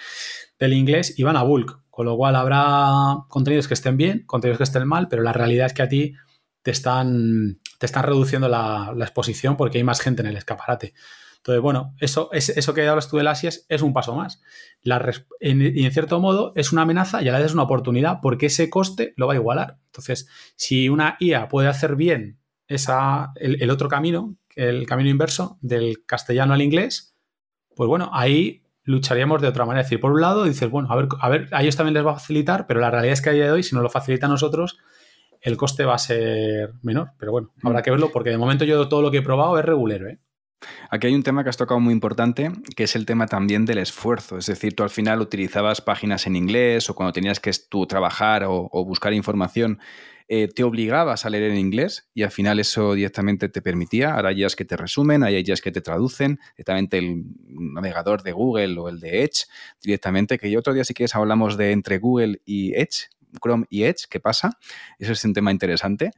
del 0.59 0.73
inglés 0.73 1.19
y 1.19 1.25
van 1.25 1.37
a 1.37 1.43
bulk. 1.43 1.82
Con 1.93 2.07
lo 2.07 2.16
cual 2.16 2.36
habrá 2.36 3.26
contenidos 3.28 3.68
que 3.68 3.74
estén 3.74 3.99
bien, 3.99 4.24
contenidos 4.24 4.57
que 4.57 4.64
estén 4.64 4.88
mal, 4.88 5.09
pero 5.09 5.22
la 5.22 5.34
realidad 5.34 5.66
es 5.66 5.74
que 5.74 5.82
a 5.82 5.90
ti 5.90 6.14
te 6.62 6.70
están, 6.70 7.61
te 7.78 7.84
están 7.84 8.05
reduciendo 8.05 8.49
la, 8.49 8.95
exposición 8.99 9.59
porque 9.59 9.76
hay 9.76 9.84
más 9.84 10.01
gente 10.01 10.22
en 10.22 10.28
el 10.28 10.38
escaparate. 10.38 10.95
Entonces, 11.36 11.61
bueno, 11.61 11.95
eso, 12.01 12.30
es, 12.32 12.49
eso 12.49 12.72
que 12.72 12.88
hablas 12.88 13.11
tú 13.11 13.18
del 13.18 13.26
ASIAS 13.26 13.66
es 13.68 13.82
un 13.82 13.93
paso 13.93 14.16
más. 14.16 14.40
Y 14.82 15.84
en 15.84 15.93
cierto 15.93 16.18
modo 16.18 16.55
es 16.57 16.72
una 16.72 16.80
amenaza 16.80 17.20
y 17.20 17.28
a 17.28 17.32
la 17.32 17.36
vez 17.36 17.49
es 17.49 17.53
una 17.53 17.64
oportunidad 17.64 18.20
porque 18.22 18.47
ese 18.47 18.70
coste 18.70 19.12
lo 19.18 19.26
va 19.26 19.34
a 19.34 19.36
igualar. 19.36 19.78
Entonces, 19.84 20.28
si 20.57 20.88
una 20.88 21.18
IA 21.20 21.49
puede 21.49 21.68
hacer 21.68 21.95
bien 21.95 22.40
esa, 22.68 23.34
el 23.36 23.70
otro 23.70 23.90
camino, 23.90 24.34
el 24.57 24.86
camino 24.86 25.11
inverso 25.11 25.59
del 25.61 26.07
castellano 26.07 26.55
al 26.55 26.62
inglés, 26.62 27.12
pues 27.76 27.86
bueno, 27.86 28.09
ahí 28.14 28.62
lucharíamos 28.85 29.41
de 29.41 29.49
otra 29.49 29.64
manera. 29.64 29.83
Es 29.83 29.87
decir, 29.87 30.01
por 30.01 30.12
un 30.12 30.20
lado 30.20 30.45
dices, 30.45 30.70
bueno, 30.70 30.89
a 30.91 30.97
ver, 30.97 31.09
a 31.20 31.28
ver, 31.28 31.49
a 31.53 31.62
ellos 31.62 31.76
también 31.76 31.95
les 31.95 32.05
va 32.05 32.12
a 32.12 32.14
facilitar, 32.14 32.66
pero 32.66 32.80
la 32.80 32.91
realidad 32.91 33.12
es 33.12 33.22
que 33.22 33.30
a 33.30 33.33
día 33.33 33.45
de 33.45 33.53
hoy, 33.53 33.62
si 33.62 33.74
nos 33.74 33.83
lo 33.83 33.91
facilita 33.91 34.26
a 34.26 34.28
nosotros, 34.28 34.78
el 35.41 35.57
coste 35.57 35.85
va 35.85 35.95
a 35.95 35.99
ser 35.99 36.74
menor. 36.83 37.12
Pero 37.18 37.33
bueno, 37.33 37.53
habrá 37.62 37.80
mm. 37.80 37.83
que 37.83 37.91
verlo 37.91 38.11
porque 38.12 38.30
de 38.30 38.39
momento 38.39 38.64
yo 38.64 38.89
todo 38.89 39.03
lo 39.03 39.11
que 39.11 39.18
he 39.18 39.22
probado 39.22 39.59
es 39.59 39.64
regulero. 39.64 40.09
¿eh? 40.09 40.18
Aquí 40.91 41.09
hay 41.09 41.14
un 41.14 41.22
tema 41.22 41.43
que 41.43 41.51
has 41.51 41.57
tocado 41.57 41.80
muy 41.80 41.93
importante, 41.93 42.51
que 42.76 42.85
es 42.85 42.97
el 42.97 43.07
tema 43.07 43.26
también 43.26 43.64
del 43.64 43.78
esfuerzo. 43.78 44.39
Es 44.39 44.47
decir, 44.47 44.74
tú 44.74 44.83
al 44.83 44.91
final 44.91 45.20
utilizabas 45.20 45.80
páginas 45.80 46.26
en 46.26 46.37
inglés 46.37 46.89
o 46.91 46.95
cuando 46.95 47.12
tenías 47.12 47.41
que 47.41 47.51
tú 47.68 47.87
trabajar 47.87 48.45
o, 48.45 48.68
o 48.70 48.85
buscar 48.85 49.12
información 49.12 49.80
eh, 50.29 50.49
te 50.49 50.64
obligabas 50.64 51.25
a 51.25 51.31
leer 51.31 51.51
en 51.51 51.59
inglés 51.59 52.09
y 52.14 52.23
al 52.23 52.31
final 52.31 52.59
eso 52.61 52.95
directamente 52.95 53.49
te 53.49 53.62
permitía. 53.62 54.14
Ahora 54.14 54.31
hay 54.31 54.47
que 54.57 54.64
te 54.64 54.77
resumen, 54.77 55.23
hay 55.23 55.37
IAs 55.37 55.61
que 55.61 55.73
te 55.73 55.81
traducen, 55.81 56.39
directamente 56.57 56.99
el 56.99 57.25
navegador 57.49 58.23
de 58.23 58.33
Google 58.33 58.79
o 58.79 58.89
el 58.89 59.01
de 59.01 59.25
Edge, 59.25 59.47
directamente, 59.83 60.39
que 60.39 60.51
yo 60.51 60.59
otro 60.59 60.75
día 60.75 60.85
si 60.85 60.95
quieres 60.95 61.14
hablamos 61.14 61.57
de 61.57 61.73
entre 61.73 61.99
Google 61.99 62.41
y 62.45 62.75
Edge, 62.75 63.09
Chrome 63.43 63.66
y 63.70 63.85
Edge, 63.85 64.07
¿qué 64.11 64.20
pasa? 64.20 64.59
Eso 64.99 65.12
es 65.12 65.25
un 65.25 65.33
tema 65.33 65.51
interesante. 65.51 66.11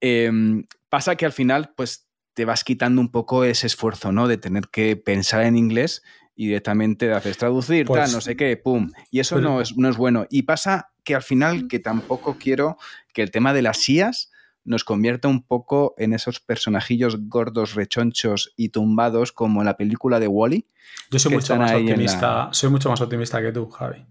Em, 0.00 0.64
pasa 0.88 1.16
que 1.16 1.26
al 1.26 1.32
final, 1.32 1.72
pues 1.76 2.06
te 2.34 2.44
vas 2.44 2.64
quitando 2.64 3.00
un 3.00 3.10
poco 3.10 3.44
ese 3.44 3.66
esfuerzo, 3.66 4.12
¿no? 4.12 4.28
De 4.28 4.38
tener 4.38 4.68
que 4.68 4.96
pensar 4.96 5.42
en 5.42 5.56
inglés 5.56 6.02
y 6.40 6.46
directamente 6.46 7.12
haces 7.12 7.36
traducir, 7.36 7.86
tal, 7.86 7.96
pues 7.96 8.14
no 8.14 8.22
sé 8.22 8.34
qué, 8.34 8.56
pum. 8.56 8.90
Y 9.10 9.20
eso 9.20 9.42
no, 9.42 9.60
es, 9.60 9.76
no 9.76 9.90
es 9.90 9.98
bueno. 9.98 10.24
Y 10.30 10.44
pasa 10.44 10.90
que 11.04 11.14
al 11.14 11.22
final, 11.22 11.68
que 11.68 11.80
tampoco 11.80 12.38
quiero 12.38 12.78
que 13.12 13.20
el 13.20 13.30
tema 13.30 13.52
de 13.52 13.60
las 13.60 13.86
IAS 13.86 14.30
nos 14.64 14.82
convierta 14.82 15.28
un 15.28 15.42
poco 15.42 15.94
en 15.98 16.14
esos 16.14 16.40
personajillos 16.40 17.28
gordos, 17.28 17.74
rechonchos 17.74 18.54
y 18.56 18.70
tumbados 18.70 19.32
como 19.32 19.60
en 19.60 19.66
la 19.66 19.76
película 19.76 20.18
de 20.18 20.28
Wally. 20.28 20.66
Yo 21.10 21.18
soy 21.18 21.34
mucho 21.34 21.56
más 21.56 21.72
optimista, 21.72 22.48
soy 22.52 22.70
mucho 22.70 22.88
más 22.88 23.02
optimista 23.02 23.42
que 23.42 23.52
tú, 23.52 23.68
Javi. 23.68 24.06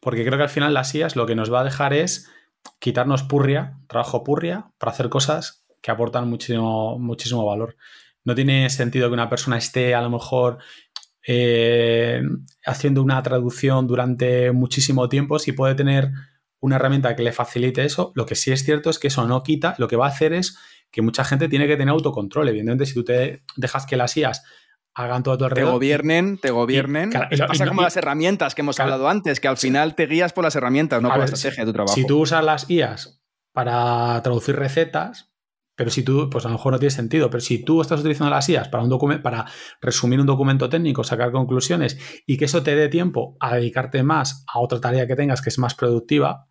Porque 0.00 0.22
creo 0.26 0.36
que 0.36 0.42
al 0.42 0.50
final 0.50 0.74
las 0.74 0.94
IAS 0.94 1.16
lo 1.16 1.24
que 1.24 1.34
nos 1.34 1.50
va 1.50 1.62
a 1.62 1.64
dejar 1.64 1.94
es 1.94 2.28
quitarnos 2.78 3.22
purria, 3.22 3.78
trabajo 3.88 4.22
purria, 4.22 4.66
para 4.76 4.92
hacer 4.92 5.08
cosas 5.08 5.64
que 5.80 5.90
aportan 5.90 6.28
muchísimo, 6.28 6.98
muchísimo 6.98 7.46
valor. 7.46 7.78
No 8.22 8.34
tiene 8.34 8.68
sentido 8.68 9.08
que 9.08 9.14
una 9.14 9.30
persona 9.30 9.56
esté 9.56 9.94
a 9.94 10.02
lo 10.02 10.10
mejor 10.10 10.58
eh, 11.26 12.22
haciendo 12.64 13.02
una 13.02 13.22
traducción 13.22 13.86
durante 13.86 14.52
muchísimo 14.52 15.08
tiempo, 15.08 15.38
si 15.38 15.52
puede 15.52 15.74
tener 15.74 16.10
una 16.60 16.76
herramienta 16.76 17.16
que 17.16 17.22
le 17.22 17.32
facilite 17.32 17.84
eso, 17.84 18.12
lo 18.14 18.26
que 18.26 18.34
sí 18.34 18.52
es 18.52 18.64
cierto 18.64 18.90
es 18.90 18.98
que 18.98 19.08
eso 19.08 19.26
no 19.26 19.42
quita, 19.42 19.74
lo 19.78 19.88
que 19.88 19.96
va 19.96 20.06
a 20.06 20.10
hacer 20.10 20.32
es 20.32 20.58
que 20.90 21.02
mucha 21.02 21.24
gente 21.24 21.48
tiene 21.48 21.66
que 21.66 21.76
tener 21.76 21.92
autocontrol. 21.92 22.48
Evidentemente, 22.48 22.86
si 22.86 22.94
tú 22.94 23.04
te 23.04 23.44
dejas 23.56 23.86
que 23.86 23.96
las 23.96 24.16
IAS 24.16 24.42
hagan 24.94 25.22
todo 25.22 25.38
tu 25.38 25.44
alrededor. 25.44 25.70
Te 25.70 25.74
gobiernen, 25.74 26.38
te 26.38 26.50
gobiernen. 26.50 27.10
pasa 27.12 27.66
como 27.66 27.82
las 27.82 27.96
herramientas 27.96 28.54
que 28.54 28.62
hemos 28.62 28.78
hablado 28.80 29.08
antes, 29.08 29.40
que 29.40 29.48
al 29.48 29.56
final 29.56 29.94
te 29.94 30.06
guías 30.06 30.32
por 30.32 30.44
las 30.44 30.56
herramientas, 30.56 31.00
no 31.00 31.08
por 31.08 31.18
la 31.18 31.24
estrategia 31.26 31.64
de 31.64 31.70
tu 31.70 31.72
trabajo. 31.72 31.94
Si 31.94 32.06
tú 32.06 32.20
usas 32.20 32.44
las 32.44 32.68
IAS 32.68 33.22
para 33.52 34.20
traducir 34.22 34.56
recetas, 34.56 35.29
pero 35.80 35.90
si 35.90 36.02
tú, 36.02 36.28
pues 36.28 36.44
a 36.44 36.48
lo 36.48 36.56
mejor 36.56 36.74
no 36.74 36.78
tiene 36.78 36.90
sentido, 36.90 37.30
pero 37.30 37.40
si 37.40 37.64
tú 37.64 37.80
estás 37.80 38.00
utilizando 38.00 38.28
las 38.28 38.46
IAS 38.50 38.68
para, 38.68 38.84
un 38.84 39.22
para 39.22 39.46
resumir 39.80 40.20
un 40.20 40.26
documento 40.26 40.68
técnico, 40.68 41.04
sacar 41.04 41.32
conclusiones 41.32 41.98
y 42.26 42.36
que 42.36 42.44
eso 42.44 42.62
te 42.62 42.76
dé 42.76 42.90
tiempo 42.90 43.38
a 43.40 43.56
dedicarte 43.56 44.02
más 44.02 44.44
a 44.52 44.58
otra 44.60 44.78
tarea 44.78 45.06
que 45.06 45.16
tengas 45.16 45.40
que 45.40 45.48
es 45.48 45.58
más 45.58 45.74
productiva, 45.74 46.48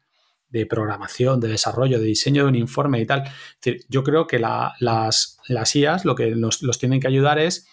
de 0.47 0.65
programación, 0.65 1.39
de 1.39 1.47
desarrollo, 1.47 1.99
de 1.99 2.05
diseño 2.05 2.41
de 2.41 2.49
un 2.49 2.55
informe 2.55 3.01
y 3.01 3.05
tal. 3.05 3.21
Yo 3.87 4.03
creo 4.03 4.25
que 4.25 4.39
las, 4.39 5.37
las 5.47 5.75
IAS 5.75 6.05
lo 6.05 6.15
que 6.15 6.31
nos, 6.31 6.63
los 6.63 6.79
tienen 6.79 6.99
que 6.99 7.07
ayudar 7.07 7.37
es 7.37 7.67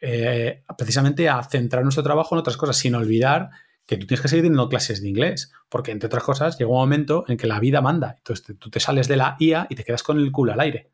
eh, 0.00 0.64
precisamente 0.76 1.30
a 1.30 1.42
centrar 1.44 1.82
nuestro 1.82 2.04
trabajo 2.04 2.34
en 2.34 2.40
otras 2.40 2.58
cosas, 2.58 2.76
sin 2.76 2.94
olvidar 2.94 3.48
que 3.86 3.96
tú 3.96 4.06
tienes 4.06 4.22
que 4.22 4.28
seguir 4.28 4.44
teniendo 4.44 4.68
clases 4.68 5.02
de 5.02 5.08
inglés, 5.08 5.52
porque 5.68 5.90
entre 5.90 6.06
otras 6.06 6.22
cosas 6.22 6.58
llega 6.58 6.70
un 6.70 6.78
momento 6.78 7.24
en 7.28 7.36
que 7.36 7.46
la 7.46 7.60
vida 7.60 7.80
manda. 7.80 8.14
Entonces 8.16 8.56
tú 8.58 8.70
te 8.70 8.80
sales 8.80 9.08
de 9.08 9.16
la 9.16 9.36
IA 9.38 9.66
y 9.68 9.74
te 9.74 9.84
quedas 9.84 10.02
con 10.02 10.18
el 10.18 10.32
culo 10.32 10.52
al 10.52 10.60
aire. 10.60 10.93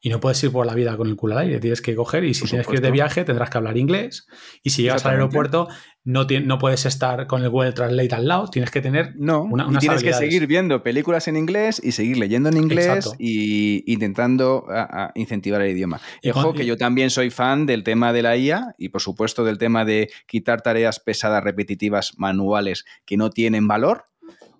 Y 0.00 0.08
no 0.08 0.18
puedes 0.18 0.42
ir 0.42 0.50
por 0.50 0.64
la 0.64 0.74
vida 0.74 0.96
con 0.96 1.08
el 1.08 1.16
culo 1.16 1.34
al 1.34 1.46
aire, 1.46 1.60
tienes 1.60 1.82
que 1.82 1.94
coger 1.94 2.24
y 2.24 2.32
si 2.32 2.46
tienes 2.46 2.66
que 2.66 2.74
ir 2.74 2.80
de 2.80 2.90
viaje 2.90 3.24
tendrás 3.24 3.50
que 3.50 3.58
hablar 3.58 3.76
inglés. 3.76 4.26
Y 4.62 4.70
si 4.70 4.82
llegas 4.82 5.04
al 5.04 5.12
aeropuerto 5.12 5.68
no, 6.04 6.24
no 6.24 6.58
puedes 6.58 6.86
estar 6.86 7.26
con 7.26 7.42
el 7.42 7.50
Google 7.50 7.72
Translate 7.72 8.14
al 8.14 8.26
lado, 8.26 8.48
tienes 8.48 8.70
que 8.70 8.80
tener 8.80 9.12
no, 9.16 9.42
una, 9.42 9.68
y 9.70 9.76
tienes 9.76 10.02
que 10.02 10.14
seguir 10.14 10.46
viendo 10.46 10.82
películas 10.82 11.28
en 11.28 11.36
inglés 11.36 11.80
y 11.84 11.92
seguir 11.92 12.16
leyendo 12.16 12.48
en 12.48 12.56
inglés 12.56 13.12
y 13.18 13.92
intentando 13.92 14.66
incentivar 15.14 15.60
el 15.60 15.72
idioma. 15.72 16.00
Y 16.22 16.30
ojo 16.30 16.54
que 16.54 16.64
yo 16.64 16.78
también 16.78 17.10
soy 17.10 17.30
fan 17.30 17.66
del 17.66 17.84
tema 17.84 18.14
de 18.14 18.22
la 18.22 18.36
IA 18.36 18.74
y 18.78 18.88
por 18.88 19.02
supuesto 19.02 19.44
del 19.44 19.58
tema 19.58 19.84
de 19.84 20.10
quitar 20.26 20.62
tareas 20.62 21.00
pesadas, 21.00 21.44
repetitivas, 21.44 22.14
manuales 22.16 22.84
que 23.04 23.18
no 23.18 23.30
tienen 23.30 23.68
valor 23.68 24.09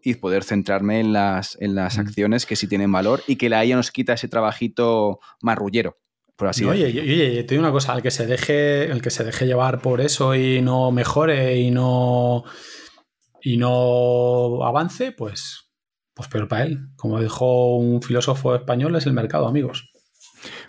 y 0.03 0.15
poder 0.15 0.45
centrarme 0.45 1.01
en 1.01 1.13
las, 1.13 1.57
en 1.61 1.75
las 1.75 1.97
mm. 1.97 2.01
acciones 2.01 2.47
que 2.47 2.57
sí 2.57 2.67
tienen 2.67 2.93
valor 2.93 3.23
y 3.27 3.37
que 3.37 3.49
la 3.49 3.65
IA 3.65 3.77
nos 3.77 3.91
quita 3.91 4.15
ese 4.15 4.29
trabajito 4.29 5.21
marrullero. 5.43 5.99
Por 6.37 6.49
así 6.49 6.65
oye, 6.65 6.87
oye, 6.87 7.45
te 7.45 7.55
digo 7.55 7.63
una 7.63 7.71
cosa, 7.73 7.95
el 7.95 8.01
que 8.01 8.11
se 8.11 8.27
deje, 8.27 8.85
el 8.85 9.03
que 9.03 9.11
se 9.11 9.25
deje 9.25 9.47
llevar 9.47 9.83
por 9.83 10.01
eso 10.01 10.35
y 10.35 10.63
no 10.63 10.91
mejore 10.91 11.59
y 11.59 11.71
no 11.71 12.45
y 13.43 13.57
no 13.57 14.65
avance, 14.65 15.13
pues, 15.13 15.71
pues 16.15 16.29
peor 16.29 16.49
para 16.49 16.65
él. 16.65 16.89
Como 16.97 17.21
dijo 17.21 17.77
un 17.77 18.03
filósofo 18.03 18.55
español, 18.55 18.97
es 18.97 19.07
el 19.07 19.13
mercado, 19.13 19.47
amigos. 19.47 19.90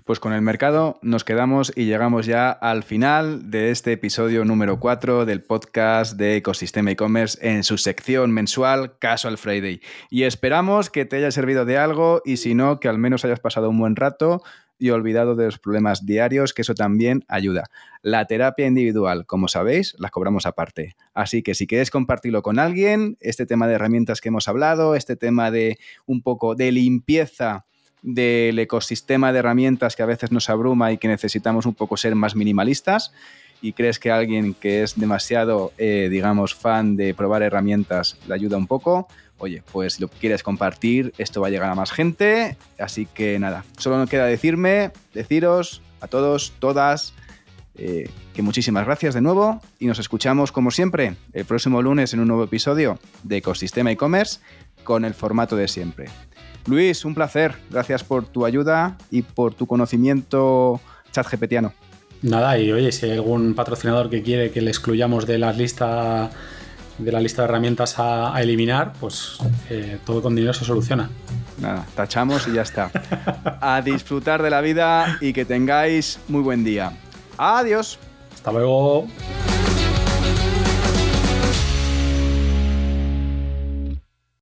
Pues 0.05 0.19
con 0.19 0.33
el 0.33 0.41
mercado 0.41 0.97
nos 1.03 1.23
quedamos 1.23 1.71
y 1.75 1.85
llegamos 1.85 2.25
ya 2.25 2.49
al 2.49 2.81
final 2.81 3.51
de 3.51 3.69
este 3.69 3.91
episodio 3.91 4.43
número 4.45 4.79
4 4.79 5.25
del 5.25 5.43
podcast 5.43 6.17
de 6.17 6.37
Ecosistema 6.37 6.89
e-commerce 6.89 7.37
en 7.47 7.63
su 7.63 7.77
sección 7.77 8.31
mensual 8.31 8.97
Casual 8.97 9.37
Friday. 9.37 9.79
Y 10.09 10.23
esperamos 10.23 10.89
que 10.89 11.05
te 11.05 11.17
haya 11.17 11.29
servido 11.29 11.65
de 11.65 11.77
algo 11.77 12.23
y 12.25 12.37
si 12.37 12.55
no, 12.55 12.79
que 12.79 12.87
al 12.87 12.97
menos 12.97 13.23
hayas 13.25 13.39
pasado 13.39 13.69
un 13.69 13.77
buen 13.77 13.95
rato 13.95 14.41
y 14.79 14.89
olvidado 14.89 15.35
de 15.35 15.45
los 15.45 15.59
problemas 15.59 16.03
diarios, 16.03 16.55
que 16.55 16.63
eso 16.63 16.73
también 16.73 17.23
ayuda. 17.27 17.65
La 18.01 18.25
terapia 18.25 18.65
individual, 18.65 19.27
como 19.27 19.47
sabéis, 19.47 19.95
la 19.99 20.09
cobramos 20.09 20.47
aparte. 20.47 20.95
Así 21.13 21.43
que 21.43 21.53
si 21.53 21.67
quieres 21.67 21.91
compartirlo 21.91 22.41
con 22.41 22.57
alguien, 22.57 23.17
este 23.19 23.45
tema 23.45 23.67
de 23.67 23.75
herramientas 23.75 24.19
que 24.19 24.29
hemos 24.29 24.47
hablado, 24.47 24.95
este 24.95 25.15
tema 25.15 25.51
de 25.51 25.77
un 26.07 26.23
poco 26.23 26.55
de 26.55 26.71
limpieza 26.71 27.65
del 28.01 28.57
ecosistema 28.59 29.31
de 29.31 29.39
herramientas 29.39 29.95
que 29.95 30.03
a 30.03 30.07
veces 30.07 30.31
nos 30.31 30.49
abruma 30.49 30.91
y 30.91 30.97
que 30.97 31.07
necesitamos 31.07 31.65
un 31.65 31.75
poco 31.75 31.97
ser 31.97 32.15
más 32.15 32.35
minimalistas 32.35 33.11
y 33.61 33.73
crees 33.73 33.99
que 33.99 34.11
alguien 34.11 34.53
que 34.55 34.83
es 34.83 34.99
demasiado, 34.99 35.71
eh, 35.77 36.07
digamos, 36.09 36.55
fan 36.55 36.95
de 36.95 37.13
probar 37.13 37.43
herramientas 37.43 38.17
le 38.27 38.33
ayuda 38.33 38.57
un 38.57 38.67
poco, 38.67 39.07
oye, 39.37 39.63
pues 39.71 39.93
si 39.93 40.01
lo 40.01 40.07
quieres 40.07 40.43
compartir, 40.43 41.13
esto 41.17 41.41
va 41.41 41.47
a 41.47 41.49
llegar 41.51 41.69
a 41.69 41.75
más 41.75 41.91
gente. 41.91 42.57
Así 42.79 43.05
que 43.05 43.37
nada, 43.39 43.63
solo 43.77 43.97
nos 43.97 44.09
queda 44.09 44.25
decirme, 44.25 44.91
deciros 45.13 45.81
a 45.99 46.07
todos, 46.07 46.53
todas, 46.59 47.13
eh, 47.75 48.09
que 48.33 48.41
muchísimas 48.41 48.85
gracias 48.85 49.13
de 49.13 49.21
nuevo 49.21 49.61
y 49.79 49.85
nos 49.85 49.99
escuchamos 49.99 50.51
como 50.51 50.71
siempre 50.71 51.15
el 51.33 51.45
próximo 51.45 51.81
lunes 51.81 52.13
en 52.13 52.19
un 52.19 52.27
nuevo 52.27 52.43
episodio 52.43 52.99
de 53.23 53.37
Ecosistema 53.37 53.91
e-commerce 53.91 54.39
con 54.83 55.05
el 55.05 55.13
formato 55.13 55.55
de 55.55 55.67
siempre. 55.67 56.09
Luis, 56.65 57.05
un 57.05 57.15
placer. 57.15 57.55
Gracias 57.69 58.03
por 58.03 58.25
tu 58.25 58.45
ayuda 58.45 58.97
y 59.09 59.21
por 59.21 59.53
tu 59.53 59.67
conocimiento 59.67 60.79
chat 61.11 61.27
GPTiano. 61.31 61.73
Nada, 62.21 62.57
y 62.59 62.71
oye, 62.71 62.91
si 62.91 63.07
hay 63.07 63.13
algún 63.13 63.55
patrocinador 63.55 64.09
que 64.09 64.21
quiere 64.21 64.51
que 64.51 64.61
le 64.61 64.69
excluyamos 64.69 65.25
de 65.25 65.39
la 65.39 65.53
lista 65.53 66.29
de 66.97 67.11
la 67.11 67.19
lista 67.19 67.41
de 67.41 67.47
herramientas 67.47 67.95
a, 67.97 68.39
eliminar, 68.41 68.93
pues 68.99 69.37
eh, 69.69 69.97
todo 70.05 70.21
con 70.21 70.35
dinero 70.35 70.53
se 70.53 70.65
soluciona. 70.65 71.09
Nada, 71.59 71.85
tachamos 71.95 72.47
y 72.47 72.53
ya 72.53 72.61
está. 72.61 72.91
a 73.61 73.81
disfrutar 73.81 74.43
de 74.43 74.49
la 74.49 74.61
vida 74.61 75.17
y 75.19 75.33
que 75.33 75.45
tengáis 75.45 76.19
muy 76.27 76.41
buen 76.41 76.63
día. 76.63 76.93
Adiós. 77.37 77.97
Hasta 78.35 78.51
luego. 78.51 79.07